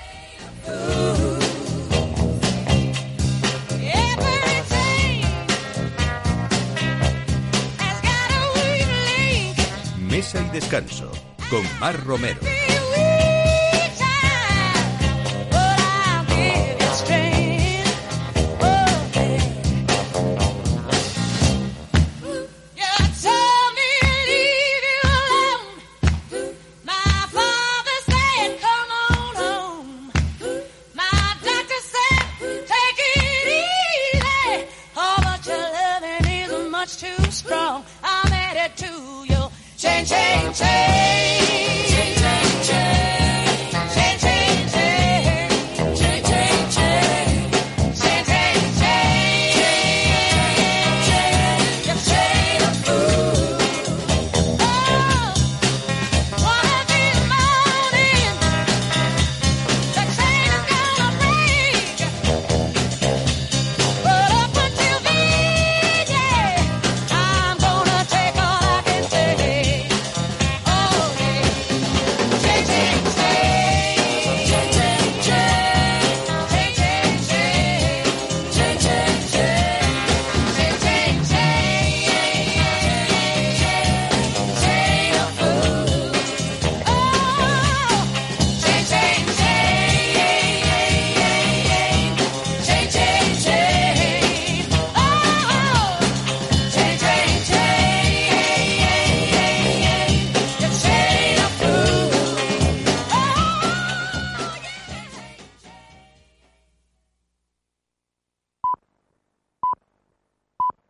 Mesa 10.11 10.47
y 10.47 10.51
descanso 10.53 11.11
con 11.49 11.63
Mar 11.81 12.05
Romero. 12.05 12.41